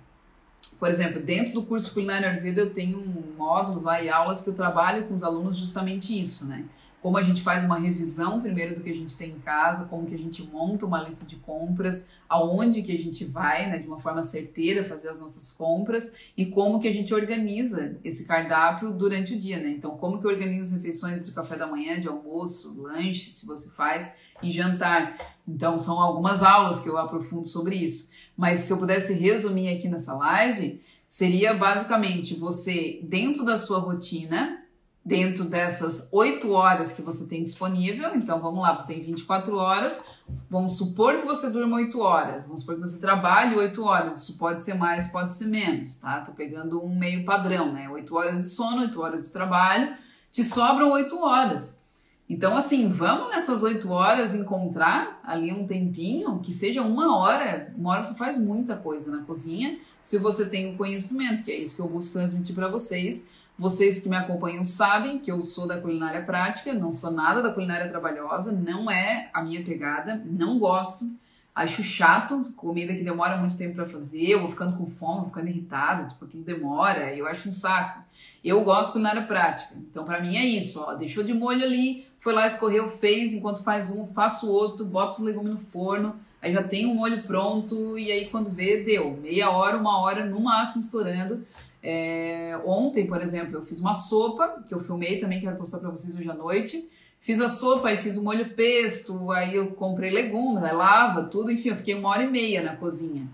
por 0.79 0.89
exemplo, 0.89 1.21
dentro 1.21 1.53
do 1.53 1.63
curso 1.63 1.93
Culinária 1.93 2.29
Ayurveda, 2.29 2.61
eu 2.61 2.73
tenho 2.73 2.99
módulos 3.37 3.83
lá 3.83 4.01
e 4.01 4.09
aulas 4.09 4.41
que 4.41 4.49
eu 4.49 4.55
trabalho 4.55 5.05
com 5.07 5.13
os 5.13 5.23
alunos 5.23 5.55
justamente 5.55 6.19
isso, 6.19 6.45
né? 6.45 6.65
como 7.03 7.17
a 7.17 7.21
gente 7.21 7.41
faz 7.41 7.65
uma 7.65 7.77
revisão 7.77 8.39
primeiro 8.39 8.73
do 8.73 8.81
que 8.81 8.89
a 8.89 8.95
gente 8.95 9.17
tem 9.17 9.31
em 9.31 9.39
casa, 9.39 9.87
como 9.89 10.05
que 10.05 10.15
a 10.15 10.17
gente 10.17 10.41
monta 10.41 10.85
uma 10.85 11.01
lista 11.01 11.25
de 11.25 11.35
compras, 11.35 12.07
aonde 12.29 12.81
que 12.81 12.93
a 12.93 12.97
gente 12.97 13.25
vai, 13.25 13.69
né, 13.69 13.77
de 13.77 13.85
uma 13.85 13.99
forma 13.99 14.23
certeira 14.23 14.85
fazer 14.85 15.09
as 15.09 15.19
nossas 15.19 15.51
compras 15.51 16.13
e 16.37 16.45
como 16.45 16.79
que 16.79 16.87
a 16.87 16.93
gente 16.93 17.13
organiza 17.13 17.97
esse 18.05 18.23
cardápio 18.25 18.93
durante 18.93 19.35
o 19.35 19.37
dia, 19.37 19.59
né? 19.59 19.67
Então, 19.67 19.97
como 19.97 20.17
que 20.17 20.25
eu 20.25 20.31
organizo 20.31 20.69
as 20.69 20.77
refeições 20.77 21.25
de 21.25 21.33
café 21.33 21.57
da 21.57 21.67
manhã, 21.67 21.99
de 21.99 22.07
almoço, 22.07 22.81
lanche, 22.81 23.29
se 23.29 23.45
você 23.45 23.69
faz, 23.71 24.17
e 24.41 24.49
jantar. 24.49 25.17
Então, 25.45 25.77
são 25.77 25.99
algumas 25.99 26.41
aulas 26.41 26.79
que 26.79 26.87
eu 26.87 26.97
aprofundo 26.97 27.45
sobre 27.45 27.75
isso. 27.75 28.12
Mas 28.35 28.59
se 28.59 28.73
eu 28.73 28.77
pudesse 28.77 29.13
resumir 29.13 29.69
aqui 29.75 29.87
nessa 29.87 30.13
live, 30.15 30.81
seria 31.07 31.53
basicamente 31.53 32.33
você 32.33 32.99
dentro 33.03 33.45
da 33.45 33.57
sua 33.57 33.79
rotina, 33.79 34.59
dentro 35.05 35.43
dessas 35.43 36.09
8 36.11 36.49
horas 36.51 36.91
que 36.91 37.01
você 37.01 37.27
tem 37.27 37.43
disponível. 37.43 38.15
Então 38.15 38.39
vamos 38.39 38.61
lá, 38.61 38.75
você 38.75 38.87
tem 38.87 39.03
24 39.03 39.55
horas. 39.55 40.05
Vamos 40.49 40.77
supor 40.77 41.17
que 41.19 41.25
você 41.25 41.49
durma 41.49 41.77
8 41.77 41.99
horas. 41.99 42.45
Vamos 42.45 42.61
supor 42.61 42.75
que 42.75 42.81
você 42.81 42.99
trabalhe 42.99 43.55
8 43.55 43.83
horas. 43.83 44.23
Isso 44.23 44.37
pode 44.37 44.63
ser 44.63 44.75
mais, 44.75 45.07
pode 45.07 45.33
ser 45.33 45.45
menos, 45.45 45.97
tá? 45.97 46.21
Tô 46.21 46.31
pegando 46.31 46.83
um 46.83 46.95
meio 46.95 47.25
padrão, 47.25 47.71
né? 47.71 47.89
8 47.89 48.15
horas 48.15 48.37
de 48.37 48.49
sono, 48.49 48.81
8 48.81 49.01
horas 49.01 49.21
de 49.21 49.31
trabalho. 49.31 49.95
Te 50.31 50.43
sobram 50.43 50.91
8 50.91 51.15
horas. 51.17 51.82
Então, 52.29 52.55
assim, 52.55 52.87
vamos 52.87 53.29
nessas 53.29 53.63
8 53.63 53.89
horas 53.91 54.33
encontrar 54.33 55.19
ali 55.23 55.51
um 55.51 55.67
tempinho, 55.67 56.39
que 56.39 56.53
seja 56.53 56.81
uma 56.81 57.17
hora. 57.17 57.73
Uma 57.77 57.91
hora 57.91 58.03
você 58.03 58.15
faz 58.15 58.37
muita 58.37 58.75
coisa 58.75 59.11
na 59.11 59.23
cozinha, 59.23 59.77
se 60.01 60.17
você 60.17 60.45
tem 60.45 60.73
o 60.73 60.77
conhecimento, 60.77 61.43
que 61.43 61.51
é 61.51 61.57
isso 61.57 61.75
que 61.75 61.81
eu 61.81 61.87
busco 61.87 62.13
transmitir 62.13 62.55
para 62.55 62.67
vocês 62.67 63.27
vocês 63.57 63.99
que 63.99 64.09
me 64.09 64.15
acompanham 64.15 64.63
sabem 64.63 65.19
que 65.19 65.31
eu 65.31 65.41
sou 65.41 65.67
da 65.67 65.79
culinária 65.79 66.23
prática, 66.23 66.73
não 66.73 66.91
sou 66.91 67.11
nada 67.11 67.41
da 67.41 67.53
culinária 67.53 67.87
trabalhosa, 67.87 68.51
não 68.51 68.89
é 68.89 69.29
a 69.33 69.43
minha 69.43 69.63
pegada, 69.63 70.21
não 70.25 70.57
gosto, 70.57 71.05
acho 71.53 71.83
chato, 71.83 72.51
comida 72.55 72.95
que 72.95 73.03
demora 73.03 73.37
muito 73.37 73.55
tempo 73.55 73.75
para 73.75 73.85
fazer, 73.85 74.29
eu 74.29 74.39
vou 74.39 74.49
ficando 74.49 74.75
com 74.75 74.87
fome, 74.87 75.19
vou 75.19 75.27
ficando 75.27 75.49
irritada, 75.49 76.07
tipo, 76.07 76.25
aquilo 76.25 76.43
demora, 76.43 77.15
eu 77.15 77.27
acho 77.27 77.47
um 77.47 77.51
saco. 77.51 78.03
Eu 78.43 78.63
gosto 78.63 78.87
de 78.87 78.93
culinária 78.93 79.23
prática, 79.23 79.75
então 79.77 80.03
para 80.03 80.19
mim 80.19 80.35
é 80.35 80.45
isso, 80.45 80.81
ó, 80.81 80.95
deixou 80.95 81.23
de 81.23 81.33
molho 81.33 81.63
ali, 81.63 82.07
foi 82.23 82.31
lá, 82.31 82.47
escorreu, 82.47 82.87
fez, 82.87 83.33
enquanto 83.33 83.61
faz 83.63 83.91
um, 83.91 84.07
faço 84.07 84.49
outro, 84.49 84.85
boto 84.85 85.19
os 85.19 85.19
legumes 85.19 85.51
no 85.51 85.57
forno, 85.57 86.15
aí 86.41 86.53
já 86.53 86.63
tem 86.63 86.85
um 86.85 86.95
molho 86.95 87.21
pronto, 87.23 87.99
e 87.99 88.09
aí 88.09 88.29
quando 88.29 88.49
vê, 88.49 88.81
deu, 88.81 89.17
meia 89.21 89.49
hora, 89.51 89.77
uma 89.77 89.99
hora, 89.99 90.25
no 90.25 90.39
máximo 90.39 90.81
estourando, 90.81 91.45
é, 91.83 92.57
ontem, 92.65 93.05
por 93.05 93.21
exemplo, 93.21 93.57
eu 93.57 93.61
fiz 93.61 93.81
uma 93.81 93.93
sopa, 93.93 94.63
que 94.65 94.73
eu 94.73 94.79
filmei 94.79 95.19
também, 95.19 95.41
quero 95.41 95.57
postar 95.57 95.79
para 95.79 95.89
vocês 95.89 96.15
hoje 96.15 96.29
à 96.29 96.33
noite. 96.33 96.89
Fiz 97.19 97.41
a 97.41 97.49
sopa, 97.49 97.89
aí 97.89 97.97
fiz 97.97 98.15
o 98.15 98.23
molho 98.23 98.53
pesto, 98.53 99.29
aí 99.31 99.55
eu 99.55 99.71
comprei 99.71 100.09
legumes, 100.09 100.63
aí 100.63 100.73
lava, 100.73 101.23
tudo, 101.23 101.51
enfim, 101.51 101.69
eu 101.69 101.75
fiquei 101.75 101.93
uma 101.93 102.07
hora 102.09 102.23
e 102.23 102.29
meia 102.29 102.63
na 102.63 102.77
cozinha. 102.77 103.27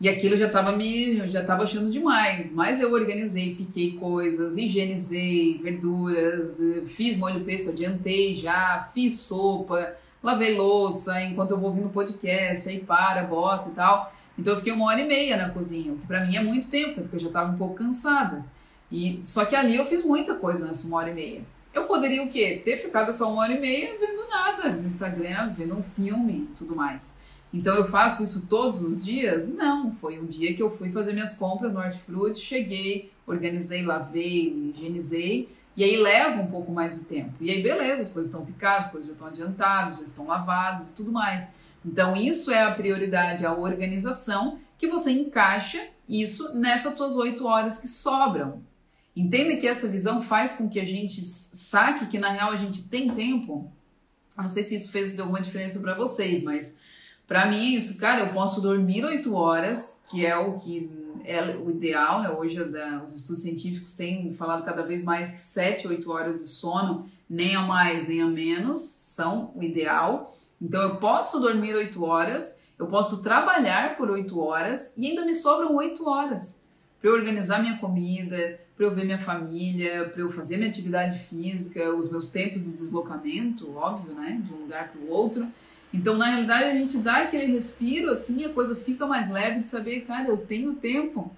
E 0.00 0.08
aquilo 0.08 0.34
já 0.34 0.46
estava 0.46 0.72
me, 0.72 1.28
já 1.28 1.44
tava 1.44 1.64
achando 1.64 1.90
demais, 1.90 2.50
mas 2.54 2.80
eu 2.80 2.90
organizei, 2.90 3.54
piquei 3.54 3.92
coisas, 3.92 4.56
higienizei 4.56 5.60
verduras, 5.62 6.58
fiz 6.86 7.18
molho 7.18 7.44
pesto, 7.44 7.68
adiantei 7.68 8.34
já, 8.34 8.88
fiz 8.94 9.18
sopa, 9.20 9.94
lavei 10.22 10.56
louça, 10.56 11.22
enquanto 11.22 11.50
eu 11.50 11.58
vou 11.58 11.68
ouvindo 11.68 11.90
podcast, 11.90 12.66
aí 12.66 12.80
para, 12.80 13.24
bota 13.24 13.68
e 13.68 13.72
tal. 13.72 14.10
Então 14.38 14.54
eu 14.54 14.58
fiquei 14.58 14.72
uma 14.72 14.86
hora 14.86 15.02
e 15.02 15.06
meia 15.06 15.36
na 15.36 15.50
cozinha, 15.50 15.92
o 15.92 15.98
que 15.98 16.06
para 16.06 16.24
mim 16.24 16.34
é 16.34 16.42
muito 16.42 16.68
tempo, 16.68 16.94
tanto 16.94 17.10
que 17.10 17.16
eu 17.16 17.20
já 17.20 17.26
estava 17.26 17.52
um 17.52 17.58
pouco 17.58 17.74
cansada. 17.74 18.42
E 18.90 19.20
só 19.20 19.44
que 19.44 19.54
ali 19.54 19.76
eu 19.76 19.84
fiz 19.84 20.02
muita 20.02 20.34
coisa 20.34 20.66
nessa 20.66 20.86
uma 20.86 20.96
hora 20.96 21.10
e 21.10 21.14
meia. 21.14 21.42
Eu 21.74 21.84
poderia 21.84 22.22
o 22.22 22.30
quê? 22.30 22.60
Ter 22.64 22.78
ficado 22.78 23.12
só 23.12 23.30
uma 23.30 23.42
hora 23.42 23.52
e 23.52 23.60
meia 23.60 23.94
vendo 24.00 24.28
nada 24.30 24.70
no 24.70 24.86
Instagram, 24.86 25.50
vendo 25.50 25.76
um 25.76 25.82
filme, 25.82 26.48
tudo 26.56 26.74
mais. 26.74 27.18
Então 27.52 27.74
eu 27.74 27.84
faço 27.84 28.22
isso 28.22 28.46
todos 28.46 28.80
os 28.80 29.04
dias? 29.04 29.48
Não, 29.48 29.92
foi 29.92 30.20
um 30.20 30.26
dia 30.26 30.54
que 30.54 30.62
eu 30.62 30.70
fui 30.70 30.90
fazer 30.90 31.12
minhas 31.12 31.34
compras 31.36 31.72
no 31.72 31.80
Hortifruti, 31.80 32.38
cheguei, 32.38 33.10
organizei, 33.26 33.84
lavei, 33.84 34.72
higienizei 34.74 35.48
e 35.76 35.82
aí 35.82 35.96
leva 35.96 36.42
um 36.42 36.46
pouco 36.46 36.70
mais 36.70 36.98
de 36.98 37.04
tempo. 37.06 37.32
E 37.40 37.50
aí 37.50 37.62
beleza, 37.62 38.02
as 38.02 38.08
coisas 38.08 38.30
estão 38.30 38.46
picadas, 38.46 38.86
as 38.86 38.92
coisas 38.92 39.08
já 39.08 39.14
estão 39.14 39.26
adiantadas, 39.26 39.96
já 39.96 40.04
estão 40.04 40.26
lavadas 40.26 40.90
e 40.90 40.94
tudo 40.94 41.10
mais. 41.10 41.48
Então, 41.84 42.14
isso 42.14 42.50
é 42.50 42.62
a 42.62 42.72
prioridade, 42.72 43.46
a 43.46 43.54
organização, 43.54 44.58
que 44.76 44.86
você 44.86 45.10
encaixa 45.10 45.88
isso 46.08 46.56
nessas 46.56 46.94
tuas 46.94 47.16
oito 47.16 47.46
horas 47.46 47.78
que 47.78 47.88
sobram. 47.88 48.62
Entenda 49.14 49.56
que 49.56 49.66
essa 49.66 49.88
visão 49.88 50.22
faz 50.22 50.52
com 50.52 50.68
que 50.68 50.78
a 50.78 50.84
gente 50.84 51.20
saque 51.22 52.06
que 52.06 52.18
na 52.18 52.30
real 52.30 52.50
a 52.52 52.56
gente 52.56 52.88
tem 52.88 53.10
tempo. 53.10 53.70
Eu 54.36 54.42
não 54.42 54.48
sei 54.48 54.62
se 54.62 54.74
isso 54.74 54.92
fez 54.92 55.18
alguma 55.18 55.40
diferença 55.40 55.78
para 55.80 55.94
vocês, 55.94 56.42
mas 56.42 56.76
para 57.30 57.46
mim 57.46 57.74
é 57.74 57.76
isso, 57.76 57.96
cara, 57.96 58.22
eu 58.22 58.32
posso 58.32 58.60
dormir 58.60 59.04
oito 59.04 59.36
horas, 59.36 60.02
que 60.10 60.26
é 60.26 60.36
o 60.36 60.54
que 60.54 60.90
é 61.24 61.56
o 61.58 61.70
ideal, 61.70 62.20
né? 62.22 62.28
Hoje 62.28 62.60
os 63.04 63.14
estudos 63.14 63.40
científicos 63.40 63.92
têm 63.92 64.34
falado 64.34 64.64
cada 64.64 64.82
vez 64.82 65.04
mais 65.04 65.30
que 65.30 65.38
sete, 65.38 65.86
oito 65.86 66.10
horas 66.10 66.40
de 66.40 66.48
sono, 66.48 67.08
nem 67.28 67.54
a 67.54 67.62
mais 67.62 68.08
nem 68.08 68.20
a 68.20 68.26
menos, 68.26 68.80
são 68.80 69.52
o 69.54 69.62
ideal. 69.62 70.36
Então 70.60 70.82
eu 70.82 70.96
posso 70.96 71.38
dormir 71.38 71.72
8 71.72 72.04
horas, 72.04 72.60
eu 72.76 72.88
posso 72.88 73.22
trabalhar 73.22 73.96
por 73.96 74.10
8 74.10 74.40
horas 74.40 74.92
e 74.96 75.06
ainda 75.06 75.24
me 75.24 75.36
sobram 75.36 75.76
8 75.76 76.08
horas 76.08 76.64
para 77.00 77.10
eu 77.10 77.14
organizar 77.14 77.62
minha 77.62 77.78
comida, 77.78 78.58
para 78.76 78.86
eu 78.86 78.90
ver 78.90 79.04
minha 79.04 79.18
família, 79.18 80.08
para 80.08 80.20
eu 80.20 80.30
fazer 80.30 80.56
minha 80.56 80.68
atividade 80.68 81.16
física, 81.20 81.94
os 81.94 82.10
meus 82.10 82.30
tempos 82.30 82.64
de 82.64 82.72
deslocamento, 82.72 83.72
óbvio, 83.76 84.14
né, 84.14 84.40
de 84.42 84.52
um 84.52 84.62
lugar 84.62 84.88
para 84.88 85.00
o 85.00 85.08
outro. 85.08 85.46
Então, 85.92 86.16
na 86.16 86.26
realidade, 86.26 86.64
a 86.64 86.74
gente 86.74 86.98
dá 86.98 87.22
aquele 87.22 87.52
respiro, 87.52 88.10
assim, 88.10 88.44
a 88.44 88.48
coisa 88.50 88.76
fica 88.76 89.06
mais 89.06 89.28
leve 89.28 89.60
de 89.60 89.68
saber, 89.68 90.02
cara, 90.02 90.28
eu 90.28 90.36
tenho 90.36 90.74
tempo. 90.74 91.30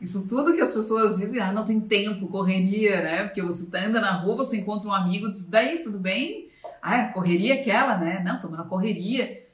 Isso 0.00 0.26
tudo 0.26 0.54
que 0.54 0.60
as 0.60 0.72
pessoas 0.72 1.18
dizem, 1.18 1.40
ah, 1.40 1.52
não 1.52 1.64
tem 1.64 1.78
tempo, 1.78 2.26
correria, 2.26 3.02
né? 3.02 3.24
Porque 3.24 3.42
você 3.42 3.66
tá, 3.66 3.78
anda 3.78 4.00
na 4.00 4.12
rua, 4.12 4.36
você 4.36 4.56
encontra 4.56 4.88
um 4.88 4.94
amigo, 4.94 5.30
diz, 5.30 5.46
daí, 5.46 5.78
tudo 5.78 5.98
bem? 5.98 6.48
Ah, 6.82 7.04
correria 7.04 7.54
aquela, 7.54 7.98
né? 7.98 8.22
Não, 8.24 8.40
tô 8.40 8.48
na 8.48 8.64
correria. 8.64 9.44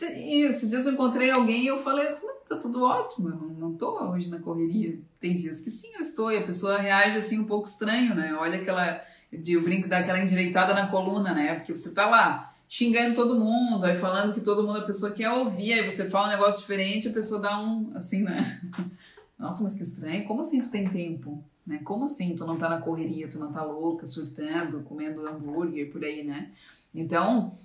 E 0.00 0.42
esses 0.46 0.70
dias 0.70 0.86
eu 0.86 0.92
encontrei 0.92 1.30
alguém 1.30 1.64
e 1.64 1.66
eu 1.66 1.82
falei 1.82 2.06
assim, 2.06 2.26
não, 2.26 2.36
tá 2.48 2.56
tudo 2.56 2.84
ótimo, 2.84 3.28
eu 3.30 3.36
não, 3.58 3.74
tô 3.74 3.98
hoje 4.10 4.28
na 4.28 4.38
correria. 4.38 4.98
Tem 5.20 5.34
dias 5.34 5.60
que 5.60 5.70
sim, 5.70 5.88
eu 5.94 6.00
estou. 6.00 6.30
E 6.30 6.38
a 6.38 6.42
pessoa 6.44 6.78
reage 6.78 7.16
assim 7.16 7.38
um 7.40 7.46
pouco 7.46 7.66
estranho, 7.66 8.14
né? 8.14 8.34
Olha 8.38 8.60
aquela, 8.60 9.02
de, 9.32 9.56
o 9.56 9.62
brinco 9.62 9.88
daquela 9.88 10.20
endireitada 10.20 10.74
na 10.74 10.86
coluna, 10.88 11.34
né? 11.34 11.54
Porque 11.54 11.74
você 11.74 11.92
tá 11.92 12.06
lá 12.06 12.53
xingando 12.68 13.14
todo 13.14 13.38
mundo, 13.38 13.84
aí 13.84 13.96
falando 13.96 14.34
que 14.34 14.40
todo 14.40 14.62
mundo 14.64 14.78
a 14.78 14.86
pessoa 14.86 15.12
quer 15.12 15.30
ouvir, 15.30 15.74
aí 15.74 15.90
você 15.90 16.08
fala 16.08 16.28
um 16.28 16.30
negócio 16.30 16.60
diferente, 16.60 17.08
a 17.08 17.12
pessoa 17.12 17.40
dá 17.40 17.60
um, 17.60 17.92
assim, 17.94 18.22
né? 18.22 18.60
Nossa, 19.38 19.62
mas 19.62 19.74
que 19.74 19.82
estranho, 19.82 20.26
como 20.26 20.40
assim 20.40 20.60
tu 20.60 20.70
tem 20.70 20.86
tempo? 20.86 21.44
Né? 21.66 21.80
Como 21.84 22.04
assim 22.04 22.36
tu 22.36 22.46
não 22.46 22.58
tá 22.58 22.68
na 22.68 22.78
correria, 22.78 23.28
tu 23.28 23.38
não 23.38 23.52
tá 23.52 23.62
louca, 23.62 24.06
surtando, 24.06 24.82
comendo 24.82 25.26
hambúrguer 25.26 25.90
por 25.90 26.04
aí, 26.04 26.22
né? 26.24 26.50
Então, 26.94 27.56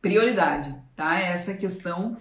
prioridade, 0.00 0.74
tá? 0.96 1.18
Essa 1.18 1.54
questão 1.54 2.16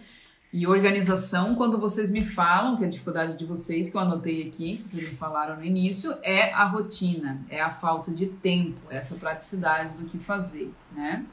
e 0.54 0.68
organização, 0.68 1.56
quando 1.56 1.80
vocês 1.80 2.12
me 2.12 2.24
falam 2.24 2.78
que 2.78 2.86
a 2.86 2.88
dificuldade 2.88 3.40
de 3.40 3.44
vocês, 3.44 3.90
que 3.90 3.98
eu 3.98 4.02
anotei 4.02 4.48
aqui, 4.48 4.78
que 4.78 4.88
vocês 4.88 5.10
me 5.10 5.16
falaram 5.16 5.56
no 5.56 5.66
início, 5.66 6.16
é 6.22 6.54
a 6.54 6.64
rotina, 6.64 7.44
é 7.50 7.60
a 7.60 7.72
falta 7.72 8.12
de 8.12 8.28
tempo, 8.28 8.78
essa 8.92 9.16
praticidade 9.16 9.96
do 9.96 10.06
que 10.06 10.20
fazer, 10.20 10.72
né? 10.92 11.26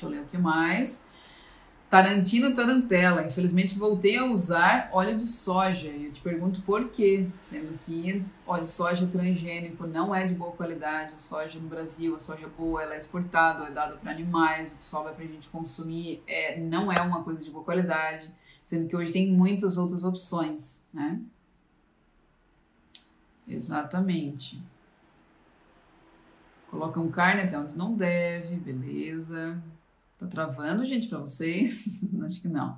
Deixa 0.00 0.06
eu 0.06 0.10
ler 0.10 0.22
o 0.22 0.26
que 0.26 0.38
mais. 0.38 1.06
Tarantino 1.90 2.54
Tarantela. 2.54 3.26
Infelizmente 3.26 3.78
voltei 3.78 4.16
a 4.16 4.24
usar 4.24 4.88
óleo 4.92 5.16
de 5.16 5.26
soja. 5.26 5.88
Eu 5.88 6.10
te 6.10 6.22
pergunto 6.22 6.62
por 6.62 6.88
quê, 6.88 7.26
sendo 7.38 7.76
que 7.84 8.24
óleo 8.46 8.62
de 8.62 8.68
soja 8.70 9.06
transgênico 9.06 9.86
não 9.86 10.14
é 10.14 10.26
de 10.26 10.32
boa 10.32 10.52
qualidade. 10.52 11.14
A 11.14 11.18
soja 11.18 11.58
no 11.58 11.68
Brasil, 11.68 12.14
a 12.14 12.18
soja 12.18 12.48
boa, 12.56 12.82
ela 12.82 12.94
é 12.94 12.96
exportada, 12.96 13.64
é 13.64 13.72
dada 13.72 13.96
para 13.96 14.10
animais, 14.10 14.72
o 14.72 14.76
que 14.76 14.82
sobra 14.82 15.12
para 15.12 15.24
a 15.24 15.28
gente 15.28 15.48
consumir 15.48 16.22
é, 16.26 16.58
não 16.58 16.90
é 16.90 17.00
uma 17.02 17.22
coisa 17.22 17.44
de 17.44 17.50
boa 17.50 17.64
qualidade, 17.64 18.30
sendo 18.62 18.88
que 18.88 18.96
hoje 18.96 19.12
tem 19.12 19.30
muitas 19.30 19.76
outras 19.76 20.02
opções, 20.02 20.86
né? 20.94 21.20
Exatamente. 23.46 24.62
Colocam 26.70 27.10
carne 27.10 27.42
até 27.42 27.58
onde 27.58 27.76
não 27.76 27.94
deve, 27.94 28.54
beleza. 28.54 29.60
Tá 30.20 30.26
travando, 30.26 30.84
gente, 30.84 31.08
para 31.08 31.18
vocês? 31.18 32.02
Acho 32.22 32.42
que 32.42 32.48
não. 32.48 32.76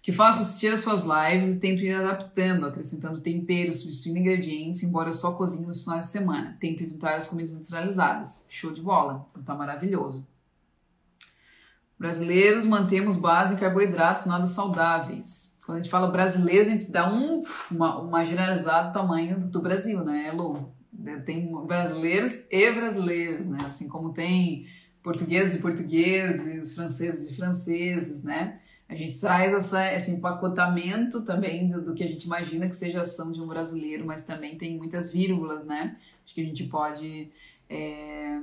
que 0.00 0.12
faço 0.12 0.40
assistir 0.40 0.72
as 0.72 0.80
suas 0.80 1.02
lives 1.02 1.54
e 1.54 1.60
tento 1.60 1.82
ir 1.82 1.92
adaptando, 1.92 2.64
acrescentando 2.64 3.20
temperos, 3.20 3.80
substituindo 3.80 4.18
ingredientes, 4.18 4.82
embora 4.82 5.10
eu 5.10 5.12
só 5.12 5.32
cozinhe 5.32 5.66
nos 5.66 5.82
finais 5.82 6.06
de 6.06 6.12
semana. 6.12 6.56
Tento 6.58 6.82
evitar 6.82 7.16
as 7.16 7.26
comidas 7.26 7.50
industrializadas. 7.50 8.46
Show 8.48 8.72
de 8.72 8.80
bola, 8.80 9.28
tá 9.44 9.54
maravilhoso. 9.54 10.26
Brasileiros 11.98 12.64
mantemos 12.64 13.14
base 13.14 13.54
em 13.54 13.58
carboidratos 13.58 14.24
nada 14.24 14.46
saudáveis. 14.46 15.58
Quando 15.62 15.76
a 15.76 15.82
gente 15.82 15.90
fala 15.90 16.10
brasileiro, 16.10 16.66
a 16.66 16.72
gente 16.72 16.90
dá 16.90 17.12
um, 17.12 17.42
uma, 17.70 18.00
uma 18.00 18.24
generalizada 18.24 18.88
do 18.88 18.94
tamanho 18.94 19.38
do 19.38 19.60
Brasil, 19.60 20.02
né, 20.02 20.32
Lu? 20.32 20.72
Tem 21.26 21.52
brasileiros 21.66 22.38
e 22.50 22.72
brasileiros, 22.72 23.44
né? 23.44 23.58
Assim 23.66 23.86
como 23.86 24.14
tem 24.14 24.66
portugueses 25.02 25.58
e 25.58 25.62
portugueses, 25.62 26.74
franceses 26.74 27.30
e 27.30 27.36
franceses, 27.36 28.22
né? 28.22 28.58
A 28.88 28.94
gente 28.94 29.18
traz 29.20 29.52
essa, 29.52 29.92
esse 29.92 30.10
empacotamento 30.10 31.22
também 31.22 31.68
do, 31.68 31.80
do, 31.80 31.94
que 31.94 32.02
a 32.02 32.08
gente 32.08 32.24
imagina 32.24 32.68
que 32.68 32.74
seja 32.74 33.02
ação 33.02 33.30
de 33.30 33.40
um 33.40 33.46
brasileiro, 33.46 34.04
mas 34.04 34.24
também 34.24 34.58
tem 34.58 34.76
muitas 34.76 35.12
vírgulas, 35.12 35.64
né? 35.64 35.96
Acho 36.24 36.34
que 36.34 36.40
a 36.40 36.44
gente 36.44 36.64
pode, 36.64 37.30
é, 37.68 38.40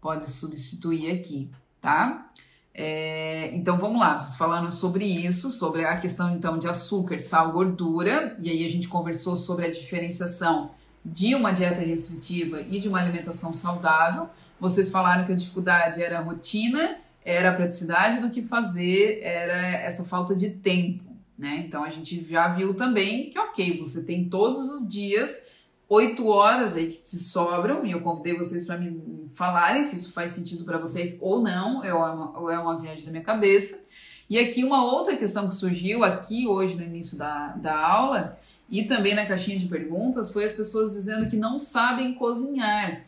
pode 0.00 0.28
substituir 0.30 1.10
aqui, 1.10 1.50
tá? 1.80 2.30
É, 2.72 3.54
então 3.54 3.78
vamos 3.78 4.00
lá, 4.00 4.18
vocês 4.18 4.36
falaram 4.36 4.70
sobre 4.70 5.04
isso, 5.04 5.50
sobre 5.50 5.84
a 5.84 5.98
questão 5.98 6.34
então 6.34 6.58
de 6.58 6.68
açúcar, 6.68 7.18
sal, 7.18 7.52
gordura, 7.52 8.36
e 8.38 8.50
aí 8.50 8.64
a 8.64 8.68
gente 8.68 8.88
conversou 8.88 9.36
sobre 9.36 9.66
a 9.66 9.70
diferenciação 9.70 10.70
de 11.04 11.34
uma 11.34 11.52
dieta 11.52 11.80
restritiva 11.80 12.62
e 12.62 12.80
de 12.80 12.88
uma 12.88 13.00
alimentação 13.00 13.54
saudável. 13.54 14.28
Vocês 14.60 14.90
falaram 14.90 15.24
que 15.24 15.32
a 15.32 15.36
dificuldade 15.36 16.02
era 16.02 16.18
a 16.18 16.22
rotina 16.22 16.96
era 17.26 17.50
a 17.50 17.54
praticidade 17.54 18.20
do 18.20 18.30
que 18.30 18.40
fazer, 18.40 19.18
era 19.20 19.66
essa 19.78 20.04
falta 20.04 20.32
de 20.32 20.50
tempo, 20.50 21.02
né? 21.36 21.64
Então 21.66 21.82
a 21.82 21.90
gente 21.90 22.24
já 22.30 22.46
viu 22.54 22.72
também 22.72 23.30
que, 23.30 23.38
ok, 23.38 23.80
você 23.80 24.04
tem 24.04 24.28
todos 24.28 24.70
os 24.70 24.88
dias 24.88 25.44
oito 25.88 26.28
horas 26.28 26.76
aí 26.76 26.86
que 26.86 27.02
te 27.02 27.16
sobram, 27.18 27.84
e 27.84 27.90
eu 27.90 28.00
convidei 28.00 28.36
vocês 28.36 28.64
para 28.64 28.78
me 28.78 29.28
falarem 29.34 29.82
se 29.82 29.96
isso 29.96 30.12
faz 30.12 30.30
sentido 30.30 30.64
para 30.64 30.78
vocês 30.78 31.18
ou 31.20 31.42
não, 31.42 31.84
é, 31.84 31.92
uma, 31.92 32.38
ou 32.38 32.48
é 32.48 32.56
uma 32.58 32.78
viagem 32.78 33.04
da 33.04 33.10
minha 33.10 33.24
cabeça. 33.24 33.84
E 34.30 34.38
aqui 34.38 34.62
uma 34.62 34.84
outra 34.84 35.16
questão 35.16 35.48
que 35.48 35.54
surgiu 35.54 36.04
aqui 36.04 36.46
hoje 36.46 36.76
no 36.76 36.82
início 36.84 37.18
da, 37.18 37.48
da 37.56 37.76
aula 37.76 38.38
e 38.70 38.84
também 38.84 39.14
na 39.14 39.26
caixinha 39.26 39.58
de 39.58 39.66
perguntas 39.66 40.32
foi 40.32 40.44
as 40.44 40.52
pessoas 40.52 40.92
dizendo 40.92 41.28
que 41.28 41.36
não 41.36 41.58
sabem 41.58 42.14
cozinhar. 42.14 43.04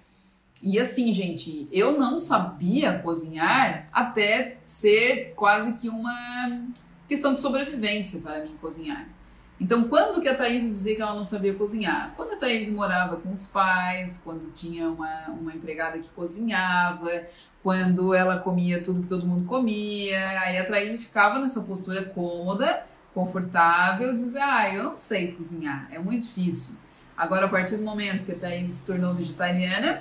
E 0.63 0.79
assim, 0.79 1.13
gente, 1.15 1.69
eu 1.71 1.99
não 1.99 2.19
sabia 2.19 2.99
cozinhar 2.99 3.89
até 3.93 4.59
ser 4.67 5.33
quase 5.37 5.75
que 5.75 5.89
uma 5.89 6.61
questão 7.09 7.35
de 7.35 7.41
sobrevivência 7.41 8.21
para 8.21 8.45
mim 8.45 8.57
cozinhar. 8.61 9.07
Então, 9.61 9.89
quando 9.89 10.21
que 10.21 10.29
a 10.29 10.37
Thaís 10.37 10.63
dizia 10.63 10.95
que 10.95 11.03
ela 11.03 11.15
não 11.15 11.25
sabia 11.25 11.53
cozinhar? 11.55 12.13
Quando 12.17 12.35
a 12.35 12.37
Thaís 12.37 12.71
morava 12.71 13.17
com 13.17 13.31
os 13.31 13.47
pais, 13.47 14.21
quando 14.25 14.53
tinha 14.53 14.89
uma, 14.89 15.27
uma 15.31 15.53
empregada 15.53 15.99
que 15.99 16.09
cozinhava, 16.11 17.11
quando 17.63 18.15
ela 18.15 18.39
comia 18.39 18.81
tudo 18.81 19.03
que 19.03 19.09
todo 19.09 19.27
mundo 19.27 19.47
comia, 19.47 20.41
aí 20.41 20.59
a 20.59 20.65
Thaís 20.65 21.01
ficava 21.01 21.41
nessa 21.41 21.63
postura 21.63 22.05
cômoda, 22.05 22.87
confortável, 23.13 24.15
dizer, 24.15 24.41
ah, 24.41 24.73
eu 24.73 24.85
não 24.85 24.95
sei 24.95 25.33
cozinhar, 25.33 25.89
é 25.91 25.99
muito 25.99 26.23
difícil. 26.23 26.77
Agora, 27.17 27.47
a 27.47 27.49
partir 27.49 27.77
do 27.79 27.83
momento 27.83 28.25
que 28.25 28.31
a 28.31 28.37
Thaís 28.37 28.71
se 28.71 28.87
tornou 28.87 29.13
vegetariana, 29.13 30.01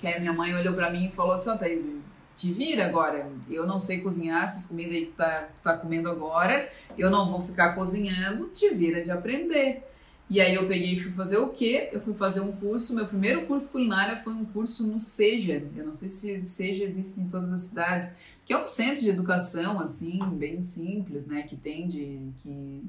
que 0.00 0.06
aí 0.06 0.18
minha 0.18 0.32
mãe 0.32 0.54
olhou 0.54 0.74
para 0.74 0.90
mim 0.90 1.06
e 1.06 1.12
falou 1.12 1.32
assim, 1.32 1.50
ó, 1.50 1.54
oh, 1.54 1.58
Thaís, 1.58 1.86
te 2.34 2.50
vira 2.50 2.86
agora. 2.86 3.30
Eu 3.50 3.66
não 3.66 3.78
sei 3.78 4.00
cozinhar 4.00 4.44
essas 4.44 4.64
comidas 4.64 4.94
aí 4.94 5.06
que 5.06 5.12
tá, 5.12 5.48
tá 5.62 5.76
comendo 5.76 6.08
agora. 6.08 6.68
Eu 6.96 7.10
não 7.10 7.30
vou 7.30 7.40
ficar 7.40 7.74
cozinhando, 7.74 8.48
te 8.48 8.70
vira 8.70 9.02
de 9.02 9.10
aprender. 9.10 9.84
E 10.30 10.40
aí 10.40 10.54
eu 10.54 10.66
peguei 10.68 10.94
e 10.94 11.00
fui 11.00 11.10
fazer 11.10 11.36
o 11.38 11.48
quê? 11.48 11.90
Eu 11.92 12.00
fui 12.00 12.14
fazer 12.14 12.40
um 12.40 12.52
curso, 12.52 12.94
meu 12.94 13.04
primeiro 13.04 13.46
curso 13.46 13.70
culinário 13.72 14.16
foi 14.16 14.32
um 14.32 14.44
curso 14.44 14.86
no 14.86 14.98
Seja. 14.98 15.62
Eu 15.76 15.84
não 15.84 15.92
sei 15.92 16.08
se 16.08 16.46
Seja 16.46 16.84
existe 16.84 17.20
em 17.20 17.28
todas 17.28 17.52
as 17.52 17.60
cidades, 17.60 18.10
que 18.46 18.52
é 18.52 18.58
um 18.58 18.64
centro 18.64 19.02
de 19.02 19.08
educação, 19.08 19.80
assim, 19.80 20.18
bem 20.32 20.62
simples, 20.62 21.26
né? 21.26 21.42
Que 21.42 21.56
tem 21.56 21.88
de... 21.88 22.30
Que, 22.42 22.84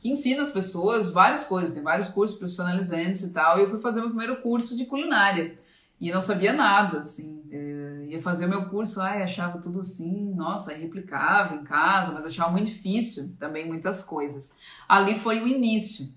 que 0.00 0.10
ensina 0.10 0.42
as 0.42 0.50
pessoas 0.50 1.10
várias 1.10 1.44
coisas, 1.44 1.72
tem 1.72 1.82
vários 1.82 2.08
cursos 2.08 2.36
profissionalizantes 2.36 3.22
e 3.22 3.32
tal. 3.32 3.58
E 3.58 3.62
eu 3.62 3.70
fui 3.70 3.78
fazer 3.78 4.00
meu 4.00 4.08
primeiro 4.08 4.42
curso 4.42 4.76
de 4.76 4.84
culinária. 4.84 5.56
E 6.02 6.10
não 6.10 6.20
sabia 6.20 6.52
nada, 6.52 6.98
assim. 6.98 7.44
É, 7.48 8.06
ia 8.08 8.20
fazer 8.20 8.46
o 8.46 8.48
meu 8.48 8.68
curso, 8.68 9.00
ai, 9.00 9.22
achava 9.22 9.58
tudo 9.58 9.82
assim, 9.82 10.34
nossa, 10.34 10.74
replicava 10.74 11.54
em 11.54 11.62
casa, 11.62 12.10
mas 12.10 12.26
achava 12.26 12.50
muito 12.50 12.66
difícil 12.66 13.36
também 13.38 13.68
muitas 13.68 14.02
coisas. 14.02 14.56
Ali 14.88 15.14
foi 15.14 15.40
o 15.40 15.46
início. 15.46 16.08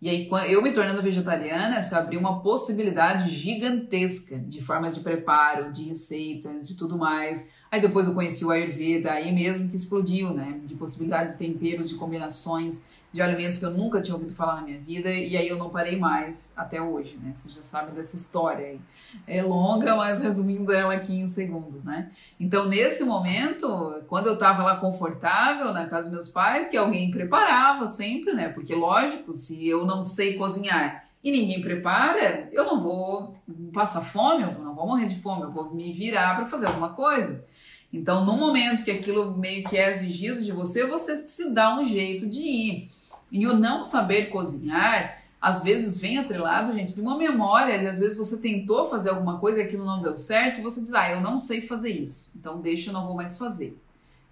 E 0.00 0.08
aí, 0.08 0.30
eu 0.50 0.62
me 0.62 0.72
tornando 0.72 1.02
vegetariana, 1.02 1.82
se 1.82 1.94
abriu 1.94 2.18
uma 2.18 2.40
possibilidade 2.40 3.28
gigantesca 3.30 4.38
de 4.38 4.62
formas 4.62 4.94
de 4.94 5.02
preparo, 5.02 5.70
de 5.70 5.84
receitas, 5.84 6.66
de 6.66 6.74
tudo 6.74 6.96
mais. 6.96 7.52
Aí 7.70 7.82
depois 7.82 8.06
eu 8.06 8.14
conheci 8.14 8.46
o 8.46 8.50
Ayurveda, 8.50 9.12
aí 9.12 9.30
mesmo 9.30 9.68
que 9.68 9.76
explodiu, 9.76 10.32
né? 10.32 10.58
De 10.64 10.74
possibilidades 10.74 11.34
de 11.34 11.46
temperos, 11.46 11.90
de 11.90 11.96
combinações 11.96 12.86
de 13.14 13.22
alimentos 13.22 13.58
que 13.58 13.64
eu 13.64 13.70
nunca 13.70 14.02
tinha 14.02 14.12
ouvido 14.12 14.34
falar 14.34 14.56
na 14.56 14.62
minha 14.62 14.80
vida 14.80 15.08
e 15.08 15.36
aí 15.36 15.46
eu 15.46 15.56
não 15.56 15.70
parei 15.70 15.96
mais 15.96 16.52
até 16.56 16.82
hoje, 16.82 17.16
né? 17.22 17.30
Vocês 17.32 17.54
já 17.54 17.62
sabem 17.62 17.94
dessa 17.94 18.16
história 18.16 18.66
aí. 18.66 18.80
É 19.24 19.40
longa, 19.40 19.94
mas 19.94 20.18
resumindo 20.18 20.72
ela 20.72 20.94
aqui 20.94 21.14
em 21.14 21.28
segundos, 21.28 21.84
né? 21.84 22.10
Então, 22.40 22.68
nesse 22.68 23.04
momento, 23.04 24.02
quando 24.08 24.26
eu 24.26 24.36
tava 24.36 24.64
lá 24.64 24.78
confortável 24.78 25.72
na 25.72 25.88
casa 25.88 26.08
dos 26.08 26.12
meus 26.12 26.28
pais, 26.28 26.66
que 26.66 26.76
alguém 26.76 27.08
preparava 27.12 27.86
sempre, 27.86 28.32
né? 28.32 28.48
Porque, 28.48 28.74
lógico, 28.74 29.32
se 29.32 29.64
eu 29.64 29.86
não 29.86 30.02
sei 30.02 30.36
cozinhar 30.36 31.04
e 31.22 31.30
ninguém 31.30 31.62
prepara, 31.62 32.48
eu 32.50 32.64
não 32.64 32.82
vou 32.82 33.36
passar 33.72 34.00
fome, 34.00 34.42
eu 34.42 34.58
não 34.58 34.74
vou 34.74 34.88
morrer 34.88 35.06
de 35.06 35.20
fome, 35.20 35.42
eu 35.42 35.52
vou 35.52 35.72
me 35.72 35.92
virar 35.92 36.34
para 36.34 36.46
fazer 36.46 36.66
alguma 36.66 36.88
coisa. 36.88 37.44
Então, 37.92 38.24
no 38.24 38.36
momento 38.36 38.82
que 38.82 38.90
aquilo 38.90 39.38
meio 39.38 39.62
que 39.62 39.76
é 39.76 39.88
exigido 39.88 40.42
de 40.42 40.50
você, 40.50 40.84
você 40.84 41.16
se 41.16 41.54
dá 41.54 41.78
um 41.78 41.84
jeito 41.84 42.28
de 42.28 42.40
ir. 42.40 42.90
E 43.34 43.48
o 43.48 43.52
não 43.52 43.82
saber 43.82 44.30
cozinhar, 44.30 45.18
às 45.42 45.60
vezes 45.60 45.98
vem 45.98 46.18
atrelado, 46.18 46.72
gente, 46.72 46.94
de 46.94 47.00
uma 47.00 47.18
memória, 47.18 47.90
às 47.90 47.98
vezes 47.98 48.16
você 48.16 48.36
tentou 48.36 48.88
fazer 48.88 49.10
alguma 49.10 49.40
coisa 49.40 49.58
e 49.58 49.62
aquilo 49.62 49.84
não 49.84 50.00
deu 50.00 50.16
certo, 50.16 50.60
e 50.60 50.62
você 50.62 50.80
diz, 50.80 50.94
ah, 50.94 51.10
eu 51.10 51.20
não 51.20 51.36
sei 51.36 51.60
fazer 51.60 51.90
isso, 51.90 52.30
então 52.36 52.60
deixa, 52.60 52.90
eu 52.90 52.94
não 52.94 53.04
vou 53.04 53.16
mais 53.16 53.36
fazer. 53.36 53.76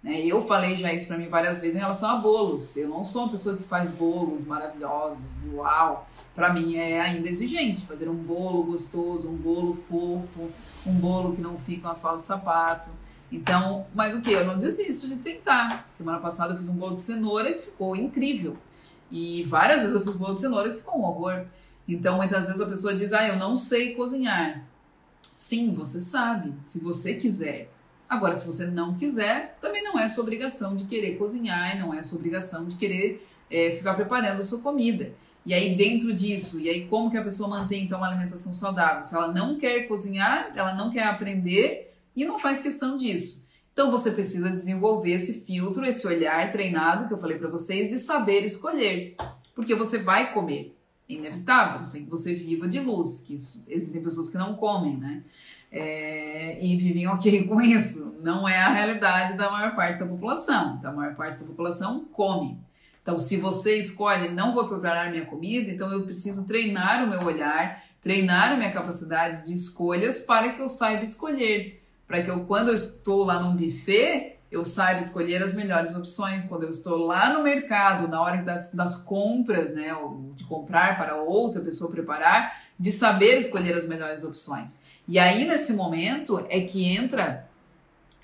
Né? 0.01 0.21
Eu 0.25 0.41
falei 0.41 0.77
já 0.77 0.93
isso 0.93 1.05
para 1.05 1.17
mim 1.17 1.27
várias 1.27 1.59
vezes 1.59 1.75
em 1.75 1.79
relação 1.79 2.11
a 2.11 2.15
bolos. 2.15 2.77
Eu 2.77 2.87
não 2.87 3.03
sou 3.03 3.23
uma 3.23 3.31
pessoa 3.31 3.57
que 3.57 3.63
faz 3.63 3.89
bolos 3.89 4.45
maravilhosos, 4.45 5.21
uau. 5.53 6.07
Para 6.33 6.53
mim 6.53 6.75
é 6.75 7.01
ainda 7.01 7.27
exigente 7.27 7.85
fazer 7.85 8.07
um 8.07 8.15
bolo 8.15 8.63
gostoso, 8.63 9.29
um 9.29 9.35
bolo 9.35 9.73
fofo, 9.73 10.49
um 10.87 10.93
bolo 10.93 11.35
que 11.35 11.41
não 11.41 11.57
fica 11.57 11.89
na 11.89 11.93
sola 11.93 12.19
de 12.19 12.25
sapato. 12.25 12.89
Então, 13.29 13.85
mas 13.93 14.13
o 14.15 14.21
que? 14.21 14.31
Eu 14.31 14.45
não 14.45 14.57
desisto 14.57 15.09
de 15.09 15.17
tentar. 15.17 15.87
Semana 15.91 16.19
passada 16.19 16.53
eu 16.53 16.57
fiz 16.57 16.69
um 16.69 16.75
bolo 16.75 16.95
de 16.95 17.01
cenoura 17.01 17.49
e 17.49 17.59
ficou 17.59 17.97
incrível. 17.97 18.55
E 19.11 19.43
várias 19.43 19.81
vezes 19.81 19.95
eu 19.95 20.01
fiz 20.01 20.15
bolo 20.15 20.33
de 20.33 20.39
cenoura 20.39 20.69
e 20.69 20.75
ficou 20.75 20.99
um 20.99 21.03
horror. 21.03 21.45
Então, 21.87 22.17
muitas 22.17 22.47
vezes 22.47 22.61
a 22.61 22.65
pessoa 22.65 22.93
diz: 22.93 23.13
Ah, 23.13 23.27
eu 23.27 23.37
não 23.37 23.55
sei 23.55 23.93
cozinhar. 23.95 24.63
Sim, 25.21 25.73
você 25.73 25.99
sabe, 25.99 26.53
se 26.63 26.79
você 26.79 27.15
quiser. 27.15 27.69
Agora, 28.07 28.35
se 28.35 28.45
você 28.45 28.67
não 28.67 28.93
quiser, 28.93 29.57
também 29.59 29.83
não 29.83 29.97
é 29.97 30.07
sua 30.07 30.23
obrigação 30.23 30.75
de 30.75 30.85
querer 30.85 31.17
cozinhar 31.17 31.79
não 31.79 31.91
é 31.93 32.03
sua 32.03 32.19
obrigação 32.19 32.65
de 32.65 32.75
querer 32.75 33.27
é, 33.49 33.71
ficar 33.71 33.95
preparando 33.95 34.39
a 34.39 34.43
sua 34.43 34.61
comida. 34.61 35.11
E 35.45 35.53
aí, 35.53 35.75
dentro 35.75 36.13
disso, 36.13 36.59
e 36.59 36.69
aí 36.69 36.87
como 36.87 37.09
que 37.09 37.17
a 37.17 37.23
pessoa 37.23 37.49
mantém 37.49 37.83
então 37.83 37.97
uma 37.97 38.07
alimentação 38.07 38.53
saudável? 38.53 39.03
Se 39.03 39.15
ela 39.15 39.31
não 39.31 39.57
quer 39.57 39.87
cozinhar, 39.87 40.51
ela 40.55 40.73
não 40.73 40.89
quer 40.89 41.03
aprender 41.03 41.93
e 42.15 42.23
não 42.23 42.37
faz 42.37 42.59
questão 42.59 42.95
disso. 42.95 43.42
Então 43.73 43.89
você 43.89 44.11
precisa 44.11 44.51
desenvolver 44.51 45.13
esse 45.13 45.41
filtro, 45.41 45.83
esse 45.83 46.05
olhar 46.05 46.51
treinado 46.51 47.07
que 47.07 47.13
eu 47.13 47.17
falei 47.17 47.37
para 47.39 47.49
vocês 47.49 47.89
de 47.89 47.97
saber 47.97 48.45
escolher, 48.45 49.15
porque 49.55 49.73
você 49.73 49.97
vai 49.97 50.31
comer, 50.31 50.75
é 51.09 51.13
inevitável, 51.13 51.83
sem 51.85 52.03
que 52.05 52.09
você 52.09 52.35
viva 52.35 52.67
de 52.67 52.79
luz, 52.79 53.21
que 53.21 53.33
isso, 53.33 53.65
existem 53.67 54.03
pessoas 54.03 54.29
que 54.29 54.37
não 54.37 54.55
comem, 54.55 54.97
né? 54.97 55.23
É, 55.71 56.63
e 56.63 56.77
vivem 56.77 57.07
ok 57.07 57.45
com 57.49 57.59
isso. 57.59 58.19
Não 58.21 58.47
é 58.47 58.57
a 58.57 58.71
realidade 58.71 59.35
da 59.35 59.49
maior 59.49 59.75
parte 59.75 59.99
da 59.99 60.05
população. 60.05 60.77
Então, 60.77 60.91
a 60.91 60.95
maior 60.95 61.15
parte 61.15 61.39
da 61.39 61.45
população 61.47 62.05
come. 62.05 62.59
Então, 63.01 63.17
se 63.17 63.37
você 63.37 63.79
escolhe 63.79 64.29
não 64.29 64.53
vou 64.53 64.67
preparar 64.67 65.09
minha 65.09 65.25
comida, 65.25 65.71
então 65.71 65.91
eu 65.91 66.03
preciso 66.03 66.45
treinar 66.45 67.03
o 67.03 67.09
meu 67.09 67.23
olhar, 67.23 67.83
treinar 68.01 68.53
a 68.53 68.55
minha 68.55 68.71
capacidade 68.71 69.45
de 69.45 69.51
escolhas 69.51 70.21
para 70.21 70.53
que 70.53 70.61
eu 70.61 70.69
saiba 70.69 71.03
escolher 71.03 71.82
para 72.07 72.21
que 72.21 72.29
eu, 72.29 72.45
quando 72.45 72.69
eu 72.69 72.75
estou 72.75 73.23
lá 73.23 73.39
num 73.39 73.55
buffet, 73.55 74.37
eu 74.51 74.63
saiba 74.63 74.99
escolher 74.99 75.41
as 75.41 75.53
melhores 75.53 75.95
opções. 75.95 76.45
Quando 76.45 76.63
eu 76.63 76.69
estou 76.69 76.97
lá 76.97 77.33
no 77.33 77.43
mercado, 77.43 78.07
na 78.07 78.21
hora 78.21 78.37
das, 78.43 78.71
das 78.71 78.97
compras, 78.97 79.73
né, 79.73 79.89
de 80.35 80.43
comprar 80.43 80.97
para 80.97 81.15
outra 81.15 81.59
pessoa 81.61 81.89
preparar, 81.89 82.61
de 82.77 82.91
saber 82.91 83.39
escolher 83.39 83.75
as 83.75 83.87
melhores 83.87 84.23
opções. 84.23 84.81
E 85.07 85.17
aí, 85.17 85.45
nesse 85.45 85.73
momento, 85.73 86.45
é 86.49 86.61
que 86.61 86.85
entra 86.85 87.49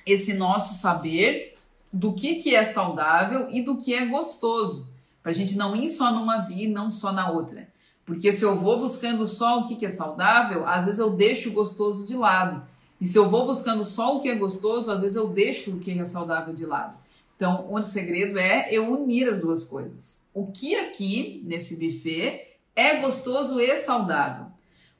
esse 0.06 0.34
nosso 0.34 0.76
saber 0.76 1.56
do 1.92 2.14
que, 2.14 2.36
que 2.36 2.56
é 2.56 2.64
saudável 2.64 3.50
e 3.52 3.62
do 3.62 3.78
que 3.78 3.94
é 3.94 4.06
gostoso, 4.06 4.88
para 5.22 5.32
a 5.32 5.36
gente 5.36 5.58
não 5.58 5.76
ir 5.76 5.90
só 5.90 6.12
numa 6.12 6.42
via 6.42 6.66
e 6.66 6.72
não 6.72 6.92
só 6.92 7.12
na 7.12 7.30
outra. 7.30 7.68
Porque 8.06 8.32
se 8.32 8.44
eu 8.44 8.56
vou 8.56 8.80
buscando 8.80 9.28
só 9.28 9.60
o 9.60 9.68
que, 9.68 9.76
que 9.76 9.86
é 9.86 9.90
saudável, 9.90 10.68
às 10.68 10.86
vezes 10.86 11.00
eu 11.00 11.12
deixo 11.12 11.50
o 11.50 11.54
gostoso 11.54 12.08
de 12.08 12.16
lado. 12.16 12.64
E 13.00 13.08
se 13.08 13.18
eu 13.18 13.30
vou 13.30 13.46
buscando 13.46 13.84
só 13.84 14.18
o 14.18 14.22
que 14.22 14.30
é 14.30 14.36
gostoso, 14.36 14.92
às 14.92 15.02
vezes 15.02 15.16
eu 15.16 15.30
deixo 15.30 15.72
o 15.72 15.80
que 15.80 15.98
é 15.98 16.04
saudável 16.04 16.54
de 16.54 16.66
lado. 16.66 16.98
Então, 17.36 17.72
o 17.72 17.82
segredo 17.82 18.38
é 18.38 18.68
eu 18.70 18.92
unir 18.92 19.30
as 19.30 19.40
duas 19.40 19.64
coisas. 19.64 20.28
O 20.34 20.48
que 20.48 20.76
aqui, 20.76 21.42
nesse 21.46 21.76
buffet, 21.76 22.58
é 22.76 22.98
gostoso 22.98 23.62
e 23.62 23.78
saudável. 23.78 24.48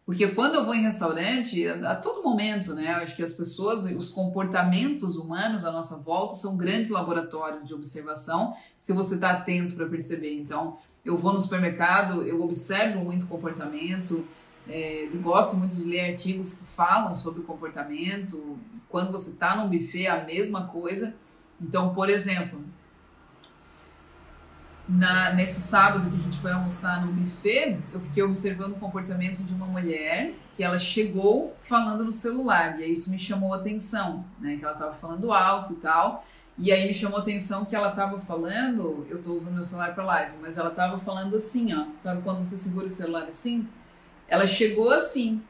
Porque 0.06 0.26
quando 0.30 0.56
eu 0.56 0.66
vou 0.66 0.74
em 0.74 0.82
restaurante, 0.82 1.68
a 1.68 1.96
todo 1.96 2.24
momento, 2.24 2.74
né? 2.74 2.94
Eu 2.94 3.04
acho 3.04 3.16
que 3.16 3.22
as 3.22 3.34
pessoas, 3.34 3.84
os 3.84 4.10
comportamentos 4.10 5.18
humanos 5.18 5.64
à 5.64 5.72
nossa 5.72 5.98
volta 5.98 6.36
são 6.36 6.58
grandes 6.58 6.90
laboratórios 6.90 7.64
de 7.64 7.76
observação, 7.76 8.56
se 8.80 8.92
você 8.92 9.16
está 9.16 9.32
atento 9.32 9.76
para 9.76 9.86
perceber. 9.86 10.34
Então, 10.34 10.78
eu 11.06 11.16
vou 11.16 11.32
no 11.32 11.40
supermercado, 11.40 12.24
eu 12.24 12.42
observo 12.42 13.04
muito 13.04 13.28
comportamento, 13.28 14.26
é, 14.70 15.10
gosto 15.16 15.58
muito 15.58 15.76
de 15.76 15.84
ler 15.84 16.12
artigos 16.12 16.54
que 16.54 16.64
falam 16.64 17.16
sobre 17.16 17.42
comportamento. 17.42 18.58
Quando 18.88 19.12
você 19.12 19.32
está 19.32 19.56
num 19.56 19.68
buffet, 19.68 20.06
é 20.06 20.10
a 20.10 20.24
mesma 20.24 20.68
coisa. 20.68 21.14
Então, 21.60 21.94
por 21.94 22.10
exemplo, 22.10 22.64
na, 24.88 25.34
nesse 25.34 25.62
sábado 25.62 26.10
que 26.10 26.16
a 26.16 26.20
gente 26.20 26.38
foi 26.38 26.52
almoçar 26.52 27.06
no 27.06 27.12
buffet, 27.12 27.80
eu 27.94 28.00
fiquei 28.00 28.24
observando 28.24 28.74
o 28.74 28.80
comportamento 28.80 29.44
de 29.44 29.54
uma 29.54 29.66
mulher 29.66 30.34
que 30.56 30.64
ela 30.64 30.78
chegou 30.78 31.56
falando 31.62 32.04
no 32.04 32.12
celular, 32.12 32.80
e 32.80 32.84
aí 32.84 32.92
isso 32.92 33.10
me 33.10 33.18
chamou 33.18 33.54
a 33.54 33.58
atenção, 33.58 34.26
né? 34.40 34.58
Que 34.58 34.64
ela 34.64 34.74
estava 34.74 34.92
falando 34.92 35.32
alto 35.32 35.74
e 35.74 35.76
tal. 35.78 36.26
E 36.58 36.74
aí 36.74 36.86
me 36.86 36.94
chamou 36.94 37.18
a 37.18 37.22
atenção 37.22 37.64
que 37.64 37.74
ela 37.74 37.90
estava 37.90 38.20
falando, 38.20 39.08
eu 39.10 39.18
estou 39.18 39.34
usando 39.34 39.54
meu 39.54 39.64
celular 39.64 39.96
para 39.96 40.04
live, 40.04 40.34
mas 40.42 40.58
ela 40.58 40.70
estava 40.70 40.98
falando 40.98 41.36
assim, 41.36 41.74
ó. 41.74 41.86
Sabe 42.00 42.22
quando 42.22 42.44
você 42.44 42.58
segura 42.58 42.88
o 42.88 42.90
celular 42.90 43.24
assim? 43.24 43.66
Ela 44.30 44.48
chegou 44.48 44.92
assim. 44.92 45.42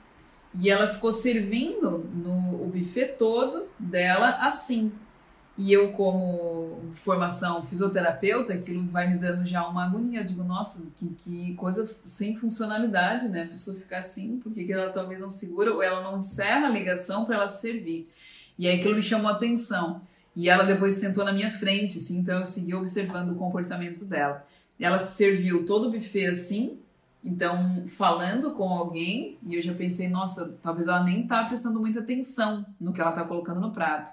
E 0.59 0.69
ela 0.69 0.87
ficou 0.87 1.11
servindo 1.11 1.99
no 2.13 2.63
o 2.63 2.67
buffet 2.67 3.15
todo 3.17 3.67
dela 3.77 4.29
assim. 4.41 4.91
E 5.61 5.73
eu, 5.73 5.91
como 5.91 6.89
formação 6.93 7.61
fisioterapeuta, 7.61 8.53
aquilo 8.53 8.87
vai 8.87 9.09
me 9.09 9.17
dando 9.17 9.45
já 9.45 9.67
uma 9.67 9.85
agonia. 9.85 10.21
Eu 10.21 10.25
digo, 10.25 10.41
nossa, 10.41 10.89
que, 10.95 11.09
que 11.09 11.53
coisa 11.55 11.89
sem 12.05 12.33
funcionalidade, 12.33 13.27
né? 13.27 13.43
A 13.43 13.47
pessoa 13.47 13.75
ficar 13.75 13.97
assim, 13.97 14.39
porque 14.39 14.65
ela 14.71 14.89
talvez 14.89 15.19
não 15.19 15.29
segura 15.29 15.73
ou 15.73 15.83
ela 15.83 16.01
não 16.01 16.19
encerra 16.19 16.67
a 16.67 16.69
ligação 16.69 17.25
para 17.25 17.35
ela 17.35 17.47
servir. 17.47 18.07
E 18.57 18.69
aí 18.69 18.79
aquilo 18.79 18.95
me 18.95 19.01
chamou 19.01 19.29
a 19.29 19.33
atenção. 19.33 20.01
E 20.33 20.47
ela 20.47 20.63
depois 20.63 20.93
sentou 20.93 21.25
na 21.25 21.33
minha 21.33 21.51
frente, 21.51 21.97
assim, 21.97 22.19
então 22.19 22.39
eu 22.39 22.45
segui 22.45 22.73
observando 22.73 23.31
o 23.31 23.35
comportamento 23.35 24.05
dela. 24.05 24.47
Ela 24.79 24.97
serviu 24.97 25.65
todo 25.65 25.89
o 25.89 25.91
buffet 25.91 26.27
assim, 26.27 26.79
então 27.23 27.85
falando 27.87 28.51
com 28.51 28.69
alguém, 28.69 29.37
e 29.45 29.55
eu 29.55 29.61
já 29.61 29.73
pensei, 29.73 30.07
nossa, 30.07 30.57
talvez 30.61 30.87
ela 30.87 31.03
nem 31.03 31.27
tá 31.27 31.43
prestando 31.45 31.79
muita 31.79 31.99
atenção 31.99 32.65
no 32.79 32.93
que 32.93 33.01
ela 33.01 33.11
tá 33.11 33.23
colocando 33.23 33.59
no 33.59 33.71
prato. 33.71 34.11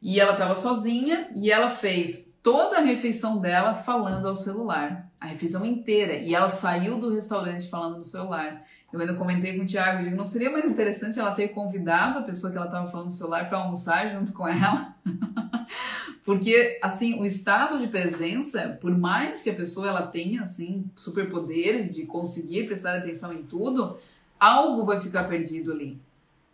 E 0.00 0.20
ela 0.20 0.32
estava 0.32 0.54
sozinha 0.54 1.28
e 1.34 1.50
ela 1.50 1.68
fez 1.68 2.36
toda 2.42 2.78
a 2.78 2.82
refeição 2.82 3.40
dela 3.40 3.74
falando 3.74 4.28
ao 4.28 4.36
celular, 4.36 5.10
a 5.20 5.26
refeição 5.26 5.64
inteira. 5.64 6.14
E 6.14 6.34
ela 6.34 6.48
saiu 6.48 6.98
do 6.98 7.12
restaurante 7.12 7.68
falando 7.68 7.98
no 7.98 8.04
celular. 8.04 8.64
Eu 8.90 9.00
ainda 9.00 9.14
comentei 9.14 9.56
com 9.56 9.64
o 9.64 9.66
Thiago, 9.66 10.02
digo, 10.02 10.16
não 10.16 10.24
seria 10.24 10.50
mais 10.50 10.64
interessante 10.64 11.18
ela 11.18 11.34
ter 11.34 11.48
convidado 11.48 12.18
a 12.18 12.22
pessoa 12.22 12.50
que 12.50 12.56
ela 12.56 12.66
estava 12.66 12.88
falando 12.88 13.06
no 13.06 13.12
celular 13.12 13.46
para 13.48 13.58
almoçar 13.58 14.08
junto 14.08 14.32
com 14.32 14.48
ela? 14.48 14.94
Porque, 16.24 16.78
assim, 16.82 17.20
o 17.20 17.24
estado 17.24 17.78
de 17.78 17.86
presença, 17.86 18.78
por 18.80 18.96
mais 18.96 19.42
que 19.42 19.50
a 19.50 19.54
pessoa 19.54 19.88
ela 19.88 20.06
tenha, 20.06 20.42
assim, 20.42 20.90
superpoderes 20.96 21.94
de 21.94 22.06
conseguir 22.06 22.64
prestar 22.64 22.96
atenção 22.96 23.32
em 23.32 23.42
tudo, 23.42 23.98
algo 24.40 24.84
vai 24.84 25.00
ficar 25.00 25.24
perdido 25.24 25.70
ali. 25.72 25.98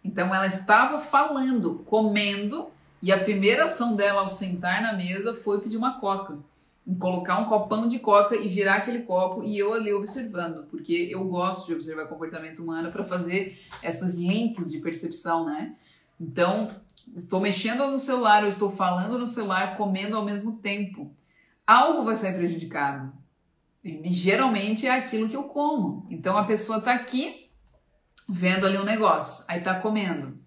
Então, 0.03 0.35
ela 0.35 0.47
estava 0.47 0.99
falando, 0.99 1.85
comendo, 1.87 2.69
e 3.01 3.13
a 3.13 3.19
primeira 3.19 3.65
ação 3.65 3.95
dela 3.95 4.21
ao 4.23 4.29
sentar 4.29 4.83
na 4.83 4.93
mesa 4.93 5.35
foi 5.35 5.61
pedir 5.61 5.77
uma 5.77 6.01
coca. 6.01 6.37
Colocar 6.99 7.39
um 7.39 7.47
copão 7.47 7.89
de 7.89 7.99
coca 7.99 8.37
e 8.37 8.47
virar 8.47 8.77
aquele 8.77 9.01
copo 9.01 9.43
e 9.43 9.59
eu 9.59 9.73
ali 9.73 9.93
observando, 9.93 10.67
porque 10.67 11.09
eu 11.11 11.25
gosto 11.25 11.67
de 11.67 11.73
observar 11.73 12.07
comportamento 12.07 12.63
humano 12.63 12.91
para 12.91 13.05
fazer 13.05 13.59
esses 13.83 14.17
links 14.17 14.71
de 14.71 14.81
percepção, 14.81 15.47
né? 15.47 15.75
Então, 16.21 16.71
estou 17.17 17.41
mexendo 17.41 17.87
no 17.91 17.99
celular, 17.99 18.43
eu 18.43 18.49
estou 18.49 18.71
falando 18.71 19.19
no 19.19 19.27
celular, 19.27 19.77
comendo 19.77 20.17
ao 20.17 20.25
mesmo 20.25 20.59
tempo. 20.59 21.11
Algo 21.67 22.05
vai 22.05 22.17
sair 22.17 22.35
prejudicado. 22.35 23.13
E 23.83 24.13
geralmente 24.13 24.87
é 24.87 24.91
aquilo 24.91 25.29
que 25.29 25.37
eu 25.37 25.45
como. 25.45 26.07
Então 26.11 26.37
a 26.37 26.45
pessoa 26.45 26.79
está 26.79 26.95
aqui 26.95 27.51
vendo 28.29 28.67
ali 28.67 28.79
um 28.79 28.85
negócio, 28.85 29.45
aí 29.49 29.59
está 29.59 29.79
comendo. 29.79 30.39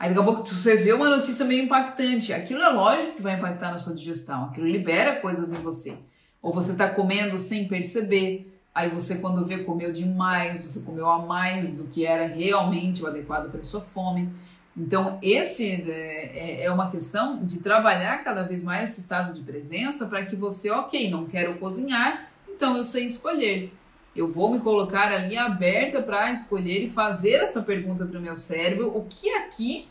Aí 0.00 0.08
daqui 0.08 0.20
a 0.20 0.24
pouco 0.24 0.46
você 0.48 0.76
vê 0.76 0.94
uma 0.94 1.14
notícia 1.14 1.44
meio 1.44 1.64
impactante. 1.64 2.32
Aquilo 2.32 2.62
é 2.62 2.70
lógico 2.70 3.16
que 3.16 3.22
vai 3.22 3.34
impactar 3.34 3.70
na 3.70 3.78
sua 3.78 3.94
digestão. 3.94 4.46
Aquilo 4.46 4.66
libera 4.66 5.16
coisas 5.16 5.52
em 5.52 5.56
você. 5.56 5.98
Ou 6.40 6.54
você 6.54 6.72
está 6.72 6.88
comendo 6.88 7.38
sem 7.38 7.68
perceber. 7.68 8.50
Aí 8.74 8.88
você, 8.88 9.16
quando 9.16 9.44
vê, 9.44 9.58
comeu 9.58 9.92
demais, 9.92 10.62
você 10.62 10.80
comeu 10.80 11.06
a 11.06 11.18
mais 11.26 11.76
do 11.76 11.84
que 11.84 12.06
era 12.06 12.26
realmente 12.26 13.02
o 13.02 13.06
adequado 13.06 13.50
para 13.50 13.62
sua 13.62 13.82
fome. 13.82 14.30
Então, 14.74 15.18
esse 15.20 15.70
é, 15.70 16.62
é, 16.62 16.64
é 16.64 16.72
uma 16.72 16.90
questão 16.90 17.44
de 17.44 17.58
trabalhar 17.58 18.24
cada 18.24 18.42
vez 18.42 18.62
mais 18.62 18.90
esse 18.90 19.00
estado 19.00 19.34
de 19.34 19.42
presença 19.42 20.06
para 20.06 20.24
que 20.24 20.34
você, 20.34 20.70
ok, 20.70 21.10
não 21.10 21.26
quero 21.26 21.58
cozinhar, 21.58 22.30
então 22.48 22.74
eu 22.74 22.84
sei 22.84 23.04
escolher. 23.04 23.70
Eu 24.14 24.26
vou 24.26 24.52
me 24.52 24.58
colocar 24.58 25.12
ali 25.12 25.36
aberta 25.36 26.02
para 26.02 26.32
escolher 26.32 26.84
e 26.84 26.88
fazer 26.88 27.34
essa 27.34 27.62
pergunta 27.62 28.04
para 28.04 28.18
o 28.18 28.22
meu 28.22 28.34
cérebro: 28.34 28.96
o 28.96 29.06
que 29.08 29.30
aqui 29.34 29.88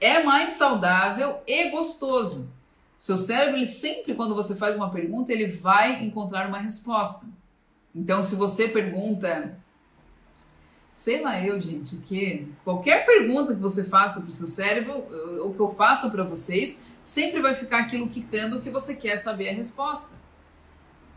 é 0.00 0.22
mais 0.22 0.54
saudável 0.54 1.38
e 1.46 1.70
gostoso? 1.70 2.50
O 2.98 3.02
seu 3.02 3.16
cérebro, 3.16 3.56
ele 3.56 3.66
sempre, 3.66 4.14
quando 4.14 4.34
você 4.34 4.54
faz 4.54 4.76
uma 4.76 4.90
pergunta, 4.90 5.32
ele 5.32 5.46
vai 5.46 6.04
encontrar 6.04 6.48
uma 6.48 6.58
resposta. 6.58 7.26
Então, 7.94 8.22
se 8.22 8.34
você 8.34 8.68
pergunta, 8.68 9.56
sei 10.92 11.22
lá 11.22 11.40
eu, 11.40 11.58
gente, 11.60 11.94
o 11.94 12.00
que? 12.00 12.46
Qualquer 12.62 13.06
pergunta 13.06 13.54
que 13.54 13.60
você 13.60 13.84
faça 13.84 14.20
para 14.20 14.28
o 14.28 14.32
seu 14.32 14.46
cérebro, 14.46 15.04
ou 15.42 15.54
que 15.54 15.60
eu 15.60 15.68
faça 15.68 16.10
para 16.10 16.24
vocês, 16.24 16.80
sempre 17.02 17.40
vai 17.40 17.54
ficar 17.54 17.78
aquilo 17.78 18.08
quicando 18.08 18.60
que 18.60 18.68
você 18.68 18.94
quer 18.94 19.16
saber 19.16 19.48
a 19.48 19.54
resposta 19.54 20.19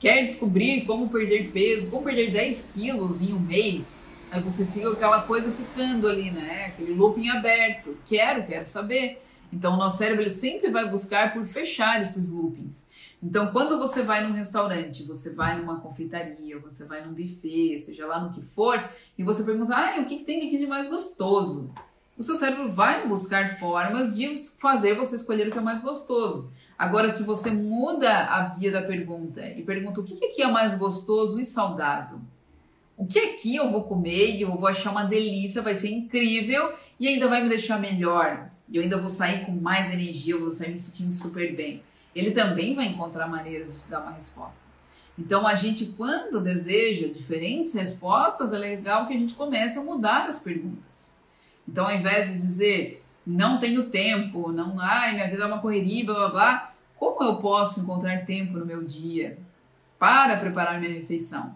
quer 0.04 0.22
descobrir 0.22 0.86
como 0.86 1.08
perder 1.08 1.50
peso, 1.52 1.90
como 1.90 2.04
perder 2.04 2.30
10 2.30 2.72
quilos 2.74 3.22
em 3.22 3.32
um 3.32 3.40
mês, 3.40 4.12
aí 4.30 4.42
você 4.42 4.66
fica 4.66 4.92
aquela 4.92 5.22
coisa 5.22 5.50
ficando 5.50 6.10
ali, 6.10 6.30
né? 6.30 6.66
Aquele 6.66 6.94
looping 6.94 7.30
aberto. 7.30 7.96
Quero, 8.06 8.46
quero 8.46 8.66
saber. 8.66 9.24
Então, 9.52 9.76
o 9.76 9.78
nosso 9.78 10.00
cérebro 10.00 10.24
ele 10.24 10.30
sempre 10.30 10.70
vai 10.70 10.90
buscar 10.90 11.32
por 11.32 11.46
fechar 11.46 12.02
esses 12.02 12.28
loopings. 12.28 12.86
Então, 13.24 13.48
quando 13.54 13.80
você 13.80 14.02
vai 14.02 14.28
num 14.28 14.34
restaurante, 14.34 15.04
você 15.04 15.34
vai 15.34 15.58
numa 15.58 15.80
confeitaria, 15.80 16.60
você 16.60 16.84
vai 16.84 17.06
num 17.06 17.14
buffet, 17.14 17.80
seja 17.80 18.06
lá 18.06 18.20
no 18.20 18.34
que 18.34 18.42
for, 18.42 18.84
e 19.18 19.24
você 19.24 19.42
pergunta, 19.46 19.74
ah, 19.74 20.02
o 20.02 20.06
que, 20.06 20.18
que 20.18 20.26
tem 20.26 20.46
aqui 20.46 20.58
de 20.58 20.68
mais 20.68 20.90
gostoso? 20.90 21.74
O 22.18 22.24
seu 22.24 22.36
cérebro 22.36 22.68
vai 22.68 23.08
buscar 23.08 23.58
formas 23.58 24.18
de 24.18 24.36
fazer 24.60 24.96
você 24.96 25.16
escolher 25.16 25.48
o 25.48 25.52
que 25.52 25.58
é 25.58 25.62
mais 25.62 25.82
gostoso. 25.82 26.52
Agora, 26.78 27.10
se 27.10 27.24
você 27.24 27.52
muda 27.52 28.26
a 28.26 28.44
via 28.44 28.72
da 28.72 28.82
pergunta 28.82 29.46
e 29.46 29.62
pergunta 29.62 30.02
o 30.02 30.04
que 30.04 30.26
aqui 30.26 30.42
é 30.42 30.48
mais 30.48 30.78
gostoso 30.78 31.40
e 31.40 31.46
saudável, 31.46 32.20
o 32.98 33.06
que 33.06 33.20
aqui 33.20 33.56
eu 33.56 33.72
vou 33.72 33.84
comer 33.84 34.36
e 34.36 34.42
eu 34.42 34.56
vou 34.56 34.68
achar 34.68 34.92
uma 34.92 35.04
delícia, 35.04 35.62
vai 35.62 35.76
ser 35.76 35.90
incrível 35.90 36.74
e 37.00 37.08
ainda 37.08 37.28
vai 37.28 37.44
me 37.44 37.50
deixar 37.50 37.80
melhor, 37.80 38.50
e 38.70 38.78
eu 38.78 38.84
ainda 38.84 38.98
vou 38.98 39.10
sair 39.10 39.46
com 39.46 39.52
mais 39.52 39.92
energia, 39.92 40.34
eu 40.34 40.42
vou 40.42 40.52
sair 40.52 40.70
me 40.70 40.78
sentindo 40.78 41.12
super 41.12 41.56
bem. 41.56 41.84
Ele 42.16 42.32
também 42.32 42.76
vai 42.76 42.86
encontrar 42.86 43.28
maneiras 43.28 43.74
de 43.74 43.84
te 43.84 43.90
dar 43.90 44.02
uma 44.02 44.12
resposta. 44.12 44.62
Então, 45.18 45.46
a 45.46 45.56
gente, 45.56 45.86
quando 45.98 46.42
deseja 46.42 47.08
diferentes 47.08 47.74
respostas, 47.74 48.52
é 48.52 48.58
legal 48.58 49.08
que 49.08 49.14
a 49.14 49.18
gente 49.18 49.36
comece 49.36 49.78
a 49.78 49.84
mudar 49.84 50.26
as 50.28 50.40
perguntas. 50.40 51.14
Então, 51.68 51.86
ao 51.86 51.94
invés 51.94 52.32
de 52.32 52.40
dizer 52.40 53.03
não 53.26 53.58
tenho 53.58 53.90
tempo, 53.90 54.52
não, 54.52 54.80
ai, 54.80 55.14
minha 55.14 55.30
vida 55.30 55.44
é 55.44 55.46
uma 55.46 55.60
correria, 55.60 56.06
blá 56.06 56.16
blá 56.16 56.30
blá. 56.30 56.74
Como 56.98 57.24
eu 57.24 57.38
posso 57.38 57.82
encontrar 57.82 58.26
tempo 58.26 58.58
no 58.58 58.66
meu 58.66 58.84
dia 58.84 59.38
para 60.00 60.38
preparar 60.38 60.80
minha 60.80 60.94
refeição? 60.94 61.56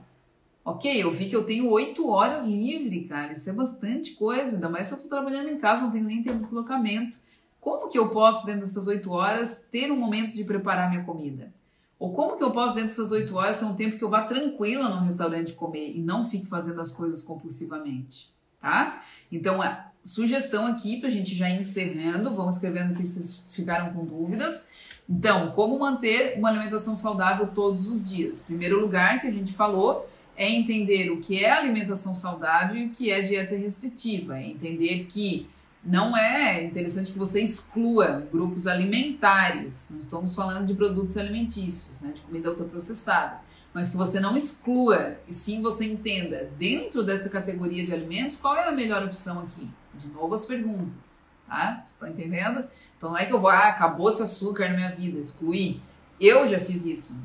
Ok, 0.63 1.01
eu 1.01 1.11
vi 1.11 1.29
que 1.29 1.35
eu 1.35 1.45
tenho 1.45 1.69
oito 1.69 2.09
horas 2.09 2.45
livre, 2.45 3.05
cara. 3.05 3.31
Isso 3.31 3.49
é 3.49 3.53
bastante 3.53 4.11
coisa, 4.15 4.55
ainda 4.55 4.67
mais 4.67 4.87
se 4.87 4.93
eu 4.93 4.97
estou 4.97 5.09
trabalhando 5.09 5.49
em 5.49 5.57
casa, 5.57 5.83
não 5.83 5.91
tenho 5.91 6.03
nem 6.03 6.21
tempo 6.21 6.37
de 6.37 6.43
deslocamento. 6.43 7.17
Como 7.61 7.87
que 7.87 7.97
eu 7.97 8.09
posso, 8.09 8.45
dentro 8.45 8.61
dessas 8.61 8.87
oito 8.87 9.11
horas, 9.11 9.65
ter 9.71 9.91
um 9.91 9.97
momento 9.97 10.33
de 10.33 10.43
preparar 10.43 10.89
minha 10.89 11.03
comida? 11.03 11.53
Ou 11.99 12.13
como 12.13 12.37
que 12.37 12.43
eu 12.43 12.51
posso, 12.51 12.75
dentro 12.75 12.89
dessas 12.89 13.11
oito 13.11 13.35
horas, 13.35 13.55
ter 13.55 13.65
um 13.65 13.75
tempo 13.75 13.97
que 13.97 14.03
eu 14.03 14.09
vá 14.09 14.23
tranquila 14.23 14.89
no 14.89 15.03
restaurante 15.03 15.53
comer 15.53 15.95
e 15.95 16.01
não 16.01 16.29
fique 16.29 16.45
fazendo 16.45 16.79
as 16.79 16.91
coisas 16.91 17.21
compulsivamente, 17.21 18.31
tá? 18.61 19.01
Então, 19.31 19.63
sugestão 20.07 20.65
aqui 20.65 20.97
para 20.99 21.09
a 21.09 21.11
gente 21.11 21.35
já 21.35 21.49
ir 21.49 21.59
encerrando, 21.59 22.33
vamos 22.33 22.55
escrevendo 22.55 22.95
que 22.95 23.05
vocês 23.05 23.49
ficaram 23.51 23.93
com 23.93 24.05
dúvidas. 24.05 24.67
Então, 25.09 25.51
como 25.51 25.77
manter 25.79 26.37
uma 26.37 26.49
alimentação 26.49 26.95
saudável 26.95 27.47
todos 27.47 27.87
os 27.87 28.09
dias? 28.09 28.41
Primeiro 28.41 28.79
lugar 28.79 29.21
que 29.21 29.27
a 29.27 29.31
gente 29.31 29.53
falou 29.53 30.07
é 30.35 30.49
entender 30.49 31.09
o 31.11 31.19
que 31.19 31.43
é 31.43 31.51
alimentação 31.51 32.13
saudável 32.13 32.77
e 32.77 32.85
o 32.87 32.89
que 32.89 33.11
é 33.11 33.21
dieta 33.21 33.55
restritiva. 33.55 34.37
É 34.37 34.47
entender 34.47 35.05
que 35.05 35.47
não 35.83 36.15
é 36.15 36.63
interessante 36.63 37.11
que 37.11 37.19
você 37.19 37.41
exclua 37.41 38.27
grupos 38.31 38.67
alimentares. 38.67 39.89
Não 39.91 39.99
estamos 39.99 40.35
falando 40.35 40.65
de 40.67 40.73
produtos 40.73 41.17
alimentícios, 41.17 42.01
né, 42.01 42.11
de 42.13 42.21
comida 42.21 42.49
ultraprocessada. 42.49 43.39
Mas 43.73 43.89
que 43.89 43.97
você 43.97 44.19
não 44.19 44.35
exclua, 44.35 45.17
e 45.27 45.33
sim 45.33 45.61
você 45.61 45.85
entenda, 45.85 46.49
dentro 46.57 47.03
dessa 47.03 47.29
categoria 47.29 47.85
de 47.85 47.93
alimentos, 47.93 48.35
qual 48.35 48.55
é 48.55 48.67
a 48.67 48.71
melhor 48.71 49.03
opção 49.03 49.39
aqui. 49.39 49.67
De 49.97 50.07
novo 50.09 50.33
as 50.33 50.45
perguntas, 50.45 51.27
tá? 51.47 51.75
Vocês 51.75 51.89
estão 51.89 52.07
entendendo? 52.07 52.67
Então 52.95 53.09
não 53.09 53.17
é 53.17 53.25
que 53.25 53.33
eu 53.33 53.39
vou, 53.39 53.49
ah, 53.49 53.69
acabou 53.69 54.09
esse 54.09 54.21
açúcar 54.21 54.69
na 54.69 54.75
minha 54.75 54.91
vida, 54.91 55.19
excluir. 55.19 55.81
Eu 56.19 56.47
já 56.47 56.59
fiz 56.59 56.85
isso. 56.85 57.19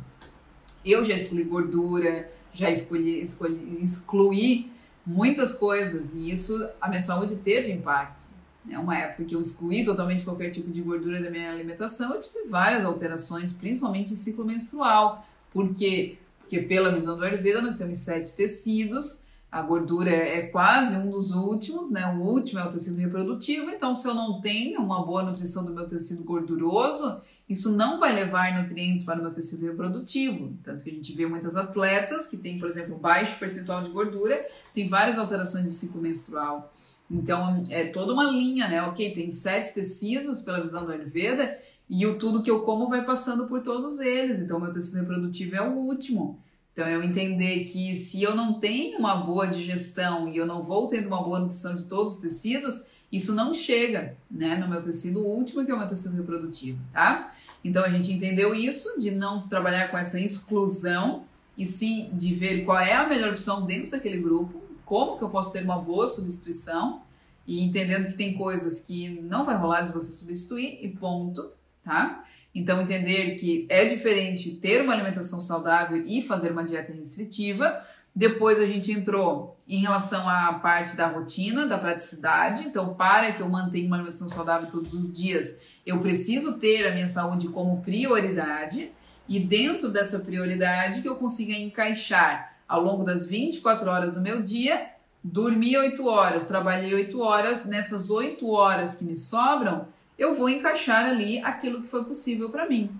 Eu 0.84 1.04
já 1.04 1.14
excluí 1.14 1.44
gordura, 1.44 2.30
já 2.52 2.70
escolhi, 2.70 3.20
escolhi, 3.20 3.78
excluí 3.80 4.72
muitas 5.06 5.54
coisas 5.54 6.14
e 6.14 6.30
isso, 6.30 6.52
a 6.80 6.88
minha 6.88 7.00
saúde 7.00 7.36
teve 7.36 7.72
impacto. 7.72 8.26
É 8.70 8.78
uma 8.78 8.96
época 8.96 9.24
que 9.24 9.34
eu 9.34 9.40
excluí 9.40 9.84
totalmente 9.84 10.24
qualquer 10.24 10.50
tipo 10.50 10.70
de 10.70 10.80
gordura 10.82 11.20
da 11.20 11.30
minha 11.30 11.50
alimentação, 11.50 12.14
eu 12.14 12.20
tive 12.20 12.48
várias 12.48 12.84
alterações, 12.84 13.52
principalmente 13.52 14.12
em 14.12 14.16
ciclo 14.16 14.44
menstrual. 14.44 15.26
Por 15.50 15.74
quê? 15.74 16.18
Porque 16.38 16.60
pela 16.60 16.92
visão 16.92 17.16
do 17.16 17.24
Ayurveda 17.24 17.60
nós 17.60 17.76
temos 17.76 17.98
sete 17.98 18.34
tecidos, 18.36 19.26
a 19.53 19.61
gordura 19.61 20.11
é 20.11 20.46
quase 20.46 20.96
um 20.96 21.11
dos 21.11 21.32
últimos, 21.32 21.90
né? 21.90 22.07
O 22.07 22.22
último 22.22 22.59
é 22.59 22.64
o 22.64 22.70
tecido 22.70 22.96
reprodutivo, 22.96 23.68
então 23.68 23.94
se 23.94 24.09
eu 24.09 24.14
não 24.14 24.40
tenho 24.40 24.80
uma 24.80 25.05
boa 25.05 25.22
nutrição 25.22 25.62
do 25.62 25.74
meu 25.74 25.86
tecido 25.86 26.24
gorduroso, 26.24 27.20
isso 27.46 27.70
não 27.70 28.00
vai 28.00 28.14
levar 28.14 28.59
nutrientes 28.59 29.05
para 29.05 29.20
o 29.20 29.22
meu 29.22 29.30
tecido 29.30 29.66
reprodutivo. 29.66 30.57
Tanto 30.64 30.82
que 30.82 30.88
a 30.88 30.92
gente 30.94 31.12
vê 31.12 31.26
muitas 31.26 31.55
atletas 31.55 32.26
que 32.26 32.38
têm, 32.38 32.59
por 32.59 32.66
exemplo, 32.66 32.96
baixo 32.96 33.38
percentual 33.38 33.84
de 33.84 33.90
gordura, 33.90 34.42
tem 34.72 34.88
várias 34.88 35.18
alterações 35.18 35.66
de 35.66 35.72
ciclo 35.72 36.00
menstrual. 36.00 36.72
Então, 37.11 37.62
é 37.68 37.84
toda 37.88 38.14
uma 38.14 38.24
linha, 38.24 38.66
né? 38.68 38.82
Ok, 38.84 39.12
tem 39.12 39.30
sete 39.30 39.74
tecidos 39.74 40.40
pela 40.40 40.62
visão 40.62 40.86
do 40.86 40.92
Ayurveda 40.92 41.59
e 41.90 42.07
o 42.07 42.18
tudo 42.18 42.42
que 42.42 42.50
eu 42.50 42.61
como 42.61 42.88
vai 42.88 43.05
passando 43.05 43.46
por 43.46 43.61
todos 43.61 44.00
eles. 44.00 44.38
Então, 44.38 44.59
meu 44.59 44.72
tecido 44.72 45.00
reprodutivo 45.00 45.57
é 45.57 45.61
o 45.61 45.74
último. 45.74 46.40
Então, 46.72 46.88
eu 46.88 47.02
entender 47.02 47.64
que 47.64 47.94
se 47.96 48.22
eu 48.22 48.34
não 48.34 48.58
tenho 48.58 48.98
uma 48.98 49.16
boa 49.16 49.46
digestão 49.46 50.28
e 50.28 50.36
eu 50.36 50.46
não 50.46 50.62
vou 50.62 50.88
tendo 50.88 51.06
uma 51.06 51.22
boa 51.22 51.38
nutrição 51.38 51.76
de 51.76 51.84
todos 51.84 52.14
os 52.14 52.20
tecidos, 52.20 52.86
isso 53.10 53.34
não 53.34 53.52
chega, 53.52 54.16
né, 54.30 54.56
no 54.56 54.66
meu 54.66 54.80
tecido 54.80 55.20
último, 55.20 55.64
que 55.64 55.70
é 55.70 55.74
o 55.74 55.78
meu 55.78 55.86
tecido 55.86 56.16
reprodutivo, 56.16 56.78
tá? 56.90 57.34
Então, 57.62 57.84
a 57.84 57.90
gente 57.90 58.10
entendeu 58.10 58.54
isso, 58.54 58.98
de 58.98 59.10
não 59.10 59.42
trabalhar 59.42 59.88
com 59.88 59.98
essa 59.98 60.18
exclusão, 60.18 61.24
e 61.56 61.66
sim 61.66 62.10
de 62.12 62.34
ver 62.34 62.64
qual 62.64 62.78
é 62.78 62.94
a 62.94 63.08
melhor 63.08 63.30
opção 63.30 63.66
dentro 63.66 63.90
daquele 63.90 64.18
grupo, 64.18 64.62
como 64.84 65.18
que 65.18 65.24
eu 65.24 65.30
posso 65.30 65.52
ter 65.52 65.62
uma 65.62 65.78
boa 65.78 66.08
substituição 66.08 67.02
e 67.46 67.62
entendendo 67.62 68.06
que 68.06 68.14
tem 68.14 68.34
coisas 68.34 68.80
que 68.80 69.08
não 69.22 69.44
vai 69.44 69.56
rolar 69.56 69.82
de 69.82 69.92
você 69.92 70.12
substituir 70.12 70.78
e 70.82 70.88
ponto, 70.88 71.50
tá? 71.84 72.24
Então 72.55 72.82
entender 72.82 73.36
que 73.36 73.66
é 73.68 73.84
diferente 73.84 74.50
ter 74.53 74.82
uma 74.82 74.92
alimentação 74.92 75.40
saudável 75.40 76.03
e 76.05 76.22
fazer 76.22 76.53
uma 76.53 76.64
dieta 76.64 76.92
restritiva. 76.92 77.82
Depois 78.14 78.61
a 78.61 78.66
gente 78.66 78.92
entrou 78.92 79.57
em 79.66 79.80
relação 79.80 80.28
à 80.28 80.53
parte 80.55 80.94
da 80.94 81.07
rotina, 81.07 81.66
da 81.66 81.78
praticidade. 81.78 82.64
Então, 82.64 82.94
para 82.94 83.32
que 83.32 83.40
eu 83.40 83.48
mantenha 83.48 83.86
uma 83.86 83.96
alimentação 83.96 84.28
saudável 84.28 84.68
todos 84.70 84.92
os 84.92 85.16
dias, 85.16 85.61
eu 85.86 85.98
preciso 86.00 86.59
ter 86.59 86.86
a 86.86 86.92
minha 86.92 87.07
saúde 87.07 87.48
como 87.48 87.80
prioridade 87.80 88.92
e 89.28 89.40
dentro 89.40 89.88
dessa 89.88 90.18
prioridade 90.18 91.00
que 91.00 91.09
eu 91.09 91.16
consiga 91.16 91.55
encaixar 91.55 92.57
ao 92.68 92.82
longo 92.82 93.05
das 93.05 93.26
24 93.26 93.90
horas 93.90 94.12
do 94.12 94.20
meu 94.20 94.42
dia, 94.42 94.90
dormi 95.22 95.76
8 95.76 96.07
horas, 96.07 96.44
trabalhei 96.44 96.92
8 96.94 97.20
horas, 97.20 97.64
nessas 97.64 98.11
8 98.11 98.48
horas 98.50 98.94
que 98.94 99.05
me 99.05 99.16
sobram, 99.16 99.86
eu 100.22 100.34
vou 100.34 100.48
encaixar 100.48 101.04
ali 101.06 101.38
aquilo 101.38 101.82
que 101.82 101.88
foi 101.88 102.04
possível 102.04 102.48
para 102.48 102.68
mim. 102.68 102.96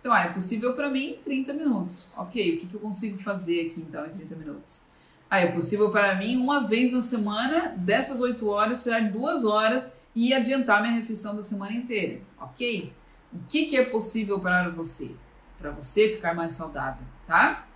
Então, 0.00 0.12
ah, 0.12 0.22
é 0.22 0.28
possível 0.32 0.74
para 0.74 0.88
mim 0.90 1.18
30 1.22 1.52
minutos. 1.52 2.12
Ok, 2.16 2.56
o 2.56 2.58
que, 2.58 2.66
que 2.66 2.74
eu 2.74 2.80
consigo 2.80 3.22
fazer 3.22 3.68
aqui 3.68 3.80
então 3.80 4.04
em 4.06 4.10
30 4.10 4.34
minutos? 4.36 4.86
Ah, 5.30 5.40
é 5.40 5.52
possível 5.52 5.90
para 5.90 6.14
mim 6.16 6.36
uma 6.36 6.66
vez 6.66 6.92
na 6.92 7.00
semana, 7.00 7.74
dessas 7.76 8.20
8 8.20 8.46
horas, 8.48 8.82
tirar 8.82 9.00
2 9.00 9.44
horas 9.44 9.96
e 10.14 10.34
adiantar 10.34 10.82
minha 10.82 10.94
refeição 10.94 11.36
da 11.36 11.42
semana 11.42 11.72
inteira. 11.72 12.20
Ok? 12.40 12.92
O 13.32 13.38
que, 13.48 13.66
que 13.66 13.76
é 13.76 13.84
possível 13.84 14.40
para 14.40 14.68
você? 14.68 15.14
Para 15.58 15.70
você 15.70 16.08
ficar 16.08 16.34
mais 16.34 16.52
saudável, 16.52 17.06
tá? 17.26 17.66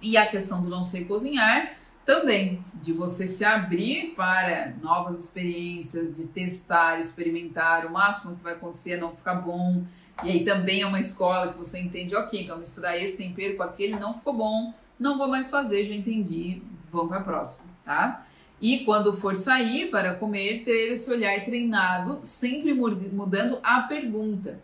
E 0.00 0.16
a 0.16 0.26
questão 0.26 0.62
do 0.62 0.68
não 0.68 0.84
sei 0.84 1.04
cozinhar 1.04 1.74
também, 2.04 2.64
de 2.74 2.92
você 2.92 3.26
se 3.26 3.44
abrir 3.44 4.14
para 4.16 4.74
novas 4.82 5.18
experiências, 5.18 6.16
de 6.16 6.26
testar, 6.26 6.98
experimentar, 6.98 7.86
o 7.86 7.92
máximo 7.92 8.36
que 8.36 8.42
vai 8.42 8.54
acontecer 8.54 8.92
é 8.92 8.96
não 8.96 9.14
ficar 9.14 9.36
bom. 9.36 9.82
E 10.24 10.30
aí 10.30 10.44
também 10.44 10.82
é 10.82 10.86
uma 10.86 11.00
escola 11.00 11.52
que 11.52 11.58
você 11.58 11.78
entende, 11.78 12.14
ok, 12.14 12.42
então 12.42 12.58
misturar 12.58 13.00
esse 13.00 13.16
tempero 13.16 13.56
com 13.56 13.62
aquele 13.62 13.98
não 13.98 14.14
ficou 14.14 14.34
bom, 14.34 14.74
não 14.98 15.16
vou 15.16 15.28
mais 15.28 15.50
fazer, 15.50 15.84
já 15.84 15.94
entendi, 15.94 16.62
vamos 16.90 17.08
para 17.08 17.18
a 17.18 17.24
próxima, 17.24 17.68
tá? 17.84 18.26
E 18.60 18.84
quando 18.84 19.12
for 19.12 19.34
sair 19.34 19.90
para 19.90 20.14
comer, 20.14 20.62
ter 20.64 20.92
esse 20.92 21.10
olhar 21.10 21.42
treinado, 21.42 22.20
sempre 22.22 22.72
mudando 22.72 23.58
a 23.62 23.80
pergunta. 23.80 24.60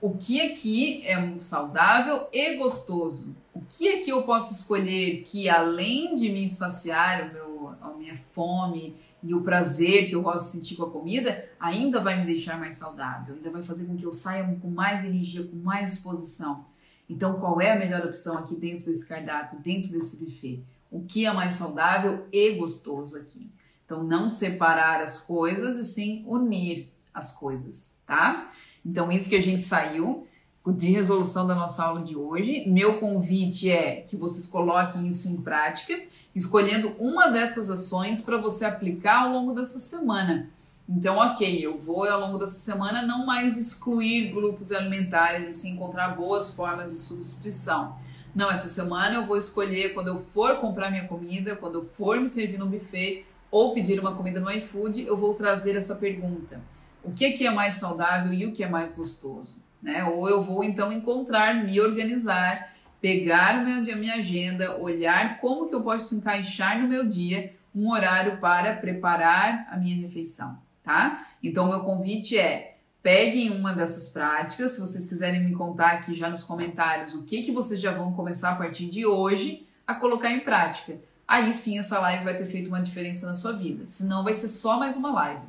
O 0.00 0.16
que 0.16 0.40
aqui 0.40 1.04
é 1.04 1.34
saudável 1.40 2.28
e 2.32 2.54
gostoso? 2.54 3.34
O 3.60 3.66
que 3.68 3.88
é 3.88 4.00
que 4.00 4.10
eu 4.10 4.22
posso 4.22 4.54
escolher 4.54 5.22
que 5.22 5.48
além 5.48 6.14
de 6.14 6.30
me 6.30 6.48
saciar 6.48 7.28
o 7.28 7.32
meu, 7.32 7.68
a 7.80 7.92
minha 7.92 8.16
fome 8.16 8.96
e 9.22 9.34
o 9.34 9.42
prazer 9.42 10.08
que 10.08 10.14
eu 10.14 10.22
gosto 10.22 10.46
de 10.46 10.58
sentir 10.58 10.76
com 10.76 10.84
a 10.84 10.90
comida, 10.90 11.46
ainda 11.58 12.00
vai 12.00 12.18
me 12.18 12.24
deixar 12.24 12.58
mais 12.58 12.74
saudável, 12.74 13.34
ainda 13.34 13.50
vai 13.50 13.62
fazer 13.62 13.84
com 13.84 13.96
que 13.96 14.04
eu 14.04 14.12
saia 14.14 14.58
com 14.62 14.70
mais 14.70 15.04
energia, 15.04 15.46
com 15.46 15.56
mais 15.56 15.92
disposição. 15.92 16.64
Então, 17.08 17.38
qual 17.38 17.60
é 17.60 17.72
a 17.72 17.78
melhor 17.78 18.06
opção 18.06 18.38
aqui 18.38 18.56
dentro 18.56 18.86
desse 18.86 19.06
cardápio, 19.06 19.58
dentro 19.58 19.92
desse 19.92 20.24
buffet? 20.24 20.64
O 20.90 21.02
que 21.04 21.26
é 21.26 21.32
mais 21.32 21.54
saudável 21.54 22.26
e 22.32 22.52
gostoso 22.52 23.16
aqui? 23.16 23.50
Então, 23.84 24.02
não 24.02 24.28
separar 24.28 25.02
as 25.02 25.18
coisas 25.18 25.76
e 25.76 25.84
sim 25.84 26.24
unir 26.26 26.90
as 27.12 27.32
coisas, 27.32 28.00
tá? 28.06 28.50
Então, 28.86 29.12
isso 29.12 29.28
que 29.28 29.36
a 29.36 29.42
gente 29.42 29.60
saiu 29.60 30.26
de 30.72 30.90
resolução 30.90 31.46
da 31.46 31.54
nossa 31.54 31.84
aula 31.84 32.02
de 32.02 32.16
hoje. 32.16 32.64
Meu 32.66 32.98
convite 32.98 33.70
é 33.70 34.02
que 34.02 34.16
vocês 34.16 34.46
coloquem 34.46 35.08
isso 35.08 35.28
em 35.28 35.40
prática, 35.40 35.98
escolhendo 36.34 36.92
uma 36.98 37.28
dessas 37.28 37.70
ações 37.70 38.20
para 38.20 38.36
você 38.36 38.64
aplicar 38.64 39.24
ao 39.24 39.32
longo 39.32 39.54
dessa 39.54 39.78
semana. 39.78 40.48
Então, 40.88 41.18
ok, 41.18 41.64
eu 41.64 41.78
vou 41.78 42.04
ao 42.04 42.20
longo 42.20 42.38
dessa 42.38 42.58
semana 42.58 43.06
não 43.06 43.24
mais 43.24 43.56
excluir 43.56 44.32
grupos 44.32 44.72
alimentares 44.72 45.48
e 45.48 45.52
sim 45.52 45.70
encontrar 45.74 46.16
boas 46.16 46.52
formas 46.52 46.90
de 46.90 46.98
substituição. 46.98 47.94
Não, 48.34 48.50
essa 48.50 48.66
semana 48.66 49.14
eu 49.14 49.24
vou 49.24 49.36
escolher 49.36 49.94
quando 49.94 50.08
eu 50.08 50.18
for 50.18 50.56
comprar 50.56 50.90
minha 50.90 51.06
comida, 51.06 51.54
quando 51.54 51.76
eu 51.76 51.82
for 51.82 52.20
me 52.20 52.28
servir 52.28 52.58
no 52.58 52.66
buffet 52.66 53.24
ou 53.50 53.72
pedir 53.72 54.00
uma 54.00 54.14
comida 54.14 54.40
no 54.40 54.50
iFood, 54.50 55.06
eu 55.06 55.16
vou 55.16 55.34
trazer 55.34 55.76
essa 55.76 55.94
pergunta: 55.94 56.60
o 57.04 57.12
que 57.12 57.46
é 57.46 57.50
mais 57.50 57.74
saudável 57.74 58.32
e 58.32 58.46
o 58.46 58.52
que 58.52 58.64
é 58.64 58.68
mais 58.68 58.90
gostoso? 58.94 59.59
Né? 59.82 60.04
Ou 60.04 60.28
eu 60.28 60.40
vou 60.40 60.62
então 60.64 60.92
encontrar, 60.92 61.64
me 61.64 61.80
organizar, 61.80 62.72
pegar 63.00 63.64
meu, 63.64 63.92
a 63.92 63.96
minha 63.96 64.14
agenda, 64.14 64.76
olhar 64.76 65.40
como 65.40 65.68
que 65.68 65.74
eu 65.74 65.82
posso 65.82 66.14
encaixar 66.14 66.80
no 66.80 66.88
meu 66.88 67.06
dia 67.06 67.54
um 67.74 67.90
horário 67.90 68.38
para 68.38 68.74
preparar 68.74 69.68
a 69.70 69.76
minha 69.76 69.96
refeição, 69.96 70.58
tá? 70.82 71.26
Então, 71.42 71.68
meu 71.68 71.80
convite 71.80 72.36
é 72.36 72.76
peguem 73.02 73.50
uma 73.50 73.72
dessas 73.72 74.08
práticas. 74.08 74.72
Se 74.72 74.80
vocês 74.80 75.06
quiserem 75.06 75.44
me 75.44 75.52
contar 75.52 75.92
aqui 75.92 76.14
já 76.14 76.28
nos 76.28 76.42
comentários 76.42 77.14
o 77.14 77.22
que, 77.22 77.42
que 77.42 77.52
vocês 77.52 77.80
já 77.80 77.92
vão 77.92 78.12
começar 78.12 78.50
a 78.50 78.56
partir 78.56 78.86
de 78.86 79.06
hoje 79.06 79.66
a 79.86 79.94
colocar 79.94 80.30
em 80.30 80.40
prática. 80.40 80.98
Aí 81.26 81.52
sim 81.52 81.78
essa 81.78 81.98
live 82.00 82.24
vai 82.24 82.36
ter 82.36 82.46
feito 82.46 82.68
uma 82.68 82.82
diferença 82.82 83.26
na 83.26 83.34
sua 83.34 83.52
vida. 83.52 83.86
Senão 83.86 84.24
vai 84.24 84.34
ser 84.34 84.48
só 84.48 84.78
mais 84.78 84.96
uma 84.96 85.12
live 85.12 85.42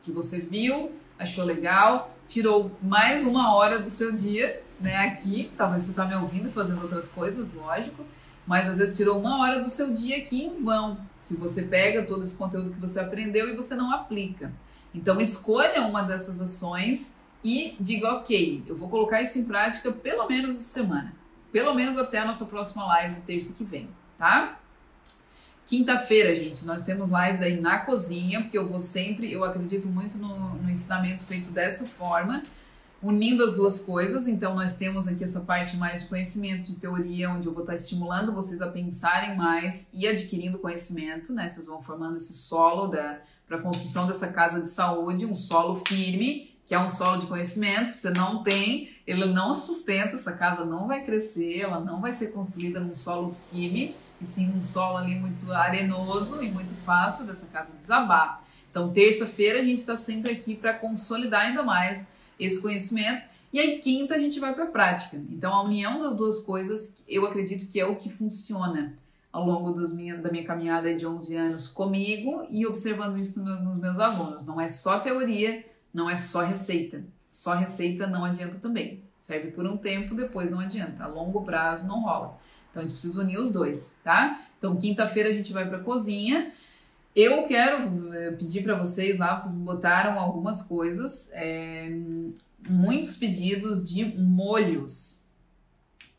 que 0.00 0.12
você 0.12 0.38
viu, 0.38 0.92
achou 1.18 1.44
legal, 1.44 2.13
tirou 2.28 2.70
mais 2.82 3.24
uma 3.24 3.54
hora 3.54 3.78
do 3.78 3.88
seu 3.88 4.12
dia, 4.12 4.62
né, 4.80 4.96
aqui. 4.96 5.50
Talvez 5.56 5.82
você 5.82 5.90
está 5.90 6.04
me 6.04 6.14
ouvindo 6.14 6.50
fazendo 6.50 6.82
outras 6.82 7.08
coisas, 7.08 7.54
lógico, 7.54 8.04
mas 8.46 8.68
às 8.68 8.78
vezes 8.78 8.96
tirou 8.96 9.18
uma 9.18 9.40
hora 9.40 9.62
do 9.62 9.68
seu 9.68 9.92
dia 9.92 10.18
aqui 10.18 10.44
em 10.44 10.62
vão. 10.62 10.98
Se 11.20 11.36
você 11.36 11.62
pega 11.62 12.04
todo 12.04 12.22
esse 12.22 12.36
conteúdo 12.36 12.72
que 12.72 12.80
você 12.80 13.00
aprendeu 13.00 13.48
e 13.48 13.56
você 13.56 13.74
não 13.74 13.92
aplica. 13.92 14.52
Então, 14.94 15.20
escolha 15.20 15.82
uma 15.82 16.02
dessas 16.02 16.40
ações 16.40 17.16
e 17.42 17.76
diga, 17.80 18.12
ok, 18.14 18.62
eu 18.66 18.76
vou 18.76 18.88
colocar 18.88 19.20
isso 19.20 19.38
em 19.38 19.44
prática 19.44 19.90
pelo 19.90 20.26
menos 20.28 20.54
essa 20.54 20.62
semana. 20.62 21.12
Pelo 21.50 21.74
menos 21.74 21.96
até 21.96 22.18
a 22.18 22.24
nossa 22.24 22.44
próxima 22.46 22.84
live 22.86 23.14
de 23.14 23.20
terça 23.22 23.52
que 23.52 23.64
vem, 23.64 23.88
tá? 24.18 24.58
Quinta-feira, 25.66 26.34
gente, 26.34 26.64
nós 26.66 26.82
temos 26.82 27.08
live 27.08 27.42
aí 27.42 27.60
na 27.60 27.78
cozinha, 27.78 28.42
porque 28.42 28.56
eu 28.56 28.68
vou 28.68 28.78
sempre, 28.78 29.32
eu 29.32 29.42
acredito 29.42 29.88
muito 29.88 30.18
no, 30.18 30.54
no 30.56 30.70
ensinamento 30.70 31.24
feito 31.24 31.50
dessa 31.50 31.84
forma. 31.86 32.42
unindo 33.02 33.44
as 33.44 33.54
duas 33.54 33.80
coisas. 33.80 34.26
Então, 34.26 34.54
nós 34.54 34.72
temos 34.74 35.06
aqui 35.06 35.22
essa 35.22 35.40
parte 35.40 35.76
mais 35.76 36.02
de 36.02 36.08
conhecimento, 36.08 36.66
de 36.66 36.76
teoria, 36.76 37.30
onde 37.30 37.46
eu 37.46 37.52
vou 37.52 37.62
estar 37.62 37.74
estimulando 37.74 38.32
vocês 38.32 38.62
a 38.62 38.68
pensarem 38.68 39.36
mais 39.36 39.90
e 39.92 40.06
adquirindo 40.06 40.58
conhecimento, 40.58 41.32
né? 41.32 41.48
Vocês 41.48 41.66
vão 41.66 41.82
formando 41.82 42.16
esse 42.16 42.32
solo 42.32 42.88
para 42.88 43.58
a 43.58 43.60
construção 43.60 44.06
dessa 44.06 44.28
casa 44.28 44.60
de 44.60 44.68
saúde, 44.68 45.26
um 45.26 45.34
solo 45.34 45.82
firme, 45.86 46.54
que 46.66 46.74
é 46.74 46.78
um 46.78 46.88
solo 46.88 47.20
de 47.20 47.26
conhecimento. 47.26 47.90
Se 47.90 47.98
você 47.98 48.10
não 48.10 48.42
tem, 48.42 48.90
ele 49.06 49.26
não 49.26 49.54
sustenta, 49.54 50.16
essa 50.16 50.32
casa 50.32 50.64
não 50.64 50.86
vai 50.86 51.04
crescer, 51.04 51.60
ela 51.60 51.78
não 51.78 52.00
vai 52.00 52.10
ser 52.10 52.28
construída 52.28 52.80
num 52.80 52.94
solo 52.94 53.36
firme, 53.50 53.94
e 54.24 54.26
sim 54.26 54.50
um 54.50 54.60
solo 54.60 54.96
ali 54.96 55.14
muito 55.14 55.52
arenoso 55.52 56.42
e 56.42 56.50
muito 56.50 56.74
fácil 56.74 57.26
dessa 57.26 57.46
casa 57.48 57.76
desabar. 57.76 58.42
Então, 58.70 58.90
terça-feira 58.90 59.60
a 59.60 59.62
gente 59.62 59.78
está 59.78 59.96
sempre 59.96 60.32
aqui 60.32 60.56
para 60.56 60.72
consolidar 60.72 61.42
ainda 61.42 61.62
mais 61.62 62.12
esse 62.40 62.60
conhecimento. 62.60 63.22
E 63.52 63.60
aí, 63.60 63.78
quinta, 63.78 64.14
a 64.14 64.18
gente 64.18 64.40
vai 64.40 64.52
para 64.52 64.64
a 64.64 64.68
prática. 64.68 65.16
Então, 65.30 65.54
a 65.54 65.62
união 65.62 66.00
das 66.00 66.16
duas 66.16 66.40
coisas, 66.40 67.04
eu 67.06 67.24
acredito 67.24 67.70
que 67.70 67.78
é 67.78 67.86
o 67.86 67.94
que 67.94 68.10
funciona 68.10 68.98
ao 69.30 69.44
longo 69.44 69.72
minha, 69.94 70.16
da 70.16 70.30
minha 70.30 70.44
caminhada 70.44 70.92
de 70.94 71.06
11 71.06 71.36
anos 71.36 71.68
comigo 71.68 72.46
e 72.50 72.66
observando 72.66 73.18
isso 73.18 73.40
nos 73.44 73.78
meus 73.78 73.98
alunos. 73.98 74.44
Não 74.44 74.60
é 74.60 74.66
só 74.66 74.98
teoria, 74.98 75.64
não 75.92 76.08
é 76.08 76.16
só 76.16 76.44
receita. 76.44 77.04
Só 77.30 77.54
receita 77.54 78.06
não 78.06 78.24
adianta 78.24 78.56
também. 78.56 79.04
Serve 79.20 79.52
por 79.52 79.66
um 79.66 79.76
tempo, 79.76 80.14
depois 80.14 80.50
não 80.50 80.60
adianta. 80.60 81.04
A 81.04 81.06
longo 81.06 81.42
prazo 81.42 81.86
não 81.86 82.02
rola. 82.02 82.38
Então, 82.74 82.82
a 82.82 82.84
gente 82.86 82.94
precisa 82.94 83.20
unir 83.20 83.38
os 83.38 83.52
dois, 83.52 84.00
tá? 84.02 84.46
Então, 84.58 84.74
quinta-feira 84.76 85.28
a 85.28 85.32
gente 85.32 85.52
vai 85.52 85.68
para 85.68 85.78
a 85.78 85.82
cozinha 85.82 86.52
eu 87.14 87.44
quero 87.46 88.12
eh, 88.12 88.32
pedir 88.32 88.64
para 88.64 88.76
vocês 88.76 89.18
lá, 89.18 89.36
vocês 89.36 89.54
botaram 89.54 90.18
algumas 90.18 90.62
coisas, 90.62 91.30
é, 91.32 91.88
muitos 92.68 93.16
pedidos 93.16 93.88
de 93.88 94.04
molhos, 94.04 95.24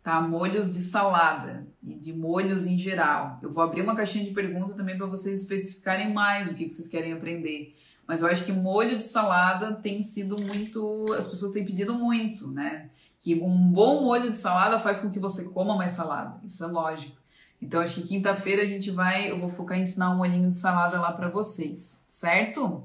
tá? 0.02 0.22
Molhos 0.22 0.72
de 0.72 0.82
salada 0.82 1.68
e 1.84 1.96
de 1.96 2.14
molhos 2.14 2.66
em 2.66 2.78
geral. 2.78 3.40
Eu 3.44 3.52
vou 3.52 3.62
abrir 3.62 3.82
uma 3.82 3.96
caixinha 3.96 4.24
de 4.24 4.32
perguntas 4.32 4.74
também 4.74 4.98
para 4.98 5.06
vocês 5.06 5.42
especificarem 5.42 6.14
mais 6.14 6.50
o 6.50 6.56
que 6.56 6.70
vocês 6.70 6.88
querem 6.88 7.12
aprender. 7.12 7.76
Mas 8.08 8.22
eu 8.22 8.28
acho 8.28 8.46
que 8.46 8.54
molho 8.54 8.96
de 8.96 9.04
salada 9.04 9.74
tem 9.74 10.02
sido 10.02 10.40
muito. 10.40 11.12
As 11.18 11.28
pessoas 11.28 11.52
têm 11.52 11.66
pedido 11.66 11.94
muito, 11.94 12.48
né? 12.50 12.90
Que 13.26 13.34
um 13.42 13.72
bom 13.72 14.04
molho 14.04 14.30
de 14.30 14.38
salada 14.38 14.78
faz 14.78 15.00
com 15.00 15.10
que 15.10 15.18
você 15.18 15.46
coma 15.46 15.76
mais 15.76 15.94
salada. 15.94 16.40
Isso 16.46 16.64
é 16.64 16.68
lógico. 16.68 17.18
Então 17.60 17.82
acho 17.82 17.96
que 17.96 18.08
quinta-feira 18.08 18.62
a 18.62 18.68
gente 18.68 18.92
vai, 18.92 19.32
eu 19.32 19.40
vou 19.40 19.50
focar 19.50 19.80
em 19.80 19.82
ensinar 19.82 20.12
um 20.12 20.20
olhinho 20.20 20.48
de 20.48 20.56
salada 20.56 21.02
lá 21.02 21.12
para 21.12 21.28
vocês, 21.28 22.06
certo? 22.08 22.84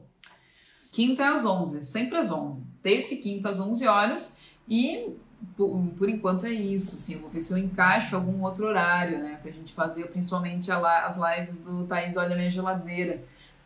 Quinta 0.91 1.29
às 1.29 1.45
11, 1.45 1.85
sempre 1.85 2.17
às 2.17 2.33
11. 2.33 2.65
Terça 2.83 3.13
e 3.13 3.19
quinta 3.19 3.51
às 3.51 3.61
11 3.61 3.87
horas 3.87 4.35
e 4.67 5.15
por, 5.59 5.79
por, 5.99 6.09
enquanto 6.09 6.47
é 6.47 6.53
isso, 6.53 6.95
assim, 6.95 7.17
eu 7.17 7.21
vou 7.21 7.29
ver 7.29 7.43
se 7.43 7.53
eu 7.53 7.59
encaixo 7.59 8.17
algum 8.17 8.43
outro 8.43 8.67
horário, 8.67 9.19
né, 9.19 9.39
pra 9.43 9.51
gente 9.51 9.75
fazer 9.75 10.07
principalmente 10.09 10.73
a, 10.73 11.05
as 11.05 11.19
lives 11.19 11.61
do 11.61 11.85
Thaís 11.85 12.17
Olha 12.17 12.35
Minha 12.35 12.51
Geladeira. 12.51 13.23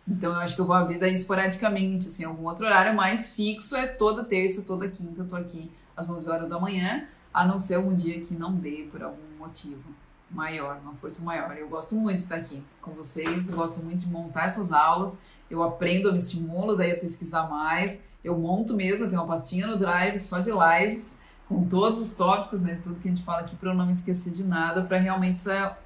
Então 0.09 0.33
eu 0.33 0.41
acho 0.41 0.57
que 0.57 0.61
eu 0.61 0.67
vou 0.67 0.75
abrir 0.75 0.99
daí 0.99 1.15
esporadicamente, 1.15 2.09
assim, 2.09 2.25
algum 2.25 2.49
outro 2.49 2.67
horário 2.67 2.97
mais 2.97 3.29
fixo 3.29 3.77
é 3.77 3.87
toda 3.87 4.25
terça, 4.25 4.63
toda 4.63 4.89
quinta 4.89 5.23
eu 5.23 5.29
tô 5.29 5.37
aqui 5.37 5.71
às 5.97 6.09
11 6.09 6.29
horas 6.29 6.49
da 6.49 6.59
manhã, 6.59 7.07
a 7.33 7.47
não 7.47 7.59
ser 7.59 7.75
algum 7.75 7.95
dia 7.95 8.21
que 8.21 8.35
não 8.35 8.55
dê 8.55 8.89
por 8.91 9.03
algum 9.03 9.39
motivo 9.39 9.83
maior, 10.31 10.79
uma 10.83 10.95
força 10.95 11.23
maior. 11.23 11.57
Eu 11.57 11.69
gosto 11.69 11.95
muito 11.95 12.17
de 12.17 12.23
estar 12.23 12.37
aqui 12.37 12.63
com 12.81 12.93
vocês, 12.93 13.51
gosto 13.51 13.81
muito 13.81 14.01
de 14.01 14.09
montar 14.09 14.45
essas 14.45 14.73
aulas, 14.73 15.19
eu 15.51 15.63
aprendo, 15.63 16.09
eu 16.09 16.13
me 16.13 16.19
estimulo 16.19 16.77
daí 16.77 16.93
a 16.93 16.97
pesquisar 16.97 17.49
mais, 17.49 18.03
eu 18.23 18.37
monto 18.37 18.75
mesmo, 18.75 19.05
eu 19.05 19.09
tenho 19.09 19.21
uma 19.21 19.29
pastinha 19.29 19.67
no 19.67 19.77
Drive 19.77 20.19
só 20.19 20.41
de 20.41 20.51
lives, 20.51 21.19
com 21.49 21.67
todos 21.67 22.01
os 22.01 22.15
tópicos, 22.15 22.61
né, 22.61 22.81
tudo 22.83 22.97
que 22.97 23.09
a 23.09 23.11
gente 23.11 23.23
fala 23.23 23.41
aqui 23.41 23.55
para 23.55 23.71
eu 23.71 23.75
não 23.75 23.87
me 23.87 23.93
esquecer 23.93 24.33
de 24.33 24.43
nada, 24.43 24.83
para 24.83 24.97
realmente 24.97 25.35
essa, 25.35 25.79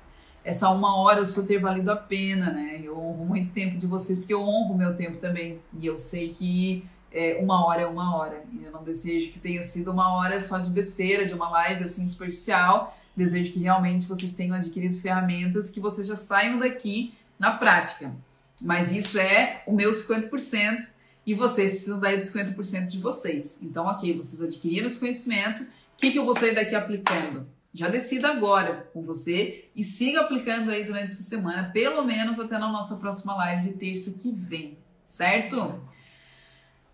essa 0.44 0.70
uma 0.70 0.96
hora 0.96 1.24
sua 1.24 1.44
ter 1.44 1.58
valido 1.58 1.90
a 1.90 1.96
pena, 1.96 2.50
né, 2.52 2.80
eu 2.82 2.96
honro 2.96 3.24
muito 3.24 3.50
tempo 3.50 3.76
de 3.76 3.86
vocês, 3.86 4.18
porque 4.18 4.32
eu 4.32 4.42
honro 4.42 4.76
meu 4.76 4.94
tempo 4.94 5.18
também, 5.18 5.60
e 5.78 5.86
eu 5.86 5.98
sei 5.98 6.28
que 6.28 6.88
é, 7.12 7.38
uma 7.42 7.66
hora 7.66 7.82
é 7.82 7.86
uma 7.86 8.16
hora, 8.16 8.42
e 8.52 8.64
eu 8.64 8.70
não 8.70 8.82
desejo 8.82 9.32
que 9.32 9.38
tenha 9.38 9.62
sido 9.62 9.90
uma 9.90 10.16
hora 10.16 10.40
só 10.40 10.58
de 10.58 10.70
besteira, 10.70 11.24
de 11.24 11.34
uma 11.34 11.48
live 11.48 11.84
assim 11.84 12.06
superficial, 12.06 12.94
Desejo 13.18 13.52
que 13.52 13.58
realmente 13.58 14.06
vocês 14.06 14.30
tenham 14.30 14.54
adquirido 14.54 14.96
ferramentas 15.00 15.70
que 15.70 15.80
vocês 15.80 16.06
já 16.06 16.14
saiam 16.14 16.60
daqui 16.60 17.12
na 17.36 17.50
prática. 17.50 18.14
Mas 18.62 18.92
isso 18.92 19.18
é 19.18 19.60
o 19.66 19.72
meu 19.72 19.90
50% 19.90 20.86
e 21.26 21.34
vocês 21.34 21.72
precisam 21.72 21.98
dar 21.98 22.14
esse 22.14 22.32
50% 22.32 22.86
de 22.86 23.00
vocês. 23.00 23.58
Então, 23.60 23.86
ok, 23.86 24.16
vocês 24.16 24.40
adquiriram 24.40 24.86
esse 24.86 25.00
conhecimento, 25.00 25.64
o 25.64 25.66
que, 25.96 26.12
que 26.12 26.18
eu 26.18 26.24
vou 26.24 26.32
sair 26.32 26.54
daqui 26.54 26.76
aplicando? 26.76 27.44
Já 27.74 27.88
decida 27.88 28.28
agora 28.28 28.88
com 28.92 29.02
você 29.02 29.64
e 29.74 29.82
siga 29.82 30.20
aplicando 30.20 30.70
aí 30.70 30.84
durante 30.84 31.10
essa 31.10 31.24
semana, 31.24 31.72
pelo 31.72 32.04
menos 32.04 32.38
até 32.38 32.56
na 32.56 32.70
nossa 32.70 32.98
próxima 32.98 33.34
live 33.34 33.62
de 33.62 33.72
terça 33.74 34.12
que 34.12 34.30
vem, 34.30 34.78
certo? 35.02 35.80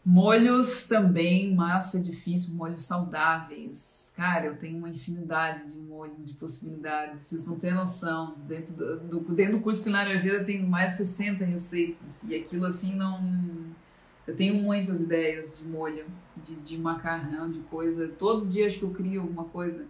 Molhos 0.04 0.86
também, 0.86 1.54
massa 1.54 1.98
difícil, 1.98 2.54
molhos 2.54 2.82
saudáveis. 2.82 4.12
Cara, 4.14 4.46
eu 4.46 4.56
tenho 4.56 4.76
uma 4.76 4.90
infinidade 4.90 5.72
de 5.72 5.78
molhos, 5.78 6.26
de 6.26 6.34
possibilidades. 6.34 7.22
Vocês 7.22 7.46
não 7.46 7.58
têm 7.58 7.72
noção. 7.72 8.34
Dentro 8.46 8.74
do, 8.74 9.00
do, 9.00 9.34
dentro 9.34 9.56
do 9.56 9.62
curso 9.62 9.80
Culinária 9.80 10.20
Vida 10.20 10.44
tem 10.44 10.62
mais 10.62 10.92
de 10.92 10.98
60 10.98 11.46
receitas. 11.46 12.22
E 12.24 12.34
aquilo 12.34 12.66
assim 12.66 12.94
não. 12.94 13.18
Eu 14.26 14.36
tenho 14.36 14.54
muitas 14.56 15.00
ideias 15.00 15.58
de 15.58 15.66
molho, 15.66 16.04
de, 16.36 16.56
de 16.56 16.76
macarrão, 16.76 17.50
de 17.50 17.60
coisa. 17.60 18.06
Todo 18.06 18.46
dia 18.46 18.66
acho 18.66 18.78
que 18.78 18.84
eu 18.84 18.90
crio 18.90 19.22
alguma 19.22 19.44
coisa. 19.44 19.86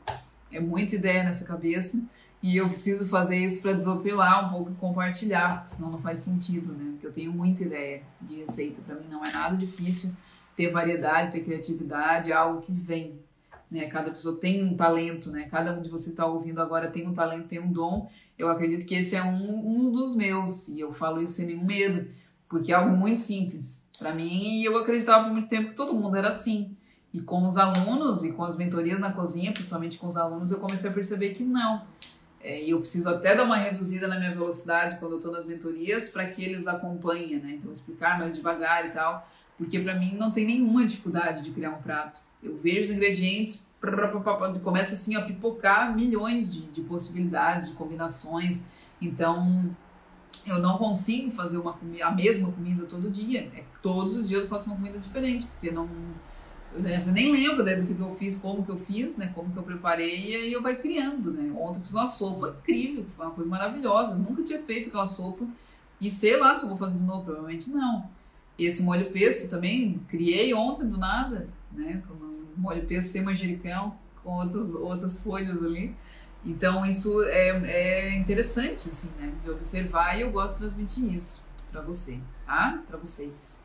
É 0.52 0.60
muita 0.60 0.94
ideia 0.94 1.24
nessa 1.24 1.44
cabeça. 1.44 2.00
E 2.44 2.58
eu 2.58 2.66
preciso 2.66 3.08
fazer 3.08 3.38
isso 3.38 3.62
para 3.62 3.72
desopilar 3.72 4.46
um 4.46 4.50
pouco 4.50 4.70
e 4.70 4.74
compartilhar, 4.74 5.64
senão 5.64 5.90
não 5.90 5.98
faz 5.98 6.18
sentido, 6.18 6.74
né? 6.74 6.90
Porque 6.90 7.06
eu 7.06 7.10
tenho 7.10 7.32
muita 7.32 7.62
ideia 7.62 8.02
de 8.20 8.34
receita. 8.34 8.82
Para 8.82 8.96
mim 8.96 9.06
não 9.10 9.24
é 9.24 9.32
nada 9.32 9.56
difícil 9.56 10.12
ter 10.54 10.70
variedade, 10.70 11.32
ter 11.32 11.40
criatividade, 11.40 12.30
é 12.30 12.34
algo 12.34 12.60
que 12.60 12.70
vem. 12.70 13.18
Né? 13.70 13.86
Cada 13.86 14.10
pessoa 14.10 14.38
tem 14.38 14.62
um 14.62 14.76
talento, 14.76 15.30
né? 15.30 15.48
Cada 15.50 15.72
um 15.72 15.80
de 15.80 15.88
vocês 15.88 16.08
está 16.08 16.26
ouvindo 16.26 16.60
agora 16.60 16.90
tem 16.90 17.08
um 17.08 17.14
talento, 17.14 17.48
tem 17.48 17.58
um 17.58 17.72
dom. 17.72 18.10
Eu 18.38 18.50
acredito 18.50 18.84
que 18.84 18.94
esse 18.94 19.16
é 19.16 19.22
um, 19.22 19.86
um 19.86 19.90
dos 19.90 20.14
meus, 20.14 20.68
e 20.68 20.78
eu 20.78 20.92
falo 20.92 21.22
isso 21.22 21.32
sem 21.32 21.46
nenhum 21.46 21.64
medo, 21.64 22.10
porque 22.46 22.72
é 22.72 22.74
algo 22.74 22.94
muito 22.94 23.20
simples 23.20 23.88
para 23.98 24.12
mim, 24.12 24.60
e 24.60 24.66
eu 24.66 24.76
acreditava 24.76 25.24
por 25.24 25.32
muito 25.32 25.48
tempo 25.48 25.70
que 25.70 25.74
todo 25.74 25.94
mundo 25.94 26.14
era 26.14 26.28
assim. 26.28 26.76
E 27.10 27.22
com 27.22 27.42
os 27.42 27.56
alunos 27.56 28.22
e 28.22 28.32
com 28.32 28.44
as 28.44 28.54
mentorias 28.54 29.00
na 29.00 29.12
cozinha, 29.12 29.50
principalmente 29.50 29.96
com 29.96 30.06
os 30.06 30.16
alunos, 30.16 30.50
eu 30.50 30.60
comecei 30.60 30.90
a 30.90 30.92
perceber 30.92 31.30
que 31.30 31.42
não 31.42 31.93
é, 32.44 32.62
e 32.62 32.70
eu 32.70 32.80
preciso 32.80 33.08
até 33.08 33.34
dar 33.34 33.44
uma 33.44 33.56
reduzida 33.56 34.06
na 34.06 34.18
minha 34.18 34.34
velocidade 34.34 34.98
quando 34.98 35.12
eu 35.12 35.16
estou 35.18 35.32
nas 35.32 35.46
mentorias 35.46 36.08
para 36.08 36.26
que 36.26 36.44
eles 36.44 36.66
acompanhem, 36.66 37.38
né? 37.38 37.54
Então, 37.58 37.72
explicar 37.72 38.18
mais 38.18 38.36
devagar 38.36 38.84
e 38.86 38.90
tal, 38.90 39.26
porque 39.56 39.80
para 39.80 39.94
mim 39.98 40.14
não 40.14 40.30
tem 40.30 40.44
nenhuma 40.44 40.84
dificuldade 40.84 41.42
de 41.42 41.50
criar 41.52 41.70
um 41.70 41.80
prato. 41.80 42.20
Eu 42.42 42.54
vejo 42.54 42.84
os 42.84 42.90
ingredientes, 42.90 43.66
começa 44.62 44.92
assim 44.92 45.16
a 45.16 45.22
pipocar 45.22 45.96
milhões 45.96 46.52
de, 46.52 46.66
de 46.66 46.82
possibilidades, 46.82 47.68
de 47.68 47.72
combinações. 47.72 48.66
Então, 49.00 49.74
eu 50.46 50.58
não 50.58 50.76
consigo 50.76 51.30
fazer 51.30 51.56
uma 51.56 51.78
a 52.02 52.10
mesma 52.10 52.52
comida 52.52 52.84
todo 52.84 53.10
dia. 53.10 53.50
É, 53.54 53.64
todos 53.80 54.14
os 54.14 54.28
dias 54.28 54.42
eu 54.42 54.48
faço 54.48 54.66
uma 54.66 54.76
comida 54.76 54.98
diferente, 54.98 55.46
porque 55.46 55.70
não 55.70 55.88
eu 56.76 57.12
nem 57.12 57.32
lembro 57.32 57.64
né, 57.64 57.76
do 57.76 57.94
que 57.94 58.00
eu 58.00 58.14
fiz, 58.16 58.36
como 58.36 58.64
que 58.64 58.70
eu 58.70 58.78
fiz, 58.78 59.16
né, 59.16 59.30
como 59.34 59.52
que 59.52 59.56
eu 59.56 59.62
preparei, 59.62 60.30
e 60.30 60.34
aí 60.34 60.52
eu 60.52 60.60
vai 60.60 60.76
criando, 60.76 61.32
né. 61.32 61.52
Ontem 61.56 61.78
eu 61.78 61.82
fiz 61.82 61.94
uma 61.94 62.06
sopa 62.06 62.56
incrível, 62.60 63.04
foi 63.16 63.26
uma 63.26 63.34
coisa 63.34 63.48
maravilhosa, 63.48 64.12
eu 64.12 64.18
nunca 64.18 64.42
tinha 64.42 64.60
feito 64.60 64.88
aquela 64.88 65.06
sopa, 65.06 65.44
e 66.00 66.10
sei 66.10 66.38
lá 66.38 66.54
se 66.54 66.64
eu 66.64 66.68
vou 66.68 66.76
fazer 66.76 66.98
de 66.98 67.04
novo, 67.04 67.24
provavelmente 67.24 67.70
não. 67.70 68.08
Esse 68.58 68.82
molho 68.82 69.10
pesto 69.10 69.48
também, 69.48 70.00
criei 70.08 70.52
ontem 70.52 70.86
do 70.86 70.98
nada, 70.98 71.48
né, 71.72 72.02
um 72.10 72.60
molho 72.60 72.84
pesto 72.86 73.10
sem 73.10 73.22
manjericão, 73.22 73.96
com 74.22 74.32
outras, 74.32 74.74
outras 74.74 75.18
folhas 75.18 75.62
ali. 75.62 75.94
Então 76.44 76.84
isso 76.84 77.22
é, 77.24 77.50
é 77.70 78.16
interessante, 78.16 78.88
assim, 78.88 79.10
né, 79.18 79.32
de 79.42 79.50
observar, 79.50 80.18
e 80.18 80.22
eu 80.22 80.30
gosto 80.30 80.54
de 80.54 80.60
transmitir 80.60 81.14
isso 81.14 81.44
para 81.70 81.80
você, 81.80 82.20
tá? 82.46 82.82
Para 82.86 82.98
vocês 82.98 83.63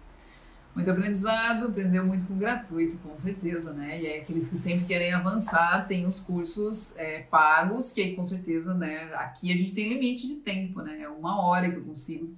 muito 0.75 0.89
aprendizado, 0.89 1.67
aprendeu 1.67 2.05
muito 2.05 2.25
com 2.25 2.37
gratuito, 2.37 2.97
com 2.97 3.15
certeza, 3.17 3.73
né? 3.73 4.01
E 4.01 4.07
é 4.07 4.19
aqueles 4.19 4.47
que 4.47 4.55
sempre 4.55 4.85
querem 4.85 5.11
avançar, 5.11 5.87
tem 5.87 6.05
os 6.05 6.19
cursos 6.19 6.97
é, 6.97 7.23
pagos, 7.23 7.91
que 7.91 8.01
aí 8.01 8.15
com 8.15 8.23
certeza, 8.23 8.73
né? 8.73 9.11
Aqui 9.15 9.51
a 9.51 9.57
gente 9.57 9.73
tem 9.73 9.89
limite 9.89 10.27
de 10.27 10.35
tempo, 10.35 10.81
né? 10.81 11.01
É 11.01 11.09
uma 11.09 11.45
hora 11.45 11.69
que 11.69 11.77
eu 11.77 11.83
consigo 11.83 12.29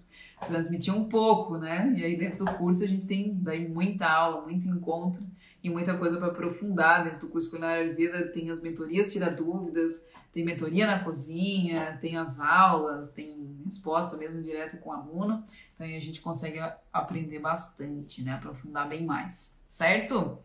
transmitir 0.48 0.96
um 0.96 1.08
pouco, 1.08 1.58
né? 1.58 1.94
E 1.96 2.04
aí 2.04 2.18
dentro 2.18 2.46
do 2.46 2.52
curso 2.54 2.84
a 2.84 2.88
gente 2.88 3.06
tem 3.06 3.38
daí 3.42 3.68
muita 3.68 4.08
aula, 4.08 4.42
muito 4.42 4.68
encontro 4.68 5.24
e 5.64 5.70
muita 5.70 5.96
coisa 5.98 6.18
para 6.18 6.28
aprofundar 6.28 7.04
dentro 7.04 7.22
do 7.22 7.28
curso 7.28 7.50
Culinária 7.50 7.88
de 7.88 7.96
Vida. 7.96 8.28
Tem 8.30 8.50
as 8.50 8.62
mentorias, 8.62 9.12
tira 9.12 9.30
dúvidas, 9.30 10.08
tem 10.34 10.46
mentoria 10.46 10.88
na 10.88 11.04
cozinha, 11.04 11.98
tem 12.00 12.18
as 12.18 12.40
aulas, 12.40 13.10
tem 13.10 13.60
resposta 13.66 14.16
mesmo 14.18 14.42
direta 14.42 14.78
com 14.78 14.90
o 14.90 14.94
aluno. 14.94 15.44
Então 15.76 15.86
aí 15.86 15.96
a 15.96 16.02
gente 16.02 16.22
consegue 16.22 16.60
aprender 16.92 17.40
bastante, 17.40 18.24
né? 18.24 18.34
Aprofundar 18.34 18.88
bem 18.88 19.06
mais, 19.06 19.62
certo? 19.68 20.40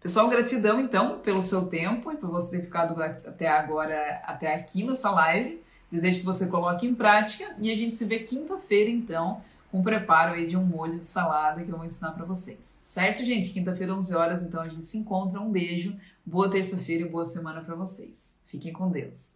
Pessoal, 0.00 0.28
gratidão 0.28 0.80
então 0.80 1.20
pelo 1.20 1.40
seu 1.40 1.66
tempo 1.66 2.12
e 2.12 2.16
por 2.16 2.30
você 2.30 2.58
ter 2.58 2.64
ficado 2.64 3.02
até 3.02 3.48
agora, 3.48 4.22
até 4.24 4.54
aqui 4.54 4.84
nessa 4.84 5.10
live. 5.10 5.62
Desejo 5.90 6.18
que 6.18 6.24
você 6.24 6.46
coloque 6.46 6.86
em 6.86 6.94
prática 6.94 7.56
e 7.60 7.70
a 7.70 7.76
gente 7.76 7.96
se 7.96 8.04
vê 8.04 8.18
quinta-feira 8.18 8.90
então 8.90 9.40
com 9.70 9.80
o 9.80 9.82
preparo 9.82 10.34
aí 10.34 10.46
de 10.46 10.56
um 10.56 10.64
molho 10.64 10.98
de 10.98 11.06
salada 11.06 11.62
que 11.62 11.70
eu 11.70 11.76
vou 11.76 11.86
ensinar 11.86 12.12
para 12.12 12.24
vocês. 12.24 12.64
Certo, 12.64 13.24
gente? 13.24 13.50
Quinta-feira, 13.50 13.94
11 13.94 14.14
horas, 14.14 14.42
então 14.42 14.60
a 14.60 14.68
gente 14.68 14.86
se 14.86 14.98
encontra. 14.98 15.40
Um 15.40 15.50
beijo, 15.50 15.96
boa 16.24 16.50
terça-feira 16.50 17.06
e 17.06 17.08
boa 17.08 17.24
semana 17.24 17.60
para 17.60 17.74
vocês. 17.74 18.35
Fiquem 18.46 18.72
com 18.72 18.90
Deus. 18.90 19.34